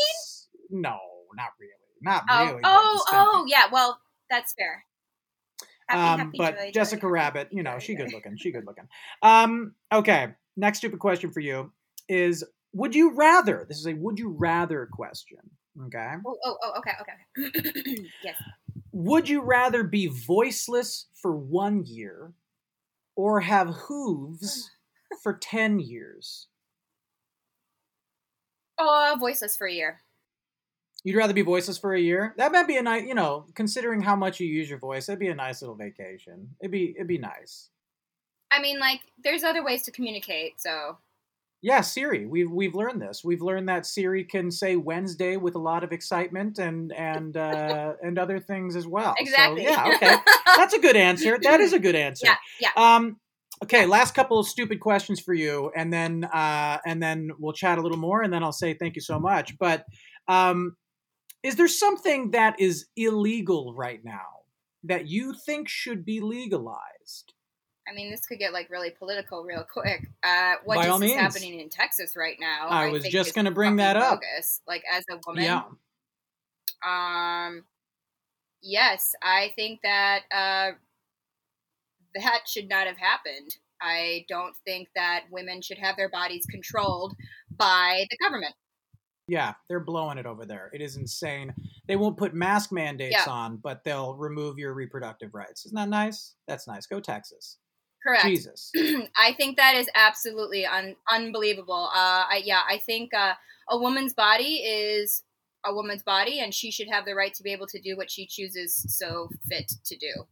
No, 0.70 0.98
not 1.36 1.50
really. 1.60 1.72
Not 2.02 2.24
Oh, 2.30 2.46
really. 2.48 2.62
oh, 2.64 3.04
oh, 3.12 3.46
yeah. 3.48 3.66
Well, 3.72 4.00
that's 4.30 4.54
fair. 4.54 4.84
Happy, 5.88 6.02
Um, 6.02 6.20
happy, 6.20 6.38
but 6.38 6.58
joy, 6.58 6.72
Jessica 6.74 7.02
joy, 7.04 7.08
Rabbit, 7.10 7.48
you 7.52 7.64
know, 7.64 7.74
joy, 7.74 7.80
she 7.80 7.96
good 7.96 8.12
looking. 8.12 8.36
She 8.38 8.52
good 8.52 8.66
looking. 8.66 8.84
Um, 9.22 9.74
okay. 9.92 10.30
Next 10.58 10.80
stupid 10.80 11.00
question 11.00 11.32
for 11.32 11.40
you 11.40 11.72
is: 12.10 12.44
Would 12.74 12.96
you 12.96 13.14
rather? 13.14 13.66
This 13.68 13.78
is 13.78 13.88
a 13.88 13.94
would 13.94 14.20
you 14.20 14.30
rather 14.30 14.88
question. 14.92 15.40
Okay. 15.86 16.14
Oh, 16.26 16.38
oh, 16.44 16.58
oh, 16.64 16.74
okay, 16.80 16.92
okay. 17.02 18.06
yes. 18.24 18.36
Would 18.92 19.30
you 19.30 19.42
rather 19.42 19.84
be 19.84 20.08
voiceless 20.08 21.08
for 21.22 21.36
one 21.36 21.86
year, 21.86 22.34
or 23.16 23.40
have 23.40 23.70
hooves 23.70 24.72
for 25.24 25.34
ten 25.34 25.80
years? 25.80 26.48
Oh, 28.80 29.16
voiceless 29.20 29.56
for 29.56 29.68
a 29.68 29.74
year. 29.74 30.02
You'd 31.04 31.16
rather 31.16 31.34
be 31.34 31.42
voiceless 31.42 31.78
for 31.78 31.94
a 31.94 32.00
year? 32.00 32.34
That 32.38 32.52
might 32.52 32.68
be 32.68 32.78
a 32.78 32.82
nice, 32.82 33.06
you 33.06 33.14
know, 33.14 33.46
considering 33.56 34.02
how 34.02 34.16
much 34.16 34.40
you 34.40 34.48
use 34.48 34.70
your 34.70 34.80
voice, 34.80 35.06
that'd 35.06 35.20
be 35.20 35.30
a 35.30 35.36
nice 35.36 35.62
little 35.62 35.76
vacation. 35.76 36.50
It'd 36.60 36.72
be, 36.72 36.94
it'd 36.96 37.08
be 37.08 37.18
nice. 37.18 37.70
I 38.52 38.62
mean, 38.62 38.80
like, 38.80 39.02
there's 39.24 39.44
other 39.44 39.64
ways 39.64 39.84
to 39.84 39.92
communicate, 39.92 40.60
so 40.60 40.98
Yeah, 41.62 41.82
Siri. 41.82 42.28
We've 42.28 42.52
we've 42.52 42.76
learned 42.76 43.02
this. 43.02 43.24
We've 43.24 43.42
learned 43.42 43.68
that 43.70 43.86
Siri 43.86 44.24
can 44.24 44.52
say 44.52 44.76
Wednesday 44.76 45.38
with 45.38 45.56
a 45.56 45.60
lot 45.60 45.84
of 45.84 45.92
excitement 45.92 46.60
and 46.60 46.94
and 46.94 47.36
uh, 47.36 47.94
and 48.04 48.20
other 48.20 48.40
things 48.40 48.76
as 48.76 48.86
well. 48.86 49.16
Exactly. 49.18 49.66
So, 49.66 49.72
yeah. 49.72 49.94
Okay. 49.96 50.16
That's 50.56 50.74
a 50.74 50.80
good 50.80 50.96
answer. 50.96 51.40
That 51.42 51.60
is 51.60 51.74
a 51.74 51.80
good 51.80 51.96
answer. 51.96 52.28
Yeah, 52.28 52.36
yeah. 52.62 52.70
Um. 52.76 53.18
Okay. 53.64 53.88
Last 53.88 54.14
couple 54.14 54.38
of 54.38 54.48
stupid 54.48 54.80
questions 54.80 55.20
for 55.20 55.34
you, 55.34 55.72
and 55.76 55.92
then 55.92 56.26
uh, 56.26 56.78
and 56.86 57.02
then 57.02 57.32
we'll 57.40 57.54
chat 57.54 57.80
a 57.80 57.82
little 57.82 57.98
more, 57.98 58.22
and 58.22 58.32
then 58.32 58.44
I'll 58.44 58.52
say 58.52 58.76
thank 58.76 58.96
you 58.96 59.02
so 59.02 59.20
much. 59.20 59.58
But 59.58 59.84
um, 60.28 60.76
is 61.42 61.56
there 61.56 61.68
something 61.68 62.32
that 62.32 62.60
is 62.60 62.86
illegal 62.96 63.74
right 63.74 64.00
now 64.04 64.44
that 64.84 65.08
you 65.08 65.34
think 65.34 65.70
should 65.70 66.06
be 66.06 66.20
legalized? 66.20 67.34
I 67.90 67.94
mean, 67.96 68.12
this 68.12 68.26
could 68.26 68.40
get 68.40 68.52
like 68.54 68.70
really 68.70 68.90
political 68.92 69.44
real 69.44 69.64
quick. 69.64 70.10
Uh, 70.24 70.56
what 70.66 70.76
By 70.76 70.86
just 70.86 70.96
is 71.04 71.10
means. 71.10 71.22
happening 71.22 71.60
in 71.60 71.70
Texas 71.70 72.16
right 72.18 72.38
now? 72.40 72.68
I 72.68 72.90
was 72.90 73.04
think 73.04 73.14
just 73.14 73.34
gonna 73.34 73.52
bring 73.52 73.78
that 73.78 73.96
up. 73.98 74.20
bogus. 74.22 74.62
Like 74.68 74.84
as 74.92 75.06
a 75.10 75.18
woman, 75.26 75.44
Yeah. 75.44 75.64
um, 76.86 77.64
yes, 78.62 79.16
I 79.24 79.52
think 79.56 79.82
that 79.84 80.24
uh, 80.32 80.72
that 82.16 82.42
should 82.48 82.70
not 82.70 82.88
have 82.88 82.98
happened. 82.98 83.56
I 83.82 84.26
don't 84.28 84.56
think 84.66 84.90
that 84.96 85.26
women 85.32 85.62
should 85.62 85.78
have 85.78 85.96
their 85.98 86.10
bodies 86.10 86.46
controlled 86.50 87.16
by 87.58 88.06
the 88.10 88.18
government. 88.18 88.56
Yeah, 89.30 89.54
they're 89.68 89.82
blowing 89.82 90.18
it 90.18 90.26
over 90.26 90.46
there. 90.46 90.72
It 90.74 90.82
is 90.82 90.96
insane. 90.96 91.54
They 91.88 91.96
won't 91.98 92.18
put 92.18 92.34
mask 92.34 92.72
mandates 92.72 93.18
Yeah. 93.26 93.32
on, 93.32 93.58
but 93.58 93.84
they'll 93.84 94.16
remove 94.16 94.58
your 94.58 94.74
reproductive 94.74 95.34
rights. 95.34 95.66
Isn't 95.66 95.76
that 95.76 95.90
nice? 95.90 96.36
That's 96.48 96.66
nice. 96.66 96.86
Go 96.88 97.00
Texas. 97.02 97.58
Correct. 98.08 98.26
Jesus. 98.26 98.72
I 99.18 99.34
think 99.34 99.58
that 99.58 99.76
is 99.76 99.90
absolutely 99.94 100.66
un- 100.66 100.96
unbelievable. 101.12 101.90
Uh, 101.94 102.24
I, 102.30 102.42
yeah, 102.46 102.62
I 102.68 102.78
think 102.78 103.14
uh, 103.14 103.34
a 103.70 103.78
woman's 103.78 104.14
body 104.14 104.56
is 104.56 105.24
a 105.66 105.74
woman's 105.74 106.04
body, 106.04 106.40
and 106.40 106.54
she 106.54 106.72
should 106.72 106.88
have 106.88 107.06
the 107.06 107.16
right 107.16 107.34
to 107.34 107.44
be 107.44 107.52
able 107.52 107.68
to 107.68 107.82
do 107.82 107.98
what 107.98 108.10
she 108.10 108.26
chooses 108.26 108.86
so 108.88 109.30
fit 109.50 109.72
to 109.86 109.98
do. 109.98 110.26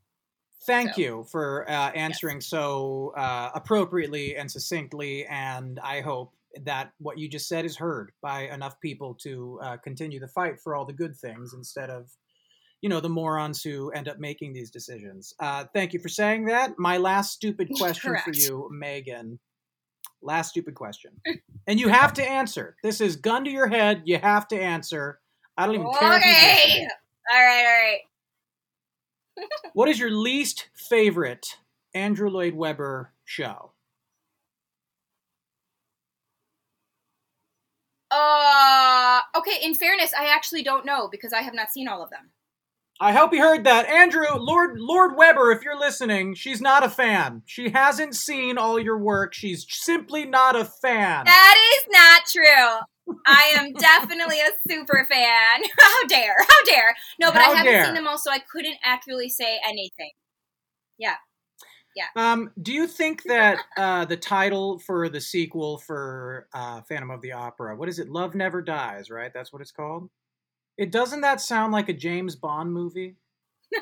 Thank 0.66 0.98
you 0.98 1.26
for 1.30 1.70
uh, 1.70 1.92
answering 1.92 2.42
so 2.42 3.14
uh, 3.18 3.52
appropriately 3.54 4.38
and 4.38 4.50
succinctly, 4.50 5.26
and 5.28 5.80
I 5.80 6.02
hope 6.02 6.34
that 6.64 6.94
what 7.00 7.18
you 7.18 7.28
just 7.28 7.50
said 7.50 7.66
is 7.66 7.76
heard 7.76 8.14
by 8.22 8.44
enough 8.48 8.80
people 8.80 9.14
to 9.16 9.60
uh, 9.62 9.78
continue 9.78 10.20
the 10.20 10.28
fight 10.30 10.60
for 10.62 10.76
all 10.76 10.86
the 10.86 10.94
good 10.94 11.16
things 11.16 11.54
instead 11.54 11.90
of, 11.90 12.10
you 12.82 12.90
know, 12.90 13.00
the 13.00 13.10
morons 13.10 13.64
who 13.64 13.90
end 13.92 14.08
up 14.08 14.20
making 14.20 14.54
these 14.54 14.70
decisions. 14.70 15.34
Uh, 15.40 15.66
thank 15.74 15.94
you 15.94 16.00
for 16.00 16.10
saying 16.10 16.46
that. 16.46 16.78
My 16.78 16.98
last 16.98 17.34
stupid 17.34 17.70
question 17.78 18.16
for 18.24 18.32
you, 18.34 18.70
Meghan. 18.74 19.40
Last 20.22 20.50
stupid 20.50 20.76
question, 20.76 21.12
and 21.68 21.80
you 21.80 21.88
have 21.88 22.14
to 22.14 22.28
answer. 22.28 22.76
This 22.84 23.02
is 23.02 23.16
gun 23.16 23.44
to 23.46 23.52
your 23.52 23.68
head. 23.68 24.04
You 24.06 24.18
have 24.18 24.48
to 24.50 24.60
answer. 24.60 25.20
I 25.58 25.66
don't 25.66 25.76
even 25.76 25.92
care. 26.00 26.18
Okay. 26.18 26.88
All 27.32 27.42
right. 27.42 27.58
All 27.58 27.64
right. 27.64 28.00
What 29.74 29.90
is 29.90 30.00
your 30.00 30.12
least 30.12 30.70
favorite 30.74 31.58
Andrew 31.94 32.30
Lloyd 32.30 32.56
Webber 32.56 33.12
show? 33.26 33.74
Uh, 38.10 39.20
okay. 39.36 39.58
In 39.62 39.76
fairness, 39.76 40.14
I 40.18 40.28
actually 40.34 40.64
don't 40.64 40.86
know 40.86 41.10
because 41.10 41.34
I 41.34 41.42
have 41.42 41.54
not 41.54 41.72
seen 41.72 41.90
all 41.90 42.02
of 42.02 42.10
them. 42.10 42.32
I 43.00 43.12
hope 43.12 43.34
you 43.34 43.42
heard 43.42 43.66
that. 43.66 43.88
Andrew, 43.88 44.26
Lord 44.38 44.80
Lord 44.80 45.18
Webber, 45.18 45.52
if 45.52 45.64
you're 45.64 45.80
listening, 45.80 46.34
she's 46.34 46.62
not 46.62 46.84
a 46.84 46.90
fan. 46.90 47.42
She 47.46 47.70
hasn't 47.70 48.16
seen 48.16 48.58
all 48.58 48.80
your 48.80 48.98
work. 48.98 49.34
She's 49.34 49.66
simply 49.68 50.26
not 50.26 50.56
a 50.56 50.64
fan. 50.64 51.26
That 51.26 51.56
is 51.78 51.88
not 51.92 52.22
true. 52.26 53.16
I 53.28 53.54
am 53.58 53.74
definitely 53.74 54.40
a 54.40 54.52
super 54.70 55.06
fan. 55.10 55.64
How 55.80 56.08
dare? 56.08 56.36
How 56.40 56.64
dare? 56.66 56.96
No, 57.20 57.32
but 57.32 57.42
How 57.42 57.52
I 57.52 57.56
haven't 57.56 57.74
dare. 57.74 57.86
seen 57.86 57.96
them 57.96 58.08
all, 58.08 58.18
so 58.18 58.32
I 58.32 58.40
couldn't 58.40 58.78
accurately 58.84 59.30
say 59.30 59.60
anything. 59.68 60.12
Yeah. 60.98 61.16
Yeah. 61.96 62.08
Um, 62.16 62.52
do 62.62 62.74
you 62.74 62.88
think 62.88 63.24
that 63.24 63.60
uh, 63.78 64.06
the 64.06 64.18
title 64.18 64.80
for 64.80 65.08
the 65.08 65.22
sequel 65.22 65.78
for 65.78 66.48
uh, 66.54 66.82
Phantom 66.82 67.10
of 67.12 67.22
the 67.22 67.32
Opera, 67.34 67.76
what 67.76 67.88
is 67.88 68.00
it? 68.00 68.10
Love 68.10 68.36
Never 68.36 68.62
Dies, 68.62 69.10
right? 69.10 69.32
That's 69.34 69.54
what 69.54 69.62
it's 69.62 69.72
called. 69.72 70.10
It 70.78 70.92
doesn't 70.92 71.22
that 71.22 71.42
sound 71.42 71.74
like 71.74 71.90
a 71.90 71.94
James 71.94 72.36
Bond 72.36 72.74
movie? 72.74 73.16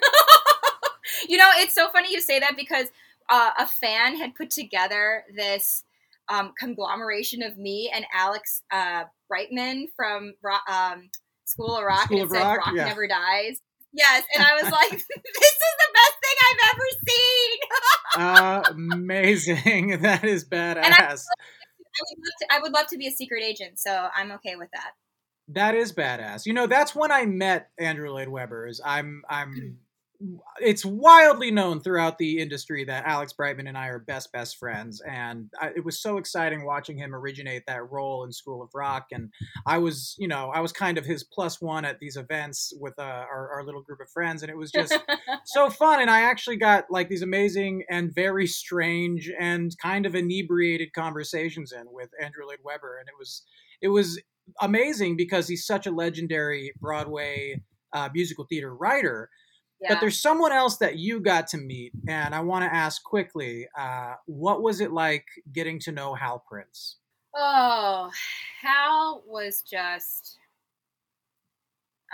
You 1.28 1.38
know, 1.38 1.50
it's 1.56 1.74
so 1.74 1.90
funny 1.90 2.12
you 2.12 2.22
say 2.22 2.40
that 2.40 2.56
because 2.58 2.88
uh, 3.30 3.52
a 3.60 3.68
fan 3.68 4.18
had 4.18 4.36
put 4.36 4.50
together 4.50 5.24
this 5.36 5.84
um, 6.30 6.54
conglomeration 6.58 7.44
of 7.44 7.58
me 7.58 7.92
and 7.94 8.06
Alex 8.14 8.62
uh, 8.72 9.04
Brightman 9.28 9.88
from 9.96 10.34
Ro- 10.42 10.56
um, 10.72 11.10
School 11.46 11.78
of 11.78 11.84
Rock, 11.84 12.06
School 12.06 12.22
and 12.22 12.30
it 12.30 12.34
said 12.34 12.44
Rock, 12.44 12.66
"Rock 12.66 12.76
yeah. 12.76 12.86
Never 12.86 13.08
Dies." 13.08 13.60
Yes, 13.94 14.24
and 14.34 14.44
I 14.44 14.62
was 14.62 14.72
like, 14.72 14.92
"This 14.92 15.02
is 15.02 15.76
the 15.80 15.94
best 15.94 16.16
thing 16.24 16.36
I've 16.50 16.70
ever 16.74 16.88
seen." 17.08 17.60
Uh, 18.16 18.64
amazing. 18.94 19.98
that 20.02 20.24
is 20.24 20.46
badass. 20.46 20.84
And 20.84 20.94
I, 20.94 21.04
I, 21.04 21.12
would 21.12 22.32
to, 22.40 22.48
I 22.52 22.60
would 22.62 22.74
love 22.74 22.88
to 22.88 22.98
be 22.98 23.08
a 23.08 23.12
secret 23.12 23.44
agent, 23.44 23.80
so 23.80 24.08
I'm 24.16 24.32
okay 24.34 24.56
with 24.56 24.70
that. 24.74 24.92
That 25.50 25.76
is 25.76 25.92
badass. 25.92 26.46
You 26.46 26.54
know, 26.54 26.68
that's 26.68 26.96
when 26.96 27.12
I 27.12 27.26
met 27.26 27.70
Andrew 27.78 28.12
Lloyd 28.12 28.30
Webber. 28.30 28.68
Is 28.68 28.82
I'm 28.84 29.24
I'm 29.30 29.78
it's 30.62 30.86
wildly 30.86 31.52
known 31.52 31.82
throughout 31.82 32.18
the 32.18 32.40
industry 32.40 32.86
that 32.86 33.06
Alex 33.06 33.34
Brightman 33.34 33.68
and 33.68 33.78
I 33.78 33.88
are 33.88 34.00
best 34.00 34.32
best 34.32 34.58
friends, 34.58 35.02
and 35.02 35.50
I, 35.60 35.72
it 35.76 35.84
was 35.84 36.02
so 36.02 36.18
exciting 36.18 36.66
watching 36.66 36.98
him 36.98 37.14
originate 37.14 37.64
that 37.68 37.90
role 37.90 38.24
in 38.24 38.32
School 38.32 38.62
of 38.62 38.70
Rock. 38.74 39.08
And 39.12 39.32
I 39.66 39.80
was, 39.80 40.16
you 40.18 40.28
know, 40.28 40.50
I 40.54 40.62
was 40.62 40.72
kind 40.72 40.98
of 40.98 41.06
his 41.06 41.24
plus 41.24 41.60
one 41.62 41.84
at 41.84 42.00
these 42.00 42.16
events 42.16 42.74
with 42.80 42.94
uh, 42.98 43.02
our, 43.02 43.50
our 43.56 43.66
little 43.66 43.82
group 43.82 44.00
of 44.00 44.10
friends, 44.10 44.44
and 44.44 44.50
it 44.50 44.58
was 44.58 44.72
just 44.72 44.98
so 45.46 45.70
fun. 45.70 46.02
And 46.02 46.10
I 46.10 46.22
actually 46.22 46.58
got 46.58 46.86
like 46.90 47.10
these 47.10 47.22
amazing 47.22 47.84
and 47.90 48.14
very 48.14 48.48
strange 48.48 49.30
and 49.40 49.76
kind 49.82 50.06
of 50.06 50.16
inebriated 50.16 50.94
conversations 50.94 51.74
in 51.74 51.86
with 51.92 52.10
Andrew 52.22 52.46
Lloyd 52.46 52.60
Webber, 52.64 52.98
and 52.98 53.10
it 53.10 53.16
was 53.20 53.44
it 53.82 53.90
was 53.90 54.22
amazing 54.62 55.18
because 55.18 55.48
he's 55.48 55.66
such 55.66 55.88
a 55.88 55.92
legendary 55.92 56.74
Broadway 56.80 57.62
uh, 57.94 58.10
musical 58.14 58.46
theater 58.50 58.76
writer. 58.76 59.30
Yeah. 59.82 59.94
But 59.94 60.02
there's 60.02 60.22
someone 60.22 60.52
else 60.52 60.78
that 60.78 60.98
you 60.98 61.20
got 61.20 61.48
to 61.48 61.58
meet, 61.58 61.92
and 62.08 62.34
I 62.34 62.40
want 62.40 62.64
to 62.64 62.74
ask 62.74 63.04
quickly, 63.04 63.68
uh, 63.78 64.14
what 64.26 64.62
was 64.62 64.80
it 64.80 64.94
like 64.94 65.26
getting 65.52 65.80
to 65.82 65.92
know 65.92 66.14
Hal 66.14 66.44
Prince? 66.50 66.98
Oh, 67.36 68.10
Hal 68.62 69.24
was 69.28 69.62
just. 69.62 70.38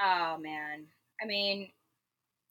Oh 0.01 0.37
man. 0.39 0.85
I 1.21 1.25
mean, 1.25 1.69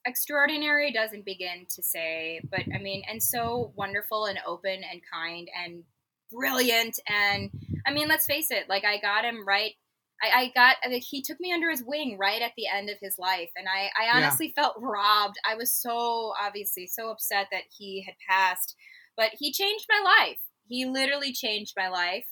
extraordinary 0.05 0.91
doesn't 0.93 1.25
begin 1.25 1.65
to 1.75 1.83
say, 1.83 2.41
but 2.49 2.61
I 2.73 2.77
mean, 2.77 3.03
and 3.09 3.21
so 3.21 3.73
wonderful 3.75 4.25
and 4.25 4.39
open 4.45 4.81
and 4.89 5.01
kind 5.11 5.49
and 5.63 5.83
brilliant. 6.31 6.99
And 7.07 7.49
I 7.85 7.91
mean, 7.93 8.07
let's 8.07 8.25
face 8.25 8.51
it, 8.51 8.69
like 8.69 8.83
I 8.85 8.99
got 8.99 9.25
him 9.25 9.45
right. 9.47 9.73
I, 10.21 10.41
I 10.41 10.51
got 10.53 10.77
like 10.89 11.03
he 11.03 11.21
took 11.21 11.39
me 11.39 11.53
under 11.53 11.69
his 11.69 11.83
wing 11.85 12.17
right 12.19 12.41
at 12.41 12.51
the 12.57 12.67
end 12.67 12.89
of 12.89 12.97
his 13.01 13.15
life, 13.17 13.49
and 13.55 13.67
I, 13.69 13.89
I 13.99 14.09
Yeah. 14.11 14.17
honestly 14.17 14.51
felt 14.55 14.75
robbed. 14.79 15.35
I 15.49 15.55
was 15.55 15.73
so 15.73 16.33
obviously 16.39 16.87
so 16.87 17.09
upset 17.09 17.47
that 17.51 17.63
he 17.75 18.03
had 18.05 18.15
passed, 18.29 18.75
but 19.15 19.31
he 19.39 19.51
changed 19.53 19.85
my 19.89 20.01
life. 20.03 20.39
He 20.67 20.85
literally 20.85 21.33
changed 21.33 21.73
my 21.77 21.87
life, 21.89 22.25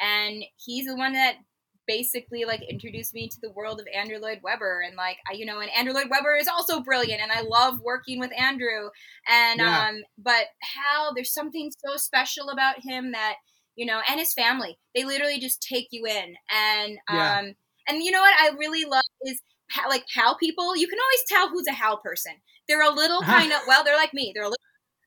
and 0.00 0.44
he's 0.56 0.86
the 0.86 0.96
one 0.96 1.12
that 1.14 1.36
basically 1.86 2.44
like 2.44 2.62
introduced 2.62 3.12
me 3.12 3.28
to 3.28 3.40
the 3.40 3.50
world 3.50 3.80
of 3.80 3.86
Andrew 3.92 4.18
Lloyd 4.18 4.38
Webber 4.42 4.82
and 4.86 4.94
like 4.96 5.16
I 5.28 5.32
you 5.34 5.44
know 5.44 5.58
and 5.60 5.70
Andrew 5.76 5.92
Lloyd 5.92 6.08
Webber 6.10 6.36
is 6.36 6.46
also 6.46 6.80
brilliant 6.80 7.20
and 7.20 7.32
I 7.32 7.40
love 7.40 7.80
working 7.80 8.20
with 8.20 8.30
Andrew 8.38 8.88
and 9.28 9.60
Yeah. 9.60 9.86
um 9.88 9.96
but 10.16 10.46
Hal 10.62 11.12
there's 11.12 11.34
something 11.34 11.72
so 11.84 11.96
special 11.96 12.50
about 12.50 12.76
him 12.84 13.10
that 13.12 13.34
you 13.76 13.86
know 13.86 14.00
and 14.08 14.18
his 14.20 14.34
family. 14.34 14.78
They 14.94 15.04
literally 15.04 15.38
just 15.38 15.62
take 15.62 15.88
you 15.90 16.06
in. 16.06 16.34
And 16.50 16.98
um 17.08 17.54
and 17.88 18.02
you 18.02 18.10
know 18.10 18.20
what 18.20 18.34
I 18.40 18.50
really 18.58 18.84
love 18.84 19.02
is 19.22 19.40
how, 19.70 19.88
like 19.88 20.04
how 20.14 20.34
people 20.36 20.76
you 20.76 20.86
can 20.88 20.98
always 20.98 21.24
tell 21.28 21.48
who's 21.48 21.66
a 21.66 21.72
how 21.72 21.96
person. 21.96 22.32
They're 22.68 22.82
a 22.82 22.90
little 22.94 23.22
kind 23.36 23.52
of 23.52 23.60
well 23.66 23.84
they're 23.84 23.96
like 23.96 24.14
me. 24.14 24.32
They're 24.34 24.44
a 24.44 24.48
little 24.48 24.56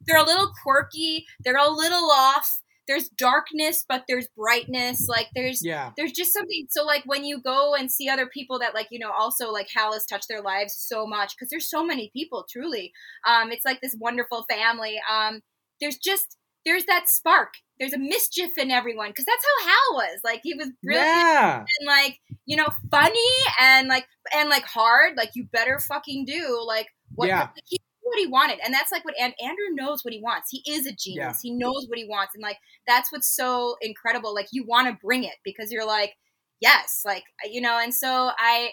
they're 0.08 0.18
a 0.18 0.24
little 0.26 0.52
quirky. 0.64 1.26
They're 1.44 1.58
a 1.58 1.70
little 1.70 2.10
off. 2.12 2.62
There's 2.88 3.10
darkness 3.10 3.84
but 3.88 4.04
there's 4.08 4.28
brightness. 4.38 5.08
Like 5.08 5.28
there's 5.36 5.62
Yeah. 5.64 5.92
there's 5.98 6.12
just 6.12 6.34
something 6.34 6.68
so 6.70 6.84
like 6.86 7.04
when 7.06 7.24
you 7.26 7.42
go 7.42 7.74
and 7.76 7.92
see 7.92 8.10
other 8.10 8.28
people 8.28 8.60
that 8.60 8.74
like 8.76 8.88
you 8.92 9.00
know 9.00 9.12
also 9.12 9.52
like 9.52 9.68
hal 9.76 9.94
has 9.94 10.06
touched 10.06 10.28
their 10.30 10.42
lives 10.42 10.76
so 10.78 11.08
much 11.08 11.34
because 11.36 11.50
there's 11.50 11.70
so 11.70 11.84
many 11.84 12.12
people 12.14 12.46
truly. 12.52 12.92
Um 13.28 13.52
it's 13.52 13.66
like 13.66 13.82
this 13.82 13.96
wonderful 14.00 14.46
family. 14.50 15.00
Um 15.12 15.42
there's 15.82 15.98
just 15.98 16.38
there's 16.66 16.86
that 16.86 17.10
spark 17.10 17.54
there's 17.80 17.94
a 17.94 17.98
mischief 17.98 18.52
in 18.58 18.72
everyone 18.72 19.10
because 19.10 19.26
that's 19.26 19.44
how 19.46 19.68
hal 19.68 19.96
was 19.96 20.20
like 20.24 20.40
he 20.44 20.54
was 20.54 20.70
brilliant 20.84 21.08
Yeah. 21.08 21.60
and 21.80 21.88
like 21.88 22.20
you 22.46 22.56
know 22.56 22.68
funny 22.92 23.20
and 23.62 23.88
like 23.88 24.06
and 24.36 24.50
like 24.50 24.64
hard 24.64 25.18
like 25.18 25.32
you 25.36 25.46
better 25.52 25.80
fucking 25.80 26.26
do 26.26 26.64
like 26.66 26.88
what 27.16 27.28
Yeah. 27.28 27.42
like, 27.42 27.50
he 27.66 27.80
what 28.02 28.20
he 28.20 28.28
wanted, 28.28 28.60
and 28.64 28.72
that's 28.72 28.92
like 28.92 29.04
what 29.04 29.16
and 29.20 29.34
Andrew 29.42 29.74
knows 29.74 30.06
what 30.06 30.14
he 30.14 30.22
wants. 30.22 30.50
He 30.52 30.62
is 30.72 30.86
a 30.86 30.94
genius. 30.94 31.42
He 31.42 31.52
knows 31.52 31.88
what 31.90 31.98
he 31.98 32.06
wants, 32.06 32.36
and 32.36 32.42
like 32.44 32.58
that's 32.88 33.12
what's 33.12 33.28
so 33.36 33.78
incredible. 33.82 34.32
Like 34.34 34.48
you 34.52 34.64
want 34.64 34.88
to 34.88 34.98
bring 35.04 35.24
it 35.24 35.34
because 35.44 35.72
you're 35.72 35.88
like, 35.88 36.14
yes, 36.62 37.02
like 37.04 37.24
you 37.50 37.62
know. 37.62 37.80
And 37.80 37.92
so 37.94 38.30
I, 38.38 38.70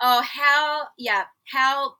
oh 0.00 0.22
Hal, 0.22 0.88
yeah, 0.96 1.24
Hal. 1.52 1.98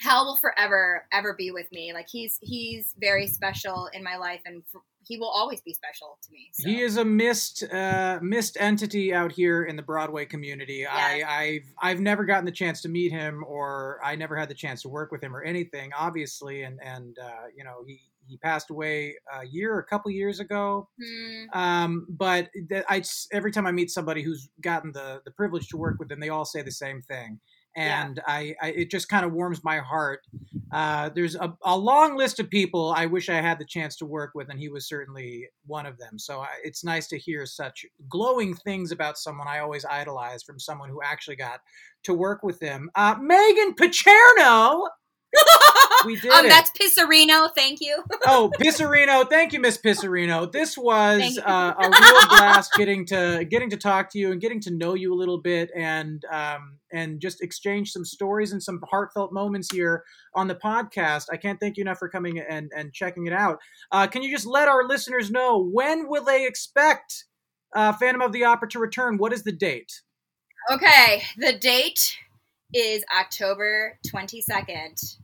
Hal 0.00 0.26
will 0.26 0.36
forever 0.36 1.06
ever 1.12 1.34
be 1.34 1.50
with 1.50 1.66
me. 1.72 1.92
Like 1.92 2.06
he's 2.10 2.38
he's 2.40 2.94
very 2.98 3.26
special 3.28 3.88
in 3.92 4.02
my 4.04 4.16
life, 4.16 4.40
and 4.44 4.62
for, 4.72 4.80
he 5.08 5.18
will 5.18 5.30
always 5.30 5.60
be 5.62 5.72
special 5.72 6.18
to 6.22 6.30
me. 6.30 6.50
So. 6.52 6.68
He 6.68 6.80
is 6.82 6.98
a 6.98 7.04
missed 7.04 7.64
uh, 7.72 8.18
missed 8.22 8.58
entity 8.60 9.14
out 9.14 9.32
here 9.32 9.64
in 9.64 9.74
the 9.74 9.82
Broadway 9.82 10.26
community. 10.26 10.86
I, 10.86 11.22
I've 11.26 11.72
I've 11.80 12.00
never 12.00 12.24
gotten 12.24 12.44
the 12.44 12.52
chance 12.52 12.82
to 12.82 12.88
meet 12.88 13.10
him, 13.10 13.44
or 13.46 13.98
I 14.04 14.14
never 14.16 14.36
had 14.36 14.50
the 14.50 14.54
chance 14.54 14.82
to 14.82 14.88
work 14.88 15.10
with 15.10 15.22
him, 15.22 15.34
or 15.34 15.42
anything. 15.42 15.90
Obviously, 15.98 16.62
and 16.62 16.78
and 16.82 17.18
uh, 17.18 17.46
you 17.56 17.64
know 17.64 17.84
he 17.86 18.00
he 18.28 18.36
passed 18.36 18.70
away 18.70 19.16
a 19.40 19.46
year, 19.46 19.78
a 19.78 19.84
couple 19.84 20.10
years 20.10 20.38
ago. 20.38 20.88
Hmm. 21.02 21.58
Um, 21.58 22.06
but 22.10 22.50
I 22.88 23.02
every 23.32 23.50
time 23.50 23.66
I 23.66 23.72
meet 23.72 23.90
somebody 23.90 24.22
who's 24.22 24.50
gotten 24.60 24.92
the 24.92 25.22
the 25.24 25.30
privilege 25.30 25.68
to 25.68 25.76
work 25.78 25.98
with 25.98 26.08
them, 26.08 26.20
they 26.20 26.28
all 26.28 26.44
say 26.44 26.62
the 26.62 26.70
same 26.70 27.02
thing. 27.02 27.40
And 27.78 28.20
I, 28.26 28.54
I, 28.60 28.70
it 28.70 28.90
just 28.90 29.08
kind 29.08 29.24
of 29.24 29.32
warms 29.32 29.62
my 29.62 29.78
heart. 29.78 30.26
Uh, 30.72 31.08
there's 31.10 31.34
a, 31.34 31.56
a 31.62 31.76
long 31.76 32.16
list 32.16 32.40
of 32.40 32.50
people 32.50 32.92
I 32.96 33.06
wish 33.06 33.28
I 33.28 33.40
had 33.40 33.58
the 33.58 33.64
chance 33.64 33.96
to 33.96 34.04
work 34.04 34.32
with, 34.34 34.50
and 34.50 34.58
he 34.58 34.68
was 34.68 34.88
certainly 34.88 35.48
one 35.66 35.86
of 35.86 35.96
them. 35.98 36.18
So 36.18 36.40
I, 36.40 36.48
it's 36.64 36.84
nice 36.84 37.06
to 37.08 37.18
hear 37.18 37.46
such 37.46 37.86
glowing 38.08 38.54
things 38.54 38.92
about 38.92 39.18
someone 39.18 39.48
I 39.48 39.60
always 39.60 39.84
idolized 39.84 40.44
from 40.44 40.58
someone 40.58 40.90
who 40.90 41.00
actually 41.02 41.36
got 41.36 41.60
to 42.04 42.14
work 42.14 42.42
with 42.42 42.60
him. 42.60 42.90
Uh, 42.94 43.14
Meghan 43.16 43.74
Pacherno. 43.76 44.88
we 46.06 46.18
did 46.20 46.32
um, 46.32 46.46
it. 46.46 46.48
that's 46.48 46.70
Picerno. 46.70 47.50
Thank 47.54 47.80
you. 47.80 48.02
oh, 48.26 48.50
Picerno, 48.58 49.28
thank 49.28 49.52
you, 49.52 49.60
Miss 49.60 49.78
Picerno. 49.78 50.50
This 50.50 50.76
was 50.76 51.38
uh, 51.44 51.74
a 51.78 51.82
real 51.82 52.28
blast 52.28 52.72
getting 52.74 53.04
to 53.06 53.44
getting 53.48 53.70
to 53.70 53.76
talk 53.76 54.10
to 54.12 54.18
you 54.18 54.32
and 54.32 54.40
getting 54.40 54.60
to 54.62 54.70
know 54.70 54.94
you 54.94 55.12
a 55.12 55.16
little 55.16 55.38
bit, 55.38 55.70
and 55.76 56.24
um, 56.30 56.78
and 56.92 57.20
just 57.20 57.42
exchange 57.42 57.92
some 57.92 58.04
stories 58.04 58.52
and 58.52 58.62
some 58.62 58.80
heartfelt 58.90 59.32
moments 59.32 59.72
here 59.72 60.04
on 60.34 60.48
the 60.48 60.54
podcast. 60.54 61.26
I 61.32 61.36
can't 61.36 61.60
thank 61.60 61.76
you 61.76 61.82
enough 61.82 61.98
for 61.98 62.08
coming 62.08 62.38
and 62.38 62.70
and 62.74 62.92
checking 62.92 63.26
it 63.26 63.32
out. 63.32 63.58
Uh, 63.92 64.06
can 64.06 64.22
you 64.22 64.30
just 64.30 64.46
let 64.46 64.68
our 64.68 64.86
listeners 64.86 65.30
know 65.30 65.62
when 65.62 66.08
will 66.08 66.24
they 66.24 66.46
expect 66.46 67.24
uh, 67.74 67.92
Phantom 67.92 68.22
of 68.22 68.32
the 68.32 68.44
Opera 68.44 68.68
to 68.70 68.78
return? 68.78 69.18
What 69.18 69.32
is 69.32 69.42
the 69.42 69.52
date? 69.52 70.02
Okay, 70.70 71.22
the 71.36 71.52
date 71.52 72.16
is 72.74 73.04
October 73.18 73.98
22nd. 74.14 75.16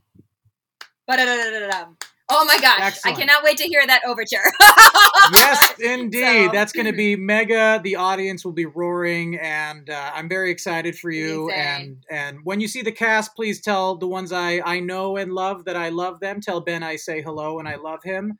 Ba-da-da-da-da-dum. 1.07 1.97
Oh 2.27 2.43
my 2.45 2.57
gosh, 2.59 2.79
Excellent. 2.81 3.17
I 3.17 3.19
cannot 3.19 3.43
wait 3.43 3.57
to 3.57 3.65
hear 3.65 3.85
that 3.85 4.01
overture. 4.03 4.37
yes, 5.33 5.73
indeed. 5.79 6.45
So- 6.47 6.51
That's 6.51 6.71
going 6.71 6.87
to 6.87 6.93
be 6.93 7.15
mega. 7.19 7.79
The 7.83 7.97
audience 7.97 8.43
will 8.43 8.51
be 8.53 8.65
roaring, 8.65 9.37
and 9.37 9.87
uh, 9.87 10.11
I'm 10.15 10.27
very 10.27 10.49
excited 10.49 10.97
for 10.97 11.11
you. 11.11 11.45
Amazing. 11.51 11.67
And 11.69 12.05
and 12.09 12.39
when 12.43 12.59
you 12.61 12.67
see 12.67 12.81
the 12.81 12.91
cast, 12.91 13.35
please 13.35 13.61
tell 13.61 13.95
the 13.97 14.07
ones 14.07 14.31
I 14.31 14.59
I 14.65 14.79
know 14.79 15.17
and 15.17 15.33
love 15.33 15.65
that 15.65 15.75
I 15.75 15.89
love 15.89 16.19
them. 16.19 16.41
Tell 16.41 16.61
Ben 16.61 16.81
I 16.81 16.95
say 16.95 17.21
hello 17.21 17.59
and 17.59 17.67
I 17.67 17.75
love 17.75 17.99
him. 18.03 18.39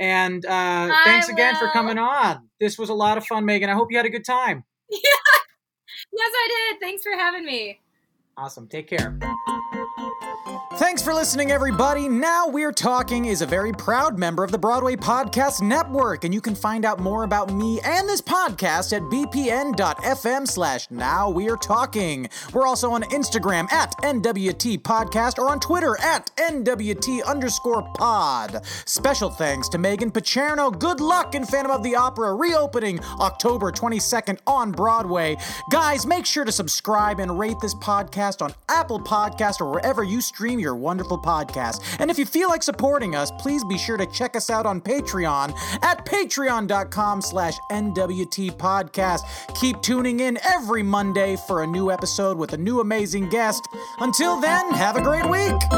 And 0.00 0.46
uh, 0.46 0.88
thanks 1.04 1.28
again 1.28 1.54
for 1.56 1.68
coming 1.68 1.98
on. 1.98 2.48
This 2.60 2.78
was 2.78 2.88
a 2.88 2.94
lot 2.94 3.18
of 3.18 3.26
fun, 3.26 3.44
Meghan. 3.44 3.68
I 3.68 3.74
hope 3.74 3.88
you 3.90 3.98
had 3.98 4.06
a 4.06 4.10
good 4.10 4.24
time. 4.24 4.64
yes, 4.90 5.02
I 6.14 6.48
did. 6.72 6.80
Thanks 6.80 7.02
for 7.02 7.12
having 7.12 7.44
me. 7.44 7.80
Awesome. 8.38 8.68
Take 8.68 8.86
care. 8.86 9.18
Thanks 10.88 11.02
for 11.02 11.12
listening, 11.12 11.50
everybody. 11.50 12.08
Now 12.08 12.48
We're 12.48 12.72
Talking 12.72 13.26
is 13.26 13.42
a 13.42 13.46
very 13.46 13.72
proud 13.72 14.18
member 14.18 14.42
of 14.42 14.50
the 14.50 14.56
Broadway 14.56 14.96
Podcast 14.96 15.60
Network, 15.60 16.24
and 16.24 16.32
you 16.32 16.40
can 16.40 16.54
find 16.54 16.86
out 16.86 16.98
more 16.98 17.24
about 17.24 17.52
me 17.52 17.78
and 17.84 18.08
this 18.08 18.22
podcast 18.22 18.96
at 18.96 19.02
bpn.fm 19.02 20.48
slash 20.48 20.90
Now 20.90 21.28
We're 21.28 21.58
Talking. 21.58 22.26
We're 22.54 22.66
also 22.66 22.90
on 22.90 23.02
Instagram 23.02 23.70
at 23.70 23.94
NWT 23.98 24.78
Podcast 24.78 25.38
or 25.38 25.50
on 25.50 25.60
Twitter 25.60 25.94
at 26.00 26.34
NWT 26.36 27.22
underscore 27.26 27.82
pod. 27.98 28.64
Special 28.86 29.28
thanks 29.28 29.68
to 29.68 29.76
Meghan 29.76 30.10
Pacherno. 30.10 30.76
Good 30.76 31.02
luck 31.02 31.34
in 31.34 31.44
Phantom 31.44 31.70
of 31.70 31.82
the 31.82 31.96
Opera, 31.96 32.34
reopening 32.34 32.98
October 33.20 33.70
22nd 33.70 34.38
on 34.46 34.72
Broadway. 34.72 35.36
Guys, 35.70 36.06
make 36.06 36.24
sure 36.24 36.46
to 36.46 36.52
subscribe 36.52 37.20
and 37.20 37.38
rate 37.38 37.60
this 37.60 37.74
podcast 37.74 38.40
on 38.40 38.54
Apple 38.70 39.00
Podcast 39.00 39.60
or 39.60 39.70
wherever 39.70 40.02
you 40.02 40.22
stream 40.22 40.58
your 40.58 40.77
wonderful 40.78 41.18
podcast. 41.18 41.82
And 41.98 42.10
if 42.10 42.18
you 42.18 42.24
feel 42.24 42.48
like 42.48 42.62
supporting 42.62 43.14
us, 43.14 43.30
please 43.38 43.64
be 43.64 43.78
sure 43.78 43.96
to 43.96 44.06
check 44.06 44.36
us 44.36 44.50
out 44.50 44.66
on 44.66 44.80
Patreon 44.80 45.54
at 45.82 46.06
patreon.com 46.06 47.22
slash 47.22 47.58
NWT 47.70 48.56
podcast. 48.56 49.20
Keep 49.60 49.82
tuning 49.82 50.20
in 50.20 50.38
every 50.48 50.82
Monday 50.82 51.36
for 51.46 51.62
a 51.62 51.66
new 51.66 51.90
episode 51.90 52.38
with 52.38 52.52
a 52.52 52.58
new 52.58 52.80
amazing 52.80 53.28
guest. 53.28 53.66
Until 53.98 54.40
then, 54.40 54.72
have 54.72 54.96
a 54.96 55.02
great 55.02 55.28
week. 55.28 55.77